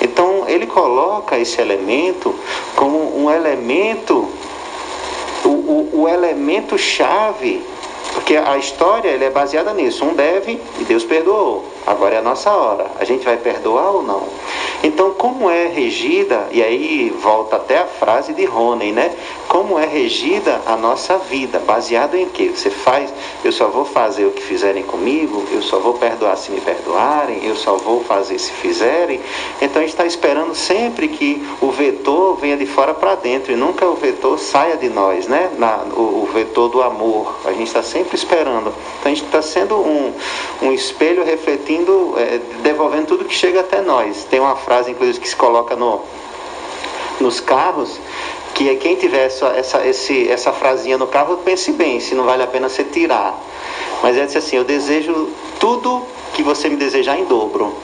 Então 0.00 0.44
ele 0.46 0.66
coloca 0.66 1.38
esse 1.38 1.60
elemento 1.60 2.34
como 2.74 3.18
um 3.18 3.30
elemento, 3.30 4.28
o, 5.44 5.48
o, 5.48 6.02
o 6.02 6.08
elemento 6.08 6.76
chave 6.76 7.64
porque 8.16 8.34
a 8.34 8.56
história 8.56 9.10
ele 9.10 9.24
é 9.24 9.30
baseada 9.30 9.74
nisso. 9.74 10.02
Um 10.02 10.14
deve 10.14 10.58
e 10.80 10.84
Deus 10.84 11.04
perdoou. 11.04 11.70
Agora 11.86 12.16
é 12.16 12.18
a 12.18 12.22
nossa 12.22 12.50
hora. 12.50 12.86
A 12.98 13.04
gente 13.04 13.24
vai 13.24 13.36
perdoar 13.36 13.90
ou 13.90 14.02
não? 14.02 14.24
Então, 14.82 15.12
como 15.12 15.48
é 15.50 15.66
regida, 15.66 16.48
e 16.50 16.62
aí 16.62 17.10
volta 17.22 17.56
até 17.56 17.78
a 17.78 17.86
frase 17.86 18.32
de 18.32 18.44
Rony, 18.44 18.92
né? 18.92 19.14
Como 19.48 19.78
é 19.78 19.86
regida 19.86 20.60
a 20.66 20.76
nossa 20.76 21.18
vida? 21.18 21.58
Baseado 21.60 22.14
em 22.14 22.28
quê? 22.28 22.50
Você 22.54 22.70
faz, 22.70 23.12
eu 23.44 23.52
só 23.52 23.68
vou 23.68 23.84
fazer 23.84 24.26
o 24.26 24.30
que 24.30 24.42
fizerem 24.42 24.82
comigo, 24.82 25.44
eu 25.50 25.62
só 25.62 25.78
vou 25.78 25.94
perdoar 25.94 26.36
se 26.36 26.50
me 26.50 26.60
perdoarem, 26.60 27.44
eu 27.46 27.56
só 27.56 27.76
vou 27.76 28.02
fazer 28.04 28.38
se 28.38 28.52
fizerem. 28.52 29.20
Então, 29.62 29.78
a 29.78 29.80
gente 29.80 29.94
está 29.94 30.04
esperando 30.04 30.54
sempre 30.54 31.08
que 31.08 31.46
o 31.60 31.70
vetor 31.70 32.36
venha 32.36 32.56
de 32.56 32.66
fora 32.66 32.92
para 32.92 33.14
dentro 33.14 33.52
e 33.52 33.56
nunca 33.56 33.86
o 33.86 33.94
vetor 33.94 34.38
saia 34.38 34.76
de 34.76 34.88
nós, 34.88 35.26
né? 35.26 35.50
Na, 35.58 35.78
o, 35.96 36.24
o 36.24 36.28
vetor 36.32 36.68
do 36.68 36.82
amor. 36.82 37.38
A 37.44 37.52
gente 37.52 37.68
está 37.68 37.82
sempre 37.82 38.16
esperando. 38.16 38.72
Então, 39.00 39.12
a 39.12 39.14
gente 39.14 39.24
está 39.24 39.40
sendo 39.40 39.76
um, 39.76 40.12
um 40.62 40.72
espelho 40.72 41.24
refletindo, 41.24 41.75
é, 42.16 42.40
devolvendo 42.62 43.06
tudo 43.06 43.24
que 43.24 43.34
chega 43.34 43.60
até 43.60 43.80
nós. 43.80 44.24
Tem 44.24 44.40
uma 44.40 44.56
frase, 44.56 44.90
inclusive, 44.90 45.20
que 45.20 45.28
se 45.28 45.36
coloca 45.36 45.74
no, 45.76 46.00
nos 47.20 47.40
carros, 47.40 47.98
que 48.54 48.68
é 48.68 48.74
quem 48.76 48.96
tiver 48.96 49.26
essa, 49.26 49.48
essa, 49.48 49.86
esse, 49.86 50.28
essa 50.30 50.52
frasinha 50.52 50.96
no 50.96 51.06
carro, 51.06 51.38
pense 51.38 51.72
bem, 51.72 52.00
se 52.00 52.14
não 52.14 52.24
vale 52.24 52.42
a 52.42 52.46
pena 52.46 52.68
você 52.68 52.84
tirar. 52.84 53.38
Mas 54.02 54.16
é 54.16 54.22
assim, 54.22 54.56
eu 54.56 54.64
desejo 54.64 55.28
tudo 55.58 56.02
que 56.34 56.42
você 56.42 56.68
me 56.68 56.76
desejar 56.76 57.18
em 57.18 57.24
dobro. 57.24 57.74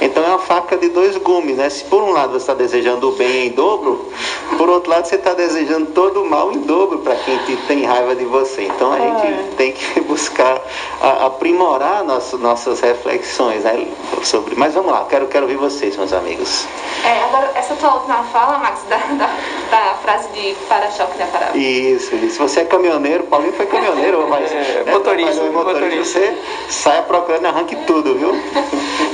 Então 0.00 0.24
é 0.24 0.28
uma 0.28 0.38
faca 0.38 0.76
de 0.76 0.88
dois 0.88 1.16
gumes, 1.18 1.56
né? 1.56 1.68
Se 1.68 1.84
por 1.84 2.02
um 2.02 2.10
lado 2.10 2.32
você 2.32 2.38
está 2.38 2.54
desejando 2.54 3.08
o 3.08 3.12
bem 3.12 3.48
em 3.48 3.50
dobro, 3.50 4.10
por 4.56 4.68
outro 4.68 4.90
lado 4.90 5.06
você 5.06 5.16
está 5.16 5.34
desejando 5.34 5.86
todo 5.92 6.22
o 6.22 6.28
mal 6.28 6.50
em 6.52 6.60
dobro 6.60 6.98
para 6.98 7.14
quem 7.16 7.38
tem 7.68 7.84
raiva 7.84 8.14
de 8.16 8.24
você. 8.24 8.62
Então 8.62 8.92
a 8.92 8.98
é. 8.98 9.00
gente 9.02 9.56
tem 9.56 9.72
que 9.72 10.00
buscar 10.08 10.60
aprimorar 11.00 12.02
nosso, 12.04 12.38
nossas 12.38 12.80
reflexões 12.80 13.64
né? 13.64 13.88
sobre. 14.22 14.54
Mas 14.56 14.74
vamos 14.74 14.90
lá, 14.90 15.04
quero, 15.08 15.26
quero 15.28 15.44
ouvir 15.44 15.56
vocês, 15.56 15.96
meus 15.96 16.12
amigos. 16.12 16.66
É, 17.04 17.24
agora 17.24 17.50
essa 17.54 17.74
tua 17.74 17.94
última 17.94 18.22
fala, 18.24 18.58
Max, 18.58 18.82
da, 18.88 18.96
da, 18.96 19.30
da 19.70 19.94
frase 20.02 20.28
de 20.28 20.54
para-choque 20.66 21.18
da 21.18 21.26
parada. 21.26 21.56
Isso, 21.56 22.14
isso. 22.16 22.38
Você 22.38 22.60
é 22.60 22.64
caminhoneiro, 22.64 23.24
Paulinho 23.24 23.52
foi 23.52 23.66
caminhoneiro, 23.66 24.26
mas 24.28 24.50
é, 24.50 24.84
motorista, 24.90 24.90
é, 24.90 24.92
motorista, 24.92 25.44
motorista, 25.50 26.04
você 26.04 26.38
saia 26.70 27.02
procurando 27.02 27.46
arranque 27.46 27.76
tudo, 27.86 28.14
viu? 28.14 28.30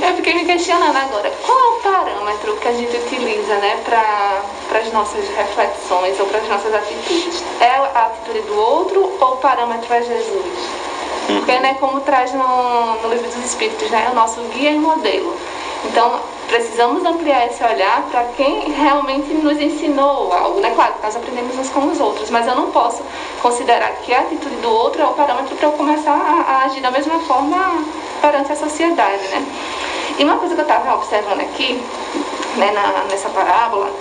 Eu 0.07 0.15
fiquei 0.15 0.33
me 0.33 0.45
questionando 0.45 0.76
agora, 0.85 1.31
qual 1.43 1.57
é 1.57 1.67
o 1.69 1.81
parâmetro 1.81 2.55
que 2.57 2.67
a 2.67 2.71
gente 2.71 2.95
utiliza 2.97 3.55
né, 3.55 3.81
para 3.83 4.79
as 4.79 4.93
nossas 4.93 5.27
reflexões 5.29 6.19
ou 6.19 6.25
para 6.27 6.39
as 6.39 6.47
nossas 6.47 6.73
atitudes? 6.73 7.43
É 7.59 7.69
a 7.69 8.05
atitude 8.05 8.41
do 8.41 8.57
outro 8.57 9.11
ou 9.19 9.33
o 9.33 9.37
parâmetro 9.37 9.91
é 9.93 10.01
Jesus? 10.01 10.69
Porque, 11.25 11.59
né, 11.59 11.75
como 11.79 11.99
traz 12.01 12.31
no, 12.33 13.01
no 13.01 13.09
livro 13.09 13.27
dos 13.27 13.43
Espíritos, 13.43 13.89
né, 13.89 14.05
é 14.07 14.11
o 14.11 14.15
nosso 14.15 14.39
guia 14.53 14.71
e 14.71 14.77
modelo. 14.77 15.35
Então, 15.83 16.19
precisamos 16.47 17.03
ampliar 17.05 17.47
esse 17.47 17.63
olhar 17.63 18.03
para 18.09 18.23
quem 18.35 18.71
realmente 18.71 19.33
nos 19.33 19.59
ensinou 19.59 20.31
algo, 20.31 20.59
né? 20.59 20.71
Claro, 20.73 20.93
nós 21.03 21.15
aprendemos 21.15 21.57
uns 21.57 21.69
com 21.69 21.87
os 21.87 21.99
outros, 21.99 22.29
mas 22.29 22.47
eu 22.47 22.55
não 22.55 22.71
posso 22.71 23.03
considerar 23.41 23.91
que 24.03 24.13
a 24.13 24.21
atitude 24.21 24.55
do 24.55 24.69
outro 24.69 25.01
é 25.01 25.05
o 25.05 25.13
parâmetro 25.13 25.55
para 25.55 25.67
eu 25.67 25.73
começar 25.73 26.13
a, 26.13 26.51
a, 26.51 26.65
agir 26.65 26.81
da 26.81 26.91
mesma 26.91 27.19
forma 27.19 27.83
perante 28.21 28.51
a 28.51 28.55
sociedade, 28.55 29.27
né? 29.27 29.45
E 30.17 30.23
uma 30.23 30.37
coisa 30.37 30.55
que 30.55 30.61
eu 30.61 30.65
estava 30.65 30.95
observando 30.95 31.41
aqui, 31.41 31.79
né, 32.55 32.71
na, 32.71 33.03
nessa 33.03 33.29
parábola, 33.29 33.91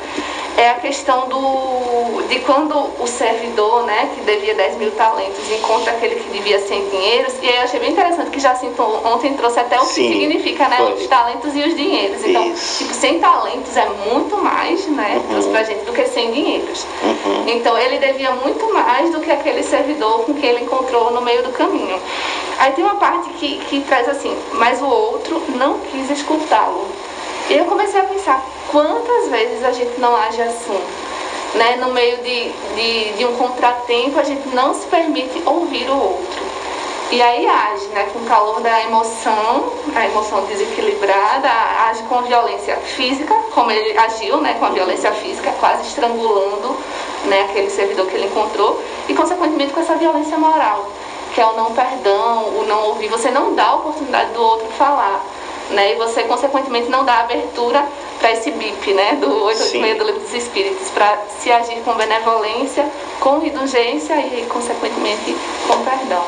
é 0.57 0.71
a 0.71 0.75
questão 0.75 1.29
do, 1.29 2.23
de 2.29 2.41
quando 2.41 2.75
o 2.99 3.07
servidor, 3.07 3.85
né, 3.85 4.11
que 4.15 4.23
devia 4.23 4.55
10 4.55 4.77
mil 4.79 4.91
talentos, 4.93 5.51
encontra 5.51 5.93
aquele 5.93 6.15
que 6.17 6.31
devia 6.31 6.59
100 6.59 6.89
dinheiros, 6.89 7.35
e 7.43 7.49
aí 7.49 7.57
eu 7.57 7.63
achei 7.63 7.79
bem 7.79 7.93
interessante 7.93 8.31
que 8.31 8.41
Jacinto 8.41 8.83
ontem 8.83 9.35
trouxe 9.35 9.61
até 9.61 9.77
o 9.77 9.87
que 9.87 9.95
Sim, 9.95 10.13
significa, 10.13 10.69
né, 10.69 10.79
foi. 10.79 10.95
os 10.95 11.07
talentos 11.07 11.55
e 11.55 11.61
os 11.61 11.77
dinheiros. 11.77 12.25
Então, 12.25 12.51
Isso. 12.51 12.85
tipo, 12.85 12.95
100 12.95 13.21
talentos 13.21 13.77
é 13.77 13.87
muito 14.11 14.37
mais, 14.39 14.87
né, 14.87 15.23
uhum. 15.29 15.51
pra 15.51 15.63
gente, 15.63 15.85
do 15.85 15.93
que 15.93 16.07
100 16.07 16.33
dinheiros. 16.33 16.87
Uhum. 17.03 17.45
Então, 17.49 17.77
ele 17.79 17.99
devia 17.99 18.33
muito 18.33 18.73
mais 18.73 19.11
do 19.11 19.21
que 19.21 19.31
aquele 19.31 19.63
servidor 19.63 20.25
com 20.25 20.35
quem 20.35 20.51
ele 20.51 20.65
encontrou 20.65 21.11
no 21.11 21.21
meio 21.21 21.43
do 21.43 21.51
caminho. 21.51 22.01
Aí 22.59 22.73
tem 22.73 22.83
uma 22.83 22.97
parte 22.97 23.29
que, 23.31 23.59
que 23.59 23.81
traz 23.83 24.09
assim, 24.09 24.35
mas 24.53 24.81
o 24.81 24.87
outro 24.87 25.43
não 25.55 25.79
quis 25.81 26.11
escutá-lo. 26.11 26.87
E 27.49 27.55
eu 27.57 27.65
comecei 27.67 28.01
a 28.01 28.05
pensar, 28.05 28.45
quantas 28.73 29.29
vezes 29.29 29.63
a 29.63 29.71
gente 29.71 30.01
não 30.01 30.17
age 30.17 30.43
assim? 30.43 30.81
Né? 31.55 31.77
No 31.77 31.93
meio 31.93 32.17
de, 32.19 32.51
de, 32.75 33.13
de 33.13 33.25
um 33.25 33.37
contratempo, 33.37 34.19
a 34.19 34.25
gente 34.25 34.49
não 34.49 34.75
se 34.75 34.85
permite 34.89 35.41
ouvir 35.47 35.89
o 35.89 35.97
outro. 35.97 36.47
E 37.13 37.23
aí 37.23 37.47
age, 37.47 37.87
né, 37.95 38.09
com 38.13 38.19
o 38.19 38.25
calor 38.25 38.61
da 38.61 38.83
emoção, 38.83 39.73
a 39.95 40.07
emoção 40.07 40.45
desequilibrada, 40.47 41.49
age 41.89 42.03
com 42.09 42.21
violência 42.23 42.75
física, 42.79 43.33
como 43.55 43.71
ele 43.71 43.97
agiu, 43.97 44.39
né, 44.39 44.57
com 44.59 44.65
a 44.65 44.71
violência 44.71 45.13
física, 45.13 45.53
quase 45.61 45.87
estrangulando, 45.87 46.77
né, 47.27 47.43
aquele 47.43 47.71
servidor 47.71 48.09
que 48.09 48.17
ele 48.17 48.27
encontrou, 48.27 48.83
e 49.09 49.15
consequentemente 49.15 49.73
com 49.73 49.81
essa 49.83 49.95
violência 49.95 50.37
moral, 50.37 50.89
que 51.33 51.41
é 51.41 51.47
o 51.47 51.53
não 51.53 51.73
perdão, 51.73 52.49
o 52.59 52.65
não 52.67 52.89
ouvir, 52.89 53.07
você 53.07 53.31
não 53.31 53.55
dá 53.55 53.67
a 53.67 53.77
oportunidade 53.77 54.33
do 54.33 54.43
outro 54.43 54.67
falar 54.71 55.25
né? 55.71 55.93
E 55.93 55.97
você, 55.97 56.23
consequentemente, 56.25 56.89
não 56.89 57.05
dá 57.05 57.21
abertura 57.21 57.87
para 58.19 58.33
esse 58.33 58.51
BIP, 58.51 58.93
né? 58.93 59.19
Do 59.21 59.45
886 59.45 59.99
do 59.99 60.05
Livro 60.05 60.21
dos 60.21 60.35
Espíritos, 60.35 60.89
para 60.91 61.19
se 61.41 61.51
agir 61.51 61.81
com 61.85 61.95
benevolência, 61.95 62.89
com 63.21 63.45
indulgência 63.45 64.15
e, 64.15 64.47
consequentemente, 64.47 65.37
com 65.67 65.85
perdão. 65.85 66.25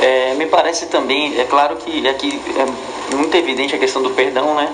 É, 0.00 0.34
me 0.34 0.46
parece 0.46 0.86
também, 0.86 1.38
é 1.40 1.44
claro 1.44 1.76
que 1.76 2.06
aqui 2.06 2.40
é 2.56 3.16
muito 3.16 3.34
evidente 3.34 3.74
a 3.74 3.78
questão 3.78 4.02
do 4.02 4.10
perdão, 4.10 4.54
né? 4.54 4.72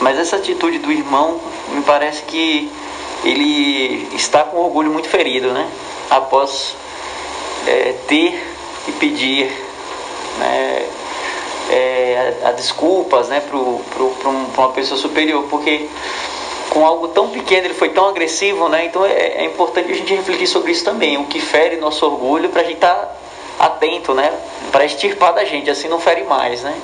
Mas 0.00 0.18
essa 0.18 0.36
atitude 0.36 0.78
do 0.78 0.92
irmão, 0.92 1.40
me 1.70 1.82
parece 1.82 2.22
que 2.22 2.70
ele 3.24 4.08
está 4.14 4.44
com 4.44 4.58
orgulho 4.58 4.90
muito 4.90 5.08
ferido, 5.08 5.52
né? 5.52 5.68
Após 6.10 6.76
é, 7.66 7.94
ter 8.06 8.40
e 8.86 8.92
pedir 8.92 9.50
né, 10.38 10.86
é, 11.68 12.34
a, 12.42 12.48
a, 12.48 12.52
desculpas 12.52 13.28
né, 13.28 13.40
para 13.40 13.56
um, 13.56 14.46
uma 14.56 14.72
pessoa 14.72 14.98
superior, 14.98 15.44
porque 15.50 15.88
com 16.70 16.86
algo 16.86 17.08
tão 17.08 17.28
pequeno 17.28 17.66
ele 17.66 17.74
foi 17.74 17.90
tão 17.90 18.08
agressivo, 18.08 18.68
né? 18.68 18.86
Então 18.86 19.04
é, 19.04 19.12
é 19.12 19.44
importante 19.44 19.90
a 19.90 19.94
gente 19.94 20.14
refletir 20.14 20.46
sobre 20.46 20.72
isso 20.72 20.84
também, 20.84 21.18
o 21.18 21.24
que 21.24 21.40
fere 21.40 21.76
nosso 21.76 22.04
orgulho 22.06 22.48
para 22.50 22.60
a 22.60 22.64
gente 22.64 22.74
estar 22.74 22.94
tá 22.94 23.66
atento, 23.66 24.14
né? 24.14 24.32
Para 24.70 24.84
extirpar 24.84 25.34
da 25.34 25.44
gente, 25.44 25.70
assim 25.70 25.88
não 25.88 26.00
fere 26.00 26.24
mais, 26.24 26.62
né? 26.62 26.74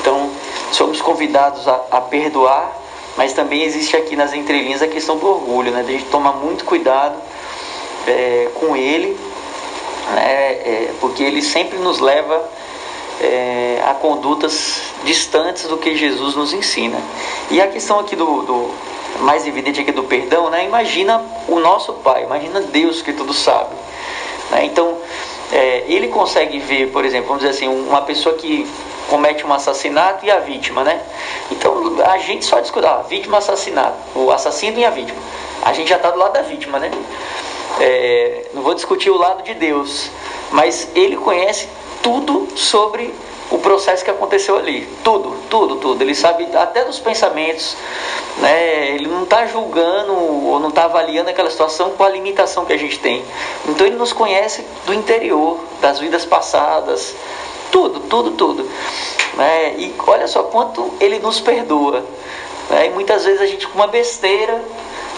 Então 0.00 0.30
somos 0.72 1.00
convidados 1.00 1.66
a, 1.66 1.80
a 1.90 2.00
perdoar, 2.00 2.72
mas 3.16 3.32
também 3.32 3.62
existe 3.62 3.96
aqui 3.96 4.14
nas 4.16 4.32
entrelinhas 4.32 4.82
a 4.82 4.88
questão 4.88 5.16
do 5.16 5.26
orgulho, 5.26 5.70
né? 5.72 5.82
De 5.82 5.94
a 5.94 5.98
gente 5.98 6.10
tomar 6.10 6.32
muito 6.32 6.64
cuidado 6.64 7.16
é, 8.06 8.48
com 8.54 8.76
ele, 8.76 9.18
né? 10.14 10.52
É, 10.52 10.90
porque 11.00 11.22
ele 11.22 11.42
sempre 11.42 11.78
nos 11.78 11.98
leva 11.98 12.57
é, 13.20 13.82
a 13.86 13.94
condutas 13.94 14.82
distantes 15.04 15.66
do 15.66 15.76
que 15.76 15.96
Jesus 15.96 16.34
nos 16.34 16.52
ensina. 16.52 17.00
E 17.50 17.60
a 17.60 17.68
questão 17.68 17.98
aqui 17.98 18.14
do, 18.14 18.42
do 18.42 18.70
mais 19.20 19.46
evidente 19.46 19.80
aqui 19.80 19.92
do 19.92 20.04
perdão, 20.04 20.50
né? 20.50 20.64
Imagina 20.64 21.22
o 21.48 21.58
nosso 21.58 21.92
Pai, 21.94 22.24
imagina 22.24 22.60
Deus 22.60 23.02
que 23.02 23.12
tudo 23.12 23.32
sabe. 23.32 23.74
Né? 24.50 24.64
Então, 24.64 24.98
é, 25.52 25.84
ele 25.88 26.08
consegue 26.08 26.58
ver, 26.58 26.90
por 26.90 27.04
exemplo, 27.04 27.28
vamos 27.28 27.42
dizer 27.42 27.56
assim, 27.56 27.68
uma 27.68 28.02
pessoa 28.02 28.34
que 28.36 28.68
comete 29.08 29.44
um 29.46 29.52
assassinato 29.52 30.24
e 30.24 30.30
a 30.30 30.38
vítima, 30.38 30.84
né? 30.84 31.00
Então, 31.50 31.96
a 32.04 32.18
gente 32.18 32.44
só 32.44 32.60
discute, 32.60 32.86
ah, 32.86 33.02
vítima, 33.08 33.38
assassinato, 33.38 33.96
o 34.14 34.30
assassino 34.30 34.78
e 34.78 34.84
a 34.84 34.90
vítima. 34.90 35.18
A 35.62 35.72
gente 35.72 35.88
já 35.88 35.96
está 35.96 36.10
do 36.10 36.18
lado 36.18 36.34
da 36.34 36.42
vítima, 36.42 36.78
né? 36.78 36.90
É, 37.80 38.46
não 38.52 38.62
vou 38.62 38.74
discutir 38.74 39.10
o 39.10 39.16
lado 39.16 39.42
de 39.42 39.54
Deus, 39.54 40.10
mas 40.50 40.88
ele 40.94 41.16
conhece 41.16 41.68
tudo 42.02 42.48
sobre 42.56 43.14
o 43.50 43.58
processo 43.58 44.04
que 44.04 44.10
aconteceu 44.10 44.56
ali. 44.56 44.86
Tudo, 45.02 45.36
tudo, 45.48 45.76
tudo. 45.76 46.02
Ele 46.02 46.14
sabe 46.14 46.46
até 46.54 46.84
dos 46.84 46.98
pensamentos. 46.98 47.76
Né? 48.38 48.90
Ele 48.94 49.06
não 49.06 49.22
está 49.22 49.46
julgando 49.46 50.12
ou 50.12 50.58
não 50.60 50.68
está 50.68 50.84
avaliando 50.84 51.30
aquela 51.30 51.50
situação 51.50 51.90
com 51.92 52.04
a 52.04 52.08
limitação 52.08 52.64
que 52.64 52.72
a 52.72 52.76
gente 52.76 52.98
tem. 52.98 53.24
Então 53.66 53.86
ele 53.86 53.96
nos 53.96 54.12
conhece 54.12 54.64
do 54.86 54.92
interior, 54.92 55.58
das 55.80 55.98
vidas 55.98 56.24
passadas. 56.24 57.14
Tudo, 57.70 58.00
tudo, 58.00 58.32
tudo. 58.32 58.68
Né? 59.34 59.74
E 59.78 59.94
olha 60.06 60.26
só 60.26 60.44
quanto 60.44 60.92
ele 61.00 61.18
nos 61.18 61.40
perdoa. 61.40 62.04
Né? 62.70 62.86
E 62.86 62.90
muitas 62.90 63.24
vezes 63.24 63.40
a 63.40 63.46
gente, 63.46 63.66
com 63.66 63.78
uma 63.78 63.86
besteira, 63.86 64.62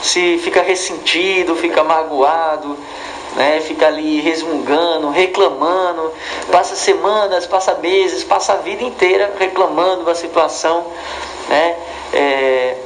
se 0.03 0.39
fica 0.39 0.63
ressentido, 0.63 1.57
fica 1.57 1.83
magoado 1.83 2.77
né? 3.37 3.61
Fica 3.61 3.87
ali 3.87 4.21
resmungando, 4.21 5.11
reclamando, 5.11 6.13
passa 6.51 6.75
semanas, 6.75 7.47
passa 7.47 7.75
meses, 7.75 8.25
passa 8.25 8.55
a 8.55 8.57
vida 8.57 8.83
inteira 8.83 9.33
reclamando 9.39 10.05
da 10.05 10.15
situação, 10.15 10.87
né? 11.49 11.77
É, 12.13 12.77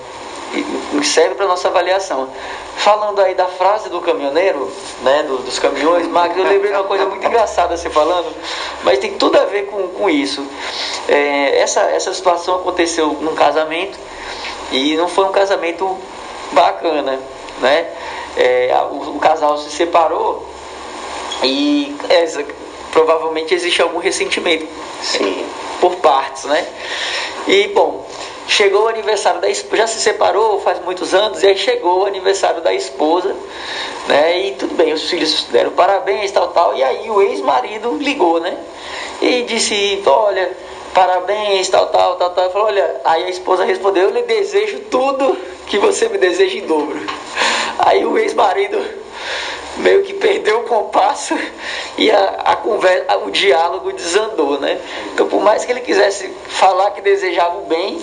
serve 1.02 1.34
para 1.34 1.46
nossa 1.46 1.68
avaliação. 1.68 2.28
Falando 2.76 3.20
aí 3.20 3.34
da 3.34 3.46
frase 3.46 3.88
do 3.88 4.00
caminhoneiro, 4.00 4.70
né, 5.02 5.22
do, 5.22 5.38
dos 5.38 5.58
caminhões, 5.58 6.06
Magno, 6.08 6.42
eu 6.42 6.48
lembrei 6.48 6.72
de 6.72 6.76
uma 6.76 6.84
coisa 6.84 7.06
muito 7.06 7.24
engraçada 7.24 7.76
você 7.76 7.88
falando, 7.88 8.34
mas 8.82 8.98
tem 8.98 9.14
tudo 9.14 9.38
a 9.38 9.44
ver 9.44 9.66
com, 9.66 9.88
com 9.88 10.10
isso. 10.10 10.44
É, 11.08 11.60
essa, 11.60 11.80
essa 11.82 12.12
situação 12.12 12.56
aconteceu 12.56 13.12
num 13.20 13.34
casamento 13.34 13.98
e 14.72 14.96
não 14.96 15.08
foi 15.08 15.24
um 15.24 15.32
casamento 15.32 15.96
bacana, 16.52 17.18
né? 17.60 17.86
É, 18.36 18.74
o, 18.90 19.16
o, 19.16 19.18
casal 19.18 19.56
se 19.58 19.70
separou 19.70 20.46
e 21.42 21.96
é, 22.08 22.24
provavelmente 22.92 23.54
existe 23.54 23.82
algum 23.82 23.98
ressentimento 23.98 24.66
Sim. 25.02 25.44
por 25.80 25.96
partes, 25.96 26.44
né? 26.44 26.66
E 27.46 27.68
bom, 27.68 28.06
chegou 28.46 28.84
o 28.84 28.88
aniversário 28.88 29.40
da 29.40 29.48
esposa, 29.48 29.76
já 29.76 29.86
se 29.86 30.00
separou 30.00 30.60
faz 30.60 30.80
muitos 30.80 31.14
anos, 31.14 31.42
e 31.42 31.46
aí 31.46 31.56
chegou 31.56 32.02
o 32.02 32.06
aniversário 32.06 32.60
da 32.60 32.72
esposa, 32.72 33.34
né? 34.06 34.46
E 34.46 34.52
tudo 34.52 34.74
bem, 34.74 34.92
os 34.92 35.08
filhos 35.08 35.46
deram 35.50 35.72
parabéns, 35.72 36.30
tal, 36.30 36.48
tal, 36.48 36.76
e 36.76 36.82
aí 36.82 37.10
o 37.10 37.20
ex-marido 37.20 37.96
ligou, 37.98 38.40
né? 38.40 38.56
E 39.20 39.42
disse, 39.42 40.02
olha, 40.06 40.52
parabéns, 40.92 41.68
tal, 41.68 41.86
tal, 41.86 42.16
tal, 42.16 42.30
tal. 42.30 42.50
Falou, 42.50 42.68
olha, 42.68 43.00
aí 43.04 43.24
a 43.24 43.30
esposa 43.30 43.64
respondeu, 43.64 44.04
eu 44.04 44.10
lhe 44.10 44.22
desejo 44.22 44.80
tudo 44.90 45.36
que 45.66 45.78
você 45.78 46.08
me 46.08 46.18
deseja 46.18 46.58
em 46.58 46.66
dobro. 46.66 47.00
Aí 47.78 48.04
o 48.04 48.18
ex-marido 48.18 48.80
meio 49.76 50.02
que 50.02 50.14
perdeu 50.14 50.60
o 50.60 50.62
compasso 50.64 51.36
e 51.98 52.10
a, 52.10 52.24
a 52.44 52.56
conversa, 52.56 53.18
o 53.18 53.30
diálogo 53.30 53.92
desandou, 53.92 54.60
né? 54.60 54.80
Então, 55.12 55.28
por 55.28 55.42
mais 55.42 55.64
que 55.64 55.72
ele 55.72 55.80
quisesse 55.80 56.28
falar 56.48 56.92
que 56.92 57.00
desejava 57.00 57.58
o 57.58 57.66
bem, 57.66 58.00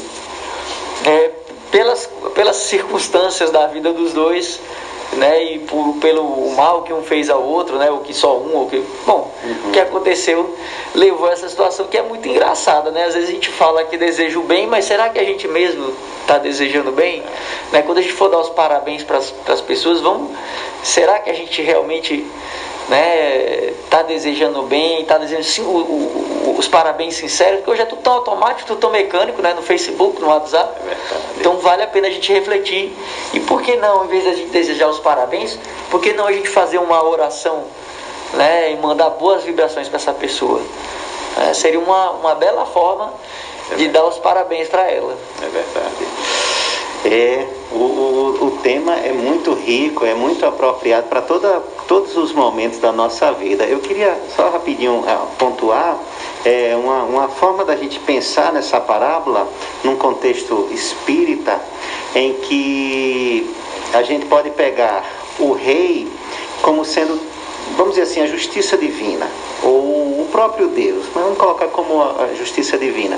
é, 1.06 1.32
pelas, 1.72 2.10
pelas 2.36 2.58
circunstâncias 2.58 3.50
da 3.52 3.68
vida 3.68 3.94
dos 3.94 4.12
dois, 4.14 4.60
né, 5.14 5.44
e 5.44 5.60
por, 5.60 5.96
pelo 5.96 6.52
mal 6.52 6.84
que 6.84 6.94
um 6.94 7.04
fez 7.04 7.30
ao 7.30 7.44
outro, 7.44 7.78
né, 7.78 7.90
o 7.92 8.00
que 8.00 8.14
só 8.14 8.38
um, 8.38 8.56
ou 8.56 8.68
que, 8.68 8.82
bom, 9.06 9.32
uhum. 9.44 9.70
o 9.70 9.72
que 9.72 9.80
aconteceu 9.80 10.56
levou 10.96 11.28
a 11.28 11.32
essa 11.32 11.50
situação 11.50 11.88
que 11.88 11.98
é 11.98 12.02
muito 12.02 12.28
engraçada, 12.28 12.92
né? 12.92 13.06
Às 13.06 13.14
vezes 13.14 13.30
a 13.30 13.32
gente 13.32 13.50
fala 13.50 13.84
que 13.86 13.98
deseja 13.98 14.40
o 14.40 14.44
bem, 14.44 14.68
mas 14.68 14.86
será 14.86 15.10
que 15.10 15.20
a 15.20 15.24
gente 15.24 15.48
mesmo 15.48 15.94
está 16.22 16.38
desejando 16.38 16.92
bem? 16.92 17.24
Né? 17.72 17.82
Quando 17.82 18.00
a 18.00 18.02
gente 18.02 18.14
for 18.14 18.30
dar 18.30 18.40
os 18.40 18.50
parabéns 18.50 19.04
para 19.04 19.18
as 19.18 19.62
pessoas, 19.62 20.02
vamos, 20.02 20.32
será 20.84 21.20
que 21.20 21.30
a 21.30 21.34
gente 21.34 21.62
realmente 21.62 22.26
né, 22.90 23.74
tá 23.90 24.02
desejando 24.04 24.64
bem, 24.64 25.04
tá 25.06 25.18
desejando 25.18 25.44
sim, 25.44 25.62
o, 25.62 25.66
o, 25.66 26.56
os 26.58 26.68
parabéns 26.68 27.16
sinceros, 27.16 27.58
porque 27.58 27.72
hoje 27.72 27.82
é 27.82 27.86
tudo 27.86 28.02
tão 28.02 28.14
automático, 28.14 28.68
tudo 28.68 28.80
tão 28.80 28.92
mecânico, 28.92 29.42
né, 29.42 29.54
no 29.54 29.62
Facebook, 29.62 30.20
no 30.22 30.28
WhatsApp. 30.28 30.74
É 30.88 30.96
então 31.40 31.58
vale 31.58 31.84
a 31.84 31.88
pena 31.88 32.08
a 32.08 32.12
gente 32.12 32.32
refletir. 32.32 32.96
E 33.34 33.40
por 33.40 33.62
que 33.62 33.76
não, 33.78 34.06
em 34.06 34.08
vez 34.08 34.26
da 34.26 34.34
gente 34.34 34.50
desejar 34.50 34.88
os 34.88 35.00
parabéns, 35.00 35.58
por 35.90 36.02
que 36.02 36.14
não 36.14 36.28
a 36.28 36.32
gente 36.32 36.50
fazer 36.50 36.78
uma 36.78 37.04
oração 37.04 37.64
né, 38.34 38.72
e 38.72 38.76
mandar 38.78 39.10
boas 39.12 39.44
vibrações 39.44 39.88
para 39.88 39.98
essa 39.98 40.14
pessoa? 40.14 40.62
É, 41.38 41.54
seria 41.54 41.80
uma, 41.80 42.12
uma 42.12 42.36
bela 42.36 42.66
forma 42.66 43.14
é 43.72 43.76
de 43.76 43.88
dar 43.88 44.06
os 44.06 44.18
parabéns 44.18 44.68
para 44.68 44.90
ela. 44.90 45.18
É 45.42 45.48
verdade. 45.48 46.51
É, 47.04 47.48
o, 47.72 47.78
o, 47.78 48.46
o, 48.46 48.52
tema 48.62 48.96
é 48.96 49.12
muito 49.12 49.54
rico, 49.54 50.06
é 50.06 50.14
muito 50.14 50.46
apropriado 50.46 51.08
para 51.08 51.22
todos 51.22 52.16
os 52.16 52.32
momentos 52.32 52.78
da 52.78 52.92
nossa 52.92 53.32
vida. 53.32 53.64
Eu 53.64 53.80
queria 53.80 54.16
só 54.36 54.50
rapidinho 54.52 55.00
uh, 55.00 55.28
pontuar 55.40 55.98
é, 56.46 56.76
uma, 56.76 57.04
uma 57.04 57.28
forma 57.28 57.66
da 57.66 57.76
gente 57.76 58.00
pensar 58.00 58.54
nessa 58.54 58.80
parábola 58.80 59.48
num 59.84 59.96
contexto 59.96 60.68
espírita, 60.72 61.60
em 62.14 62.34
que 62.34 63.52
a 63.94 64.04
gente 64.04 64.28
pode 64.28 64.52
pegar 64.52 65.04
o 65.40 65.54
rei 65.54 66.08
como 66.62 66.86
sendo, 66.86 67.20
vamos 67.78 67.96
dizer 67.96 68.04
assim, 68.04 68.22
a 68.22 68.28
justiça 68.28 68.78
divina, 68.78 69.28
ou 69.64 70.22
o 70.22 70.30
próprio 70.32 70.68
Deus, 70.70 71.06
mas 71.14 71.24
vamos 71.24 71.38
colocar 71.38 71.68
como 71.68 72.02
a 72.02 72.30
justiça 72.38 72.78
divina, 72.78 73.18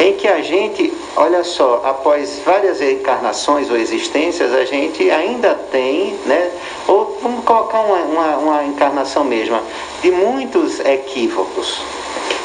em 0.00 0.14
que 0.14 0.26
a 0.26 0.40
gente, 0.40 0.92
olha 1.16 1.44
só, 1.44 1.82
após 1.84 2.40
várias 2.44 2.80
encarnações 2.80 3.70
ou 3.70 3.76
existências, 3.76 4.52
a 4.52 4.64
gente 4.64 5.10
ainda 5.10 5.54
tem, 5.70 6.14
né, 6.26 6.50
ou 6.86 7.18
vamos 7.22 7.44
colocar 7.44 7.80
uma, 7.80 7.98
uma, 7.98 8.36
uma 8.38 8.64
encarnação 8.64 9.24
mesma, 9.24 9.62
de 10.02 10.10
muitos 10.10 10.80
equívocos. 10.80 11.80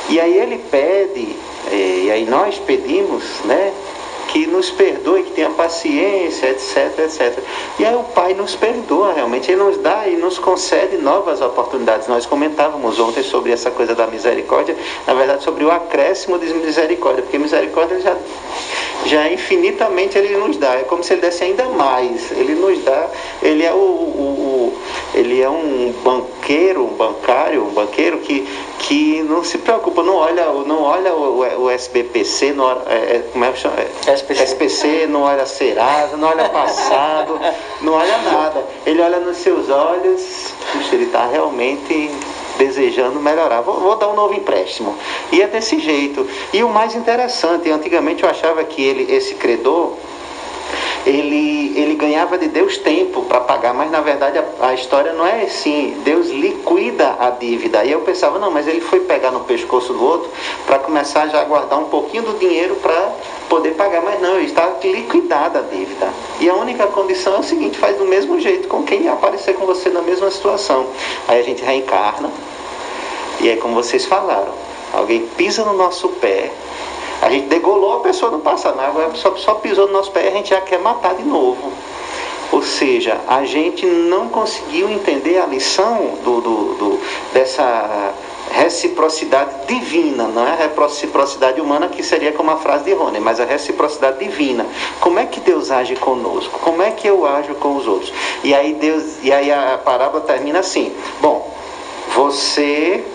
E 0.09 0.19
aí 0.19 0.37
ele 0.37 0.57
pede, 0.71 1.35
eh, 1.71 2.01
e 2.05 2.11
aí 2.11 2.25
nós 2.25 2.57
pedimos, 2.57 3.23
né, 3.45 3.71
que 4.31 4.45
nos 4.45 4.69
perdoe, 4.69 5.23
que 5.23 5.31
tenha 5.31 5.49
paciência, 5.49 6.49
etc, 6.49 6.99
etc. 6.99 7.39
E 7.79 7.85
aí 7.85 7.95
o 7.95 8.03
Pai 8.03 8.33
nos 8.33 8.55
perdoa 8.55 9.13
realmente, 9.13 9.51
Ele 9.51 9.61
nos 9.61 9.77
dá 9.77 10.07
e 10.07 10.15
nos 10.15 10.37
concede 10.37 10.97
novas 10.97 11.41
oportunidades. 11.41 12.07
Nós 12.07 12.25
comentávamos 12.25 12.99
ontem 12.99 13.23
sobre 13.23 13.51
essa 13.51 13.71
coisa 13.71 13.95
da 13.95 14.05
misericórdia, 14.07 14.75
na 15.07 15.13
verdade 15.13 15.43
sobre 15.43 15.63
o 15.65 15.71
acréscimo 15.71 16.37
de 16.37 16.53
misericórdia, 16.53 17.23
porque 17.23 17.37
misericórdia 17.37 17.99
já, 17.99 18.15
já 19.05 19.31
infinitamente 19.31 20.17
Ele 20.17 20.37
nos 20.37 20.57
dá, 20.57 20.75
é 20.75 20.83
como 20.83 21.03
se 21.03 21.13
Ele 21.13 21.21
desse 21.21 21.43
ainda 21.43 21.65
mais, 21.65 22.31
Ele 22.31 22.53
nos 22.53 22.83
dá, 22.83 23.09
Ele 23.41 23.63
é 23.63 23.73
o, 23.73 23.75
o, 23.75 23.79
o 23.81 24.48
ele 25.19 25.41
é 25.41 25.49
um 25.49 25.93
banqueiro, 26.03 26.83
um 26.85 26.95
bancário, 26.95 27.65
um 27.65 27.71
banqueiro 27.71 28.19
que, 28.19 28.47
que 28.79 29.21
não 29.23 29.43
se 29.43 29.57
preocupa, 29.57 30.01
não 30.01 30.15
olha, 30.15 30.45
não 30.65 30.81
olha 30.81 31.13
o, 31.13 31.63
o 31.63 31.69
SBPC, 31.69 32.53
não, 32.53 32.71
é, 32.71 33.17
é, 33.17 33.29
como 33.31 33.43
é 33.43 33.51
que 33.51 33.59
chama? 33.59 33.75
É, 34.07 34.13
SPC. 34.13 34.43
SPC, 34.43 35.07
não 35.07 35.23
olha 35.23 35.45
Serasa, 35.45 36.15
não 36.15 36.29
olha 36.29 36.47
passado, 36.47 37.37
não 37.81 37.93
olha 37.93 38.17
nada. 38.19 38.63
Ele 38.85 39.01
olha 39.01 39.19
nos 39.19 39.37
seus 39.37 39.69
olhos, 39.69 40.53
puxa, 40.71 40.95
ele 40.95 41.05
está 41.05 41.27
realmente 41.27 42.09
desejando 42.57 43.19
melhorar. 43.19 43.61
Vou, 43.61 43.79
vou, 43.79 43.97
dar 43.97 44.07
um 44.07 44.15
novo 44.15 44.33
empréstimo. 44.33 44.95
E 45.31 45.41
é 45.41 45.47
desse 45.47 45.79
jeito. 45.79 46.25
E 46.53 46.63
o 46.63 46.69
mais 46.69 46.95
interessante, 46.95 47.69
antigamente 47.69 48.23
eu 48.23 48.29
achava 48.29 48.63
que 48.63 48.81
ele, 48.81 49.13
esse 49.13 49.35
credor, 49.35 49.93
ele, 51.05 51.79
ele 51.79 51.95
ganhava 51.95 52.37
de 52.37 52.47
Deus 52.47 52.77
tempo 52.77 53.23
para 53.23 53.39
pagar, 53.41 53.73
mas 53.73 53.89
na 53.89 54.01
verdade 54.01 54.37
a, 54.37 54.67
a, 54.67 54.73
história 54.73 55.13
não 55.13 55.25
é 55.25 55.43
assim. 55.43 55.95
Deus 56.03 56.29
liquida 56.29 57.15
a 57.19 57.29
dívida. 57.29 57.83
E 57.85 57.91
eu 57.91 58.01
pensava, 58.01 58.37
não, 58.37 58.51
mas 58.51 58.67
ele 58.67 58.81
foi 58.81 59.01
pegar 59.01 59.31
no 59.31 59.41
pescoço 59.41 59.93
do 59.93 60.03
outro 60.03 60.29
para 60.65 60.79
começar 60.79 61.27
já 61.27 61.41
a 61.41 61.45
guardar 61.45 61.79
um 61.79 61.85
pouquinho 61.85 62.23
do 62.23 62.37
dinheiro 62.37 62.75
para 62.75 63.13
poder 63.47 63.71
pagar, 63.71 64.01
mas 64.01 64.21
não, 64.21 64.39
está 64.39 64.69
liquidada 64.83 65.59
a 65.59 65.61
dívida. 65.61 66.09
E 66.39 66.49
a 66.49 66.55
única 66.55 66.87
condição 66.87 67.35
é 67.35 67.39
o 67.39 67.43
seguinte: 67.43 67.77
faz 67.77 67.97
do 67.97 68.05
mesmo 68.05 68.39
jeito 68.39 68.67
com 68.67 68.83
quem 68.83 69.07
aparecer 69.07 69.55
com 69.55 69.65
você 69.65 69.89
na 69.89 70.01
mesma 70.01 70.29
situação. 70.29 70.87
Aí 71.27 71.39
a 71.39 71.43
gente 71.43 71.63
reencarna, 71.63 72.29
e 73.39 73.49
é 73.49 73.55
como 73.55 73.75
vocês 73.75 74.05
falaram: 74.05 74.53
alguém 74.93 75.25
pisa 75.37 75.63
no 75.63 75.73
nosso 75.73 76.09
pé 76.09 76.51
a 77.21 77.29
gente 77.29 77.47
degolou 77.47 77.97
a 77.97 77.99
pessoa 77.99 78.31
no 78.31 78.39
passado, 78.39 78.75
mas 78.77 78.87
agora 78.87 79.07
a 79.07 79.09
pessoa 79.11 79.37
só 79.37 79.55
pisou 79.55 79.87
no 79.87 79.93
nosso 79.93 80.11
pé 80.11 80.25
e 80.25 80.27
a 80.29 80.31
gente 80.31 80.49
já 80.49 80.61
quer 80.61 80.79
matar 80.79 81.15
de 81.15 81.23
novo. 81.23 81.71
Ou 82.51 82.63
seja, 82.63 83.19
a 83.27 83.45
gente 83.45 83.85
não 83.85 84.29
conseguiu 84.29 84.89
entender 84.89 85.37
a 85.37 85.45
lição 85.45 86.17
do, 86.23 86.41
do, 86.41 86.73
do, 86.75 86.99
dessa 87.31 88.13
reciprocidade 88.51 89.67
divina, 89.67 90.27
não 90.27 90.47
é 90.47 90.53
a 90.53 90.55
reciprocidade 90.55 91.61
humana 91.61 91.87
que 91.87 92.01
seria 92.01 92.31
como 92.31 92.49
a 92.49 92.57
frase 92.57 92.85
de 92.85 92.93
Rony, 92.93 93.19
mas 93.19 93.39
a 93.39 93.45
reciprocidade 93.45 94.19
divina. 94.19 94.65
Como 94.99 95.19
é 95.19 95.25
que 95.25 95.39
Deus 95.39 95.69
age 95.69 95.95
conosco? 95.95 96.57
Como 96.59 96.81
é 96.81 96.89
que 96.89 97.07
eu 97.07 97.25
ajo 97.27 97.53
com 97.55 97.75
os 97.75 97.87
outros? 97.87 98.11
E 98.43 98.53
aí 98.53 98.73
Deus, 98.73 99.17
e 99.21 99.31
aí 99.31 99.51
a 99.51 99.77
parábola 99.77 100.23
termina 100.23 100.59
assim: 100.59 100.91
bom, 101.21 101.53
você 102.15 103.05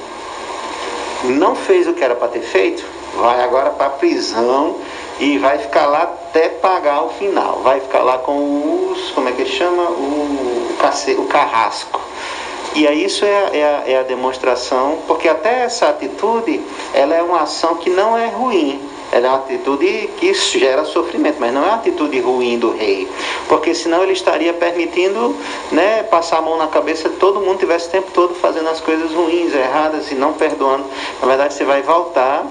não 1.24 1.56
fez 1.56 1.88
o 1.88 1.94
que 1.94 2.04
era 2.04 2.14
para 2.14 2.28
ter 2.28 2.42
feito, 2.42 2.84
vai 3.16 3.42
agora 3.42 3.70
para 3.70 3.86
a 3.86 3.90
prisão 3.90 4.76
e 5.18 5.38
vai 5.38 5.58
ficar 5.58 5.86
lá 5.86 6.02
até 6.02 6.48
pagar 6.48 7.04
o 7.04 7.10
final. 7.10 7.60
Vai 7.62 7.80
ficar 7.80 8.02
lá 8.02 8.18
com 8.18 8.90
os, 8.90 9.10
como 9.12 9.28
é 9.28 9.32
que 9.32 9.46
chama? 9.46 9.82
O, 9.90 10.68
o 11.18 11.26
carrasco. 11.26 12.00
E 12.74 12.88
aí 12.88 13.04
isso 13.04 13.24
é, 13.24 13.50
é, 13.52 13.64
a, 13.64 13.92
é 13.92 13.98
a 14.00 14.02
demonstração, 14.02 14.98
porque 15.06 15.28
até 15.28 15.62
essa 15.62 15.88
atitude, 15.88 16.60
ela 16.92 17.14
é 17.14 17.22
uma 17.22 17.42
ação 17.42 17.76
que 17.76 17.88
não 17.88 18.18
é 18.18 18.26
ruim, 18.26 18.80
ela 19.12 19.28
é 19.28 19.30
uma 19.30 19.38
atitude 19.38 20.10
que 20.16 20.34
gera 20.34 20.84
sofrimento, 20.84 21.36
mas 21.38 21.54
não 21.54 21.62
é 21.62 21.66
uma 21.66 21.76
atitude 21.76 22.18
ruim 22.18 22.58
do 22.58 22.72
rei, 22.72 23.08
porque 23.48 23.76
senão 23.76 24.02
ele 24.02 24.12
estaria 24.12 24.52
permitindo 24.52 25.36
né, 25.70 26.02
passar 26.02 26.38
a 26.38 26.42
mão 26.42 26.58
na 26.58 26.66
cabeça 26.66 27.08
de 27.08 27.14
todo 27.14 27.40
mundo, 27.40 27.60
tivesse 27.60 27.86
o 27.86 27.90
tempo 27.92 28.10
todo 28.12 28.34
fazendo 28.34 28.68
as 28.68 28.80
coisas 28.80 29.12
ruins, 29.12 29.54
erradas 29.54 30.10
e 30.10 30.16
não 30.16 30.32
perdoando. 30.32 30.84
Na 31.20 31.28
verdade, 31.28 31.54
você 31.54 31.64
vai 31.64 31.80
voltar 31.80 32.44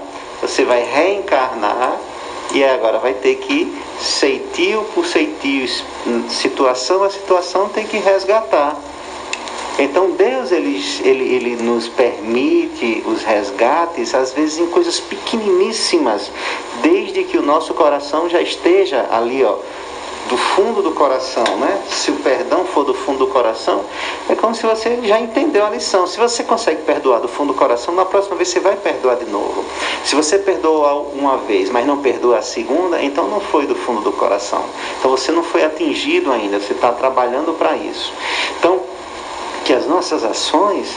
você 0.44 0.62
vai 0.62 0.82
reencarnar 0.82 1.98
e 2.52 2.62
agora 2.62 2.98
vai 2.98 3.14
ter 3.14 3.36
que, 3.36 3.74
ceitio 3.98 4.84
por 4.94 5.06
ceitio, 5.06 5.66
situação 6.28 7.02
a 7.02 7.08
situação, 7.08 7.70
tem 7.70 7.86
que 7.86 7.96
resgatar. 7.96 8.76
Então 9.78 10.10
Deus 10.10 10.52
ele, 10.52 10.78
ele, 11.02 11.34
ele 11.34 11.56
nos 11.62 11.88
permite 11.88 13.02
os 13.06 13.24
resgates, 13.24 14.14
às 14.14 14.34
vezes 14.34 14.58
em 14.58 14.66
coisas 14.66 15.00
pequeniníssimas, 15.00 16.30
desde 16.82 17.24
que 17.24 17.38
o 17.38 17.42
nosso 17.42 17.72
coração 17.72 18.28
já 18.28 18.42
esteja 18.42 19.08
ali, 19.10 19.42
ó, 19.42 19.56
do 20.28 20.36
fundo 20.36 20.82
do 20.82 20.92
coração, 20.92 21.44
né? 21.58 21.82
Se 21.88 22.10
o 22.10 22.16
perdão 22.16 22.64
for 22.64 22.84
do 22.84 22.94
fundo 22.94 23.18
do 23.18 23.26
coração, 23.26 23.84
é 24.28 24.34
como 24.34 24.54
se 24.54 24.64
você 24.64 24.98
já 25.02 25.20
entendeu 25.20 25.66
a 25.66 25.70
lição. 25.70 26.06
Se 26.06 26.18
você 26.18 26.42
consegue 26.42 26.82
perdoar 26.82 27.20
do 27.20 27.28
fundo 27.28 27.52
do 27.52 27.58
coração, 27.58 27.94
na 27.94 28.04
próxima 28.04 28.36
vez 28.36 28.48
você 28.48 28.60
vai 28.60 28.76
perdoar 28.76 29.16
de 29.16 29.26
novo. 29.26 29.64
Se 30.04 30.14
você 30.14 30.38
perdoa 30.38 30.94
uma 31.14 31.38
vez, 31.38 31.70
mas 31.70 31.86
não 31.86 31.98
perdoa 31.98 32.38
a 32.38 32.42
segunda, 32.42 33.02
então 33.02 33.28
não 33.28 33.40
foi 33.40 33.66
do 33.66 33.74
fundo 33.74 34.00
do 34.00 34.12
coração. 34.12 34.64
Então 34.98 35.10
você 35.10 35.30
não 35.30 35.42
foi 35.42 35.64
atingido 35.64 36.32
ainda, 36.32 36.58
você 36.58 36.72
está 36.72 36.92
trabalhando 36.92 37.52
para 37.54 37.76
isso. 37.76 38.12
Então, 38.58 38.80
que 39.64 39.72
as 39.72 39.86
nossas 39.86 40.24
ações 40.24 40.88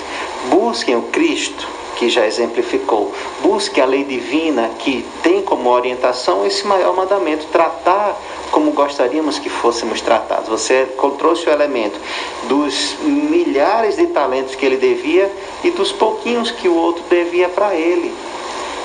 busquem 0.49 0.95
o 0.95 1.03
Cristo, 1.03 1.67
que 1.97 2.09
já 2.09 2.25
exemplificou. 2.25 3.11
Busque 3.41 3.81
a 3.81 3.85
lei 3.85 4.03
divina 4.03 4.69
que 4.79 5.05
tem 5.23 5.41
como 5.41 5.69
orientação 5.69 6.45
esse 6.45 6.65
maior 6.65 6.95
mandamento, 6.95 7.47
tratar 7.47 8.15
como 8.51 8.71
gostaríamos 8.71 9.39
que 9.39 9.49
fôssemos 9.49 9.99
tratados. 9.99 10.47
Você 10.47 10.87
trouxe 11.17 11.49
o 11.49 11.51
elemento 11.51 11.99
dos 12.43 12.95
milhares 13.01 13.97
de 13.97 14.07
talentos 14.07 14.55
que 14.55 14.65
ele 14.65 14.77
devia 14.77 15.31
e 15.63 15.71
dos 15.71 15.91
pouquinhos 15.91 16.51
que 16.51 16.69
o 16.69 16.75
outro 16.75 17.03
devia 17.09 17.49
para 17.49 17.75
ele. 17.75 18.13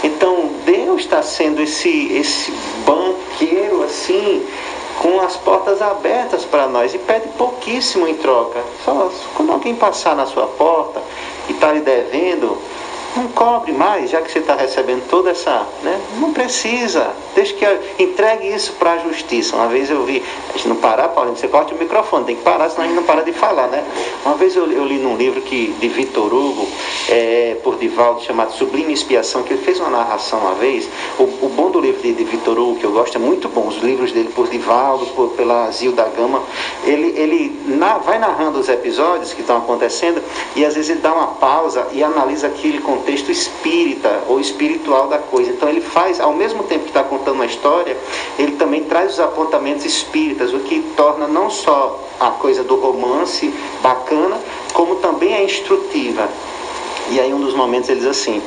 Então 0.02 0.50
Deus 0.64 1.02
está 1.02 1.22
sendo 1.22 1.62
esse, 1.62 2.12
esse 2.12 2.52
banqueiro 2.84 3.84
assim, 3.84 4.44
com 5.00 5.20
as 5.20 5.36
portas 5.36 5.80
abertas 5.80 6.44
para 6.44 6.66
nós 6.66 6.94
e 6.94 6.98
pede 6.98 7.28
pouquíssimo 7.36 8.08
em 8.08 8.14
troca. 8.14 8.60
Só 8.84 9.10
quando 9.36 9.52
alguém 9.52 9.74
passar 9.74 10.16
na 10.16 10.26
sua 10.26 10.46
porta 10.46 11.02
e 11.48 11.52
está 11.52 11.72
lhe 11.72 11.80
devendo, 11.80 12.58
não 13.16 13.28
cobre 13.28 13.72
mais, 13.72 14.10
já 14.10 14.20
que 14.22 14.30
você 14.30 14.38
está 14.38 14.54
recebendo 14.54 15.06
toda 15.08 15.30
essa. 15.30 15.66
Né? 15.82 16.00
Não 16.18 16.32
precisa. 16.32 17.10
Deixa 17.34 17.54
que 17.54 18.02
entregue 18.02 18.48
isso 18.48 18.72
para 18.74 18.92
a 18.92 18.98
justiça. 18.98 19.56
Uma 19.56 19.68
vez 19.68 19.90
eu 19.90 20.04
vi, 20.04 20.22
a 20.48 20.52
gente 20.52 20.68
não 20.68 20.76
parar, 20.76 21.08
Paulinho, 21.08 21.36
você 21.36 21.48
corta 21.48 21.74
o 21.74 21.78
microfone, 21.78 22.24
tem 22.24 22.36
que 22.36 22.42
parar, 22.42 22.70
senão 22.70 22.84
a 22.84 22.86
gente 22.86 22.96
não 22.96 23.04
para 23.04 23.22
de 23.22 23.32
falar, 23.32 23.68
né? 23.68 23.84
Uma 24.24 24.34
vez 24.36 24.56
eu, 24.56 24.70
eu 24.70 24.84
li 24.84 24.98
num 24.98 25.16
livro 25.16 25.40
que, 25.42 25.74
de 25.78 25.88
Vitor 25.88 26.32
Hugo, 26.32 26.66
é, 27.08 27.56
por 27.62 27.76
Divaldo, 27.76 28.22
chamado 28.22 28.52
Sublime 28.52 28.92
Expiação, 28.92 29.42
que 29.42 29.54
ele 29.54 29.62
fez 29.62 29.78
uma 29.80 29.90
narração 29.90 30.38
uma 30.40 30.54
vez. 30.54 30.88
O, 31.18 31.24
o 31.24 31.52
bom 31.54 31.70
do 31.70 31.80
livro 31.80 32.00
de, 32.00 32.12
de 32.12 32.24
Vitor 32.24 32.58
Hugo, 32.58 32.78
que 32.78 32.84
eu 32.84 32.92
gosto, 32.92 33.16
é 33.16 33.20
muito 33.20 33.48
bom. 33.48 33.66
Os 33.66 33.78
livros 33.78 34.12
dele 34.12 34.30
por 34.34 34.48
Divaldo, 34.48 35.06
por, 35.06 35.30
pela 35.30 35.70
Zilda 35.70 36.04
Gama, 36.16 36.42
ele, 36.84 37.14
ele 37.18 37.60
na, 37.66 37.98
vai 37.98 38.18
narrando 38.18 38.58
os 38.58 38.68
episódios 38.68 39.32
que 39.32 39.40
estão 39.40 39.58
acontecendo 39.58 40.22
e 40.56 40.64
às 40.64 40.74
vezes 40.74 40.90
ele 40.90 41.00
dá 41.00 41.12
uma 41.12 41.28
pausa 41.28 41.86
e 41.92 42.02
analisa 42.02 42.46
aquilo 42.46 42.80
com 42.82 43.01
contexto 43.02 43.32
espírita 43.32 44.22
ou 44.28 44.40
espiritual 44.40 45.08
da 45.08 45.18
coisa. 45.18 45.50
Então 45.50 45.68
ele 45.68 45.80
faz, 45.80 46.20
ao 46.20 46.32
mesmo 46.32 46.62
tempo 46.62 46.84
que 46.84 46.90
está 46.90 47.02
contando 47.02 47.34
uma 47.34 47.46
história, 47.46 47.96
ele 48.38 48.52
também 48.52 48.84
traz 48.84 49.14
os 49.14 49.20
apontamentos 49.20 49.84
espíritas, 49.84 50.54
o 50.54 50.60
que 50.60 50.80
torna 50.96 51.26
não 51.26 51.50
só 51.50 52.00
a 52.20 52.30
coisa 52.30 52.62
do 52.62 52.76
romance 52.76 53.52
bacana, 53.82 54.40
como 54.72 54.96
também 54.96 55.34
é 55.34 55.44
instrutiva. 55.44 56.28
E 57.10 57.18
aí 57.18 57.34
um 57.34 57.40
dos 57.40 57.54
momentos 57.54 57.90
ele 57.90 57.98
diz 57.98 58.08
assim, 58.08 58.40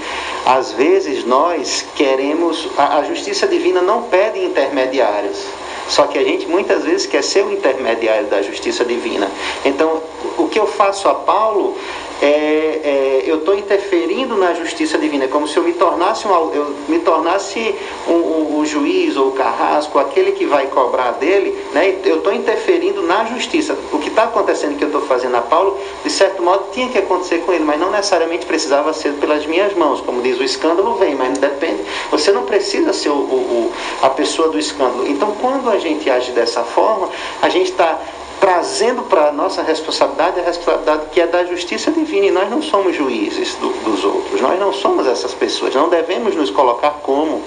às 0.45 0.71
vezes 0.71 1.25
nós 1.25 1.85
queremos, 1.95 2.69
a, 2.77 2.99
a 2.99 3.03
justiça 3.03 3.45
divina 3.47 3.81
não 3.81 4.03
pede 4.03 4.39
intermediários, 4.39 5.43
só 5.89 6.07
que 6.07 6.17
a 6.17 6.23
gente 6.23 6.47
muitas 6.47 6.83
vezes 6.83 7.05
quer 7.05 7.21
ser 7.21 7.43
o 7.43 7.51
intermediário 7.51 8.27
da 8.27 8.41
justiça 8.41 8.85
divina. 8.85 9.29
Então, 9.65 10.01
o 10.37 10.47
que 10.47 10.57
eu 10.57 10.65
faço 10.65 11.07
a 11.09 11.13
Paulo 11.13 11.77
é, 12.21 12.25
é, 12.27 13.23
eu 13.25 13.39
estou 13.39 13.57
interferindo 13.57 14.37
na 14.37 14.53
justiça 14.53 14.97
divina, 14.97 15.25
é 15.25 15.27
como 15.27 15.47
se 15.47 15.57
eu 15.57 15.63
me 15.63 15.73
tornasse, 15.73 16.27
um, 16.27 16.31
eu 16.53 16.75
me 16.87 16.99
tornasse 16.99 17.75
o 18.07 18.63
juiz 18.65 19.15
ou 19.17 19.29
o 19.29 19.31
carrasco, 19.31 19.99
aquele 19.99 20.31
que 20.31 20.45
vai 20.45 20.67
cobrar 20.67 21.11
dele, 21.11 21.57
né? 21.73 21.99
eu 22.05 22.17
estou 22.17 22.33
interferindo 22.33 23.01
na 23.03 23.25
justiça. 23.25 23.77
O 23.91 23.99
que 23.99 24.09
está 24.09 24.23
acontecendo 24.23 24.77
que 24.77 24.83
eu 24.83 24.87
estou 24.87 25.01
fazendo 25.01 25.35
a 25.35 25.41
Paulo, 25.41 25.77
de 26.03 26.09
certo 26.09 26.41
modo, 26.41 26.65
tinha 26.71 26.89
que 26.89 26.97
acontecer 26.97 27.39
com 27.39 27.53
ele, 27.53 27.63
mas 27.63 27.79
não 27.79 27.91
necessariamente 27.91 28.45
precisava 28.45 28.93
ser 28.93 29.13
pelas 29.13 29.45
minhas 29.45 29.73
mãos. 29.73 30.01
Como 30.01 30.21
diz 30.21 30.39
o 30.39 30.43
escândalo, 30.43 30.95
vem, 30.95 31.15
mas 31.15 31.29
não 31.29 31.41
depende. 31.41 31.83
Você 32.11 32.31
não 32.31 32.43
precisa 32.43 32.93
ser 32.93 33.09
o, 33.09 33.71
a 34.01 34.09
pessoa 34.09 34.49
do 34.49 34.57
escândalo. 34.57 35.07
Então, 35.07 35.35
quando 35.41 35.69
a 35.69 35.77
gente 35.77 36.09
age 36.09 36.31
dessa 36.31 36.63
forma, 36.63 37.09
a 37.41 37.49
gente 37.49 37.71
está 37.71 37.99
trazendo 38.39 39.03
para 39.03 39.29
a 39.29 39.31
nossa 39.31 39.61
responsabilidade 39.61 40.39
a 40.39 40.43
responsabilidade 40.43 41.07
que 41.11 41.21
é 41.21 41.27
da 41.27 41.45
justiça 41.45 41.91
divina. 41.91 42.27
E 42.27 42.31
nós 42.31 42.49
não 42.49 42.61
somos 42.61 42.95
juízes 42.95 43.55
do, 43.55 43.69
dos 43.83 44.03
outros, 44.03 44.41
nós 44.41 44.59
não 44.59 44.73
somos 44.73 45.07
essas 45.07 45.33
pessoas, 45.33 45.73
não 45.73 45.89
devemos 45.89 46.35
nos 46.35 46.49
colocar 46.49 46.99
como. 47.03 47.41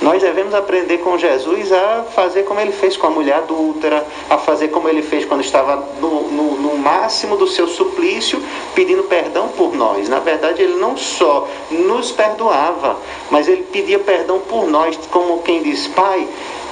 Nós 0.00 0.22
devemos 0.22 0.54
aprender 0.54 0.98
com 0.98 1.18
Jesus 1.18 1.72
a 1.72 2.04
fazer 2.14 2.44
como 2.44 2.60
ele 2.60 2.72
fez 2.72 2.96
com 2.96 3.06
a 3.06 3.10
mulher 3.10 3.38
adúltera, 3.38 4.06
a 4.30 4.38
fazer 4.38 4.68
como 4.68 4.88
ele 4.88 5.02
fez 5.02 5.24
quando 5.24 5.40
estava 5.40 5.76
no, 6.00 6.28
no, 6.28 6.56
no 6.56 6.78
máximo 6.78 7.36
do 7.36 7.46
seu 7.46 7.66
suplício, 7.66 8.42
pedindo 8.74 9.04
perdão 9.04 9.48
por 9.48 9.74
nós. 9.74 10.08
Na 10.08 10.20
verdade, 10.20 10.62
ele 10.62 10.76
não 10.76 10.96
só 10.96 11.48
nos 11.70 12.12
perdoava, 12.12 12.96
mas 13.30 13.48
ele 13.48 13.62
pedia 13.64 13.98
perdão 13.98 14.38
por 14.40 14.66
nós, 14.66 14.96
como 15.10 15.42
quem 15.42 15.62
diz, 15.62 15.86
Pai, 15.88 16.28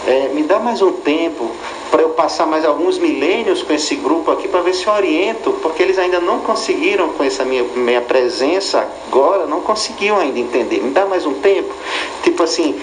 é, 0.07 0.29
me 0.29 0.45
dá 0.45 0.61
mais 0.61 0.81
um 0.81 0.93
tempo 0.93 1.51
para 1.91 2.03
eu 2.03 2.11
passar 2.11 2.47
mais 2.47 2.65
alguns 2.65 2.99
milênios 2.99 3.63
com 3.63 3.73
esse 3.73 3.97
grupo 3.97 4.31
aqui 4.31 4.47
para 4.47 4.61
ver 4.61 4.75
se 4.75 4.87
eu 4.87 4.93
oriento, 4.93 5.53
porque 5.63 5.83
eles 5.83 5.99
ainda 5.99 6.21
não 6.21 6.41
conseguiram 6.41 7.09
com 7.11 7.25
essa 7.25 7.45
minha, 7.45 7.65
minha 7.75 8.01
presença 8.01 8.87
agora, 9.09 9.47
não 9.47 9.61
conseguiam 9.61 10.19
ainda 10.19 10.39
entender. 10.39 10.81
Me 10.81 10.91
dá 10.91 11.07
mais 11.07 11.27
um 11.27 11.35
tempo, 11.35 11.75
tipo 12.23 12.41
assim, 12.43 12.81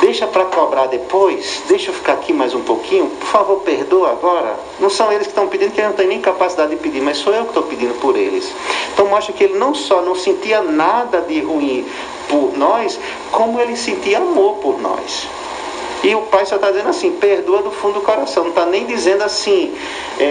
deixa 0.00 0.26
para 0.26 0.44
cobrar 0.44 0.86
depois, 0.86 1.62
deixa 1.68 1.90
eu 1.90 1.94
ficar 1.94 2.14
aqui 2.14 2.34
mais 2.34 2.54
um 2.54 2.60
pouquinho, 2.60 3.06
por 3.08 3.28
favor, 3.28 3.60
perdoa 3.60 4.10
agora. 4.10 4.54
Não 4.78 4.90
são 4.90 5.10
eles 5.10 5.26
que 5.26 5.32
estão 5.32 5.48
pedindo, 5.48 5.72
que 5.72 5.80
ele 5.80 5.88
não 5.88 5.94
tem 5.94 6.06
nem 6.06 6.20
capacidade 6.20 6.70
de 6.70 6.76
pedir, 6.76 7.00
mas 7.00 7.16
sou 7.16 7.32
eu 7.32 7.44
que 7.44 7.48
estou 7.48 7.62
pedindo 7.62 7.94
por 7.98 8.14
eles. 8.14 8.52
Então 8.92 9.06
mostra 9.06 9.32
que 9.32 9.44
ele 9.44 9.58
não 9.58 9.74
só 9.74 10.02
não 10.02 10.14
sentia 10.14 10.60
nada 10.60 11.22
de 11.22 11.40
ruim 11.40 11.86
por 12.28 12.58
nós, 12.58 13.00
como 13.32 13.58
ele 13.58 13.74
sentia 13.74 14.18
amor 14.18 14.56
por 14.56 14.78
nós. 14.80 15.26
E 16.02 16.14
o 16.14 16.22
pai 16.22 16.46
só 16.46 16.56
está 16.56 16.70
dizendo 16.70 16.90
assim, 16.90 17.12
perdoa 17.12 17.62
do 17.62 17.70
fundo 17.70 17.94
do 17.94 18.00
coração, 18.02 18.44
não 18.44 18.50
está 18.50 18.64
nem 18.64 18.86
dizendo 18.86 19.22
assim, 19.24 19.74
é, 20.18 20.24
é, 20.24 20.26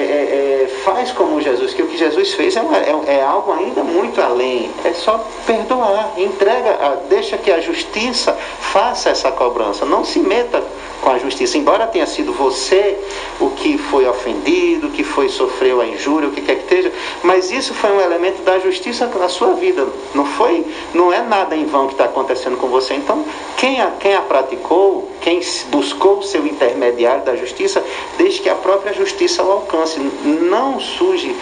é, 0.63 0.67
faz 0.83 1.11
como 1.11 1.41
Jesus, 1.41 1.73
que 1.73 1.81
o 1.81 1.87
que 1.87 1.97
Jesus 1.97 2.33
fez 2.33 2.55
é, 2.55 2.59
é, 2.59 3.15
é, 3.17 3.23
algo 3.23 3.51
ainda 3.51 3.83
muito 3.83 4.21
além, 4.21 4.71
é 4.85 4.93
só 4.93 5.25
perdoar, 5.45 6.13
entrega, 6.17 7.01
deixa 7.09 7.37
que 7.37 7.51
a 7.51 7.59
justiça 7.59 8.37
faça 8.59 9.09
essa 9.09 9.31
cobrança, 9.31 9.85
não 9.85 10.05
se 10.05 10.19
meta 10.19 10.63
com 11.01 11.09
a 11.11 11.17
justiça, 11.17 11.57
embora 11.57 11.87
tenha 11.87 12.05
sido 12.05 12.33
você 12.33 12.97
o 13.39 13.49
que 13.51 13.77
foi 13.77 14.07
ofendido, 14.07 14.89
que 14.89 15.03
foi 15.03 15.29
sofreu 15.29 15.81
a 15.81 15.85
injúria, 15.85 16.29
o 16.29 16.31
que 16.31 16.41
quer 16.41 16.55
que 16.55 16.67
seja, 16.67 16.91
mas 17.23 17.51
isso 17.51 17.73
foi 17.73 17.91
um 17.91 18.01
elemento 18.01 18.41
da 18.41 18.59
justiça 18.59 19.05
na 19.07 19.29
sua 19.29 19.53
vida, 19.53 19.87
não 20.13 20.25
foi, 20.25 20.65
não 20.93 21.13
é 21.13 21.21
nada 21.21 21.55
em 21.55 21.65
vão 21.65 21.87
que 21.87 21.93
está 21.93 22.05
acontecendo 22.05 22.57
com 22.57 22.67
você. 22.67 22.95
Então, 22.95 23.23
quem 23.57 23.81
a, 23.81 23.91
quem 23.99 24.15
a 24.15 24.21
praticou, 24.21 25.09
quem 25.21 25.39
buscou 25.69 26.19
o 26.19 26.23
seu 26.23 26.45
intermediário 26.45 27.23
da 27.23 27.35
justiça, 27.35 27.83
desde 28.17 28.41
que 28.41 28.49
a 28.49 28.55
própria 28.55 28.93
justiça 28.93 29.43
o 29.43 29.51
alcance, 29.51 29.99
não 30.23 30.79
surge 30.79 31.35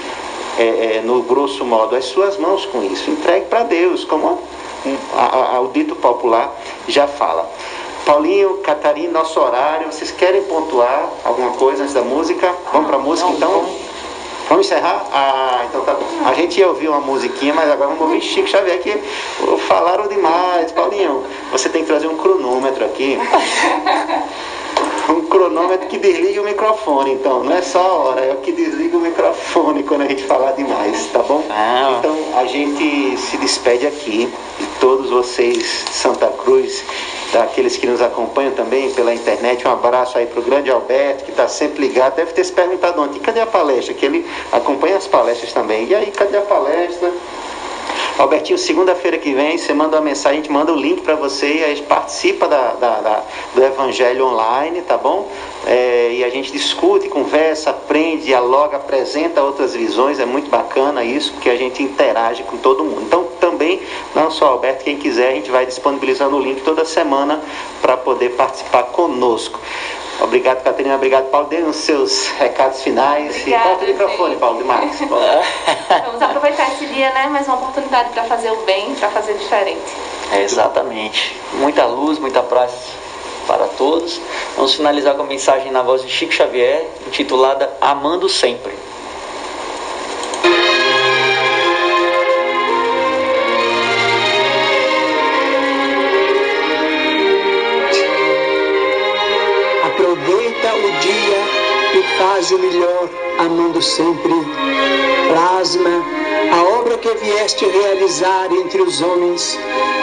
é, 0.58 0.98
é, 0.98 1.02
no 1.04 1.22
grosso 1.24 1.66
modo 1.66 1.96
as 1.96 2.06
suas 2.06 2.38
mãos 2.38 2.66
com 2.66 2.84
isso. 2.84 3.10
Entregue 3.10 3.46
para 3.48 3.64
Deus, 3.64 4.04
como 4.06 4.40
a, 5.14 5.56
a, 5.56 5.62
o 5.62 5.70
dito 5.70 5.96
popular 5.96 6.54
já 6.88 7.08
fala. 7.08 7.50
Paulinho, 8.06 8.58
Catarina, 8.58 9.20
nosso 9.20 9.40
horário. 9.40 9.92
Vocês 9.92 10.12
querem 10.12 10.44
pontuar 10.44 11.10
alguma 11.24 11.52
coisa 11.54 11.84
antes 11.84 11.96
da 11.96 12.04
música? 12.04 12.54
Vamos 12.72 12.88
para 12.88 12.98
a 12.98 13.00
música 13.00 13.28
não, 13.28 13.36
então? 13.36 13.52
vamos. 13.52 13.86
Vamos 14.48 14.68
encerrar? 14.68 15.04
Ah, 15.12 15.66
então 15.68 15.82
tá 15.82 15.96
bom. 15.96 16.06
A 16.24 16.34
gente 16.36 16.60
ia 16.60 16.68
ouvir 16.68 16.88
uma 16.88 17.02
musiquinha, 17.02 17.52
mas 17.54 17.70
agora 17.70 17.90
vamos 17.90 18.02
ouvir 18.02 18.22
Chico 18.22 18.48
Xavier 18.48 18.80
que 18.80 18.92
falaram 19.68 20.08
demais. 20.08 20.72
Paulinho, 20.72 21.24
você 21.52 21.68
tem 21.68 21.82
que 21.82 21.88
trazer 21.88 22.08
um 22.08 22.16
cronômetro 22.16 22.86
aqui. 22.86 23.18
Um 25.08 25.22
cronômetro 25.28 25.88
que 25.88 26.00
desliga 26.00 26.42
o 26.42 26.46
microfone, 26.46 27.14
então. 27.14 27.44
Não 27.44 27.56
é 27.56 27.62
só 27.62 27.80
a 27.80 27.94
hora, 27.94 28.22
é 28.22 28.34
o 28.34 28.38
que 28.38 28.52
desliga 28.52 28.98
o 28.98 29.00
microfone 29.00 29.84
quando 29.84 30.02
a 30.02 30.08
gente 30.08 30.24
falar 30.24 30.54
demais, 30.54 31.08
tá 31.14 31.20
bom? 31.20 31.44
Ah. 31.50 31.98
Então 32.00 32.18
a 32.36 32.46
gente 32.46 33.16
se 33.18 33.38
despede 33.38 33.86
aqui 33.86 34.34
de 34.60 34.66
todos 34.80 35.12
vocês 35.12 35.58
de 35.58 35.94
Santa 35.94 36.28
Cruz, 36.28 36.84
daqueles 37.36 37.76
que 37.76 37.86
nos 37.86 38.02
acompanham 38.02 38.54
também 38.54 38.90
pela 38.92 39.14
internet. 39.14 39.68
Um 39.68 39.72
abraço 39.72 40.18
aí 40.18 40.26
para 40.26 40.40
o 40.40 40.44
grande 40.44 40.72
Alberto, 40.72 41.26
que 41.26 41.32
está 41.32 41.50
sempre 41.50 41.86
ligado. 41.86 42.16
Deve 42.16 42.32
ter 42.32 42.46
se 42.46 42.54
perguntado 42.54 43.02
ontem, 43.02 43.20
cadê 43.20 43.42
a 43.42 43.46
palestra? 43.46 43.94
Que 43.94 44.06
ele 44.06 44.26
acompanha 44.54 44.96
as 44.96 45.06
palestras 45.06 45.52
também. 45.52 45.86
E 45.86 45.94
aí, 45.94 46.12
cadê 46.12 46.38
a 46.38 46.42
palestra? 46.42 47.12
Albertinho, 48.18 48.58
segunda-feira 48.58 49.18
que 49.18 49.34
vem, 49.34 49.58
você 49.58 49.74
manda 49.74 49.98
uma 49.98 50.02
mensagem, 50.04 50.40
a 50.40 50.42
gente 50.42 50.52
manda 50.52 50.72
o 50.72 50.76
link 50.76 51.02
para 51.02 51.16
você 51.16 51.56
e 51.58 51.64
a 51.66 51.68
gente 51.68 51.84
participa 51.84 52.48
da, 52.48 52.72
da- 52.74 53.02
da- 53.02 53.24
do 53.54 53.62
Evangelho 53.62 54.28
online, 54.28 54.82
tá 54.84 54.96
bom? 54.98 55.30
É, 55.68 56.12
e 56.14 56.24
a 56.24 56.30
gente 56.30 56.50
discute, 56.50 57.10
conversa, 57.10 57.72
aprende, 57.72 58.24
dialoga, 58.26 58.78
apresenta 58.78 59.42
outras 59.44 59.74
visões, 59.76 60.18
é 60.18 60.26
muito 60.26 60.50
bacana 60.50 61.04
isso, 61.04 61.34
porque 61.34 61.50
a 61.50 61.58
gente 61.58 61.84
interage 61.84 62.44
com 62.44 62.56
todo 62.56 62.86
mundo. 62.86 63.02
Então, 63.02 63.26
também, 63.42 63.82
não 64.16 64.32
só 64.32 64.46
Alberto, 64.48 64.86
quem 64.86 64.96
quiser, 64.96 65.32
a 65.32 65.34
gente 65.34 65.52
vai 65.52 65.66
disponibilizando 65.66 66.38
o 66.38 66.40
link 66.40 66.62
toda 66.62 66.86
semana 66.86 67.42
para 67.82 67.98
poder 67.98 68.30
participar 68.32 68.84
conosco. 68.84 69.60
Obrigado, 70.22 70.64
Catarina. 70.64 70.96
Obrigado, 70.96 71.30
Paulo. 71.30 71.48
Dê 71.48 71.58
os 71.58 71.76
seus 71.76 72.30
recados 72.32 72.82
finais. 72.82 73.36
Obrigada, 73.38 73.64
e 73.64 73.68
corta 73.68 73.86
o 73.86 73.88
microfone. 73.88 74.36
Paulo, 74.38 74.58
demais. 74.58 75.00
Vamos 76.06 76.22
aproveitar 76.22 76.72
esse 76.74 76.86
dia, 76.86 77.12
né? 77.12 77.28
Mais 77.28 77.48
uma 77.48 77.58
oportunidade 77.58 78.10
para 78.10 78.24
fazer 78.24 78.52
o 78.52 78.58
bem, 78.66 78.96
para 78.96 79.10
fazer 79.10 79.34
diferente. 79.34 79.92
É, 80.32 80.42
exatamente. 80.42 81.36
Muita 81.54 81.86
luz, 81.86 82.18
muita 82.18 82.42
paz 82.42 82.72
para 83.46 83.68
todos. 83.68 84.20
Vamos 84.56 84.74
finalizar 84.74 85.16
com 85.16 85.24
a 85.24 85.26
mensagem 85.26 85.72
na 85.72 85.82
voz 85.82 86.02
de 86.02 86.10
Chico 86.10 86.34
Xavier, 86.34 86.90
intitulada 87.08 87.72
Amando 87.82 88.28
Sempre. 88.28 88.74
Faz 102.18 102.52
o 102.52 102.60
melhor, 102.60 103.10
amando 103.40 103.82
sempre. 103.82 104.34
Plasma 105.30 106.04
a 106.52 106.80
obra 106.80 106.98
que 106.98 107.14
vieste 107.16 107.66
realizar 107.66 108.52
entre 108.52 108.82
os 108.82 109.02
homens, 109.02 109.58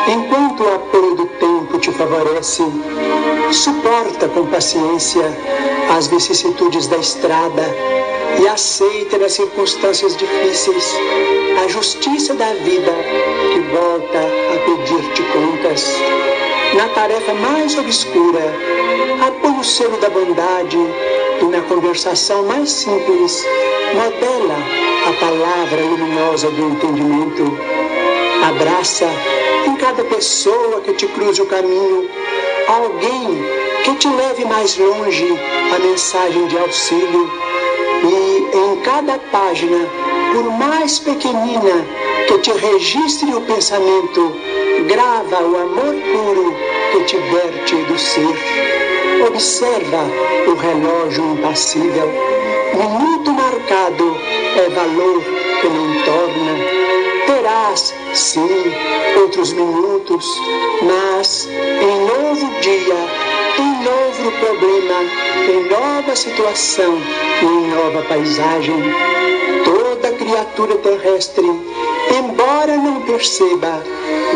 enquanto 0.08 0.62
o 0.62 0.74
apoio 0.74 1.14
do 1.14 1.26
tempo 1.26 1.78
te 1.78 1.90
favorece. 1.92 2.62
Suporta 3.52 4.28
com 4.28 4.46
paciência 4.46 5.24
as 5.96 6.06
vicissitudes 6.06 6.86
da 6.86 6.96
estrada 6.96 7.62
e 8.40 8.48
aceita 8.48 9.18
nas 9.18 9.32
circunstâncias 9.32 10.16
difíceis 10.16 10.96
a 11.62 11.68
justiça 11.68 12.34
da 12.34 12.52
vida 12.54 12.92
que 13.52 13.60
volta 13.74 14.18
a 14.18 14.58
pedir-te 14.64 15.22
contas 15.24 15.96
na 16.74 16.88
tarefa 16.88 17.34
mais 17.34 17.76
obscura, 17.76 18.40
apoia 19.26 19.60
o 19.60 19.64
selo 19.64 19.98
da 19.98 20.08
bondade 20.08 20.78
e 21.40 21.44
na 21.44 21.60
conversação 21.62 22.44
mais 22.44 22.70
simples, 22.70 23.44
modela 23.94 24.56
a 25.06 25.12
palavra 25.20 25.82
luminosa 25.82 26.31
do 26.40 26.68
entendimento. 26.70 27.58
Abraça 28.48 29.06
em 29.66 29.76
cada 29.76 30.02
pessoa 30.04 30.80
que 30.80 30.94
te 30.94 31.06
cruze 31.08 31.42
o 31.42 31.46
caminho 31.46 32.08
alguém 32.68 33.44
que 33.84 33.94
te 33.96 34.08
leve 34.08 34.44
mais 34.46 34.78
longe 34.78 35.28
a 35.74 35.78
mensagem 35.78 36.46
de 36.46 36.58
auxílio. 36.58 37.30
E 38.04 38.56
em 38.56 38.80
cada 38.80 39.18
página, 39.30 39.86
por 40.32 40.50
mais 40.58 40.98
pequenina 40.98 41.86
que 42.26 42.38
te 42.38 42.50
registre 42.52 43.34
o 43.34 43.40
pensamento, 43.42 44.34
grava 44.88 45.42
o 45.42 45.56
amor 45.56 45.94
puro 45.94 46.56
que 46.92 47.04
te 47.04 47.16
verte 47.18 47.76
do 47.76 47.98
ser. 47.98 48.91
Observa 49.26 50.04
o 50.46 50.54
relógio 50.54 51.32
impassível. 51.32 52.08
Minuto 52.74 53.32
marcado 53.32 54.16
é 54.56 54.68
valor 54.70 55.22
que 55.60 55.68
não 55.68 56.04
torna. 56.04 56.82
Terás, 57.26 57.94
sim, 58.14 58.48
outros 59.20 59.52
minutos, 59.52 60.26
mas 60.82 61.48
em 61.48 62.06
novo 62.06 62.60
dia, 62.60 62.96
em 63.58 63.84
novo 63.84 64.32
problema, 64.40 65.02
em 65.48 65.68
nova 65.68 66.16
situação 66.16 66.98
em 67.42 67.68
nova 67.68 68.02
paisagem. 68.02 68.76
Toda 69.64 70.12
criatura 70.12 70.76
terrestre, 70.76 71.46
embora 72.16 72.76
não 72.76 73.02
perceba, 73.02 73.82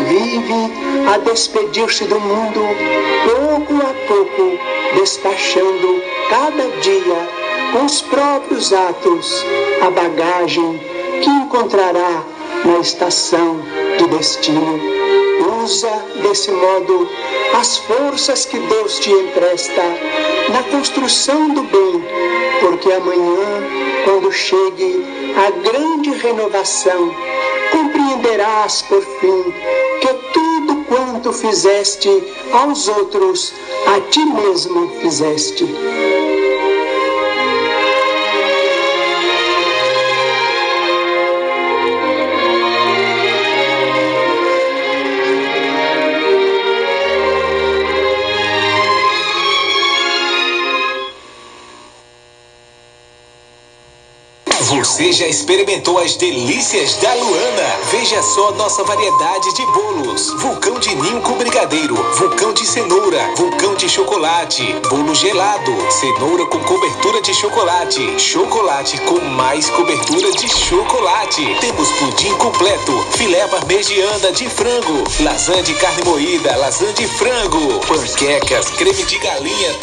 vive 0.07 1.13
a 1.13 1.17
despedir-se 1.19 2.05
do 2.05 2.19
mundo, 2.19 2.61
pouco 3.25 3.73
a 3.75 3.93
pouco, 4.07 4.59
despachando 4.95 6.01
cada 6.29 6.67
dia 6.81 7.29
com 7.71 7.85
os 7.85 8.01
próprios 8.01 8.73
atos 8.73 9.45
a 9.81 9.89
bagagem 9.89 10.79
que 11.21 11.29
encontrará 11.29 12.23
na 12.65 12.79
estação 12.79 13.59
de 13.97 14.07
destino. 14.07 14.79
Usa 15.63 15.91
desse 16.21 16.51
modo 16.51 17.07
as 17.59 17.77
forças 17.77 18.45
que 18.45 18.59
Deus 18.59 18.99
te 18.99 19.11
empresta 19.11 19.83
na 20.51 20.63
construção 20.63 21.49
do 21.49 21.63
bem, 21.63 22.03
porque 22.59 22.91
amanhã, 22.91 23.63
quando 24.05 24.31
chegue 24.31 25.05
a 25.35 25.51
grande 25.51 26.11
renovação, 26.11 27.11
compreenderás 28.37 28.83
por 28.83 29.01
fim 29.19 29.51
que 29.99 30.13
tudo 30.33 30.83
quanto 30.85 31.33
fizeste 31.33 32.09
aos 32.53 32.87
outros, 32.87 33.53
a 33.87 33.99
ti 34.11 34.23
mesmo 34.25 34.89
fizeste. 35.01 35.65
Você 54.97 55.13
já 55.13 55.27
experimentou 55.27 55.99
as 55.99 56.15
delícias 56.15 56.95
da 56.95 57.13
Luana? 57.13 57.79
Veja 57.91 58.19
só 58.23 58.49
nossa 58.53 58.83
variedade 58.83 59.53
de 59.53 59.63
bolos: 59.67 60.31
vulcão 60.41 60.79
de 60.79 60.95
ninho 60.95 61.21
com 61.21 61.33
brigadeiro, 61.33 61.93
vulcão 62.15 62.51
de 62.51 62.65
cenoura, 62.65 63.31
vulcão 63.35 63.75
de 63.75 63.87
chocolate, 63.87 64.63
bolo 64.89 65.13
gelado, 65.13 65.71
cenoura 65.91 66.47
com 66.47 66.57
cobertura 66.61 67.21
de 67.21 67.31
chocolate, 67.31 68.19
chocolate 68.19 68.99
com 69.01 69.19
mais 69.19 69.69
cobertura 69.69 70.31
de 70.31 70.49
chocolate. 70.49 71.45
Temos 71.61 71.91
pudim 71.91 72.33
completo, 72.37 73.05
filé 73.11 73.45
parmegiana 73.49 74.31
de 74.31 74.49
frango, 74.49 75.03
lasanha 75.19 75.61
de 75.61 75.75
carne 75.75 76.03
moída, 76.05 76.55
lasanha 76.57 76.93
de 76.93 77.07
frango, 77.07 77.79
panquecas, 77.87 78.71
creme 78.71 79.03
de 79.03 79.19
galinha, 79.19 79.75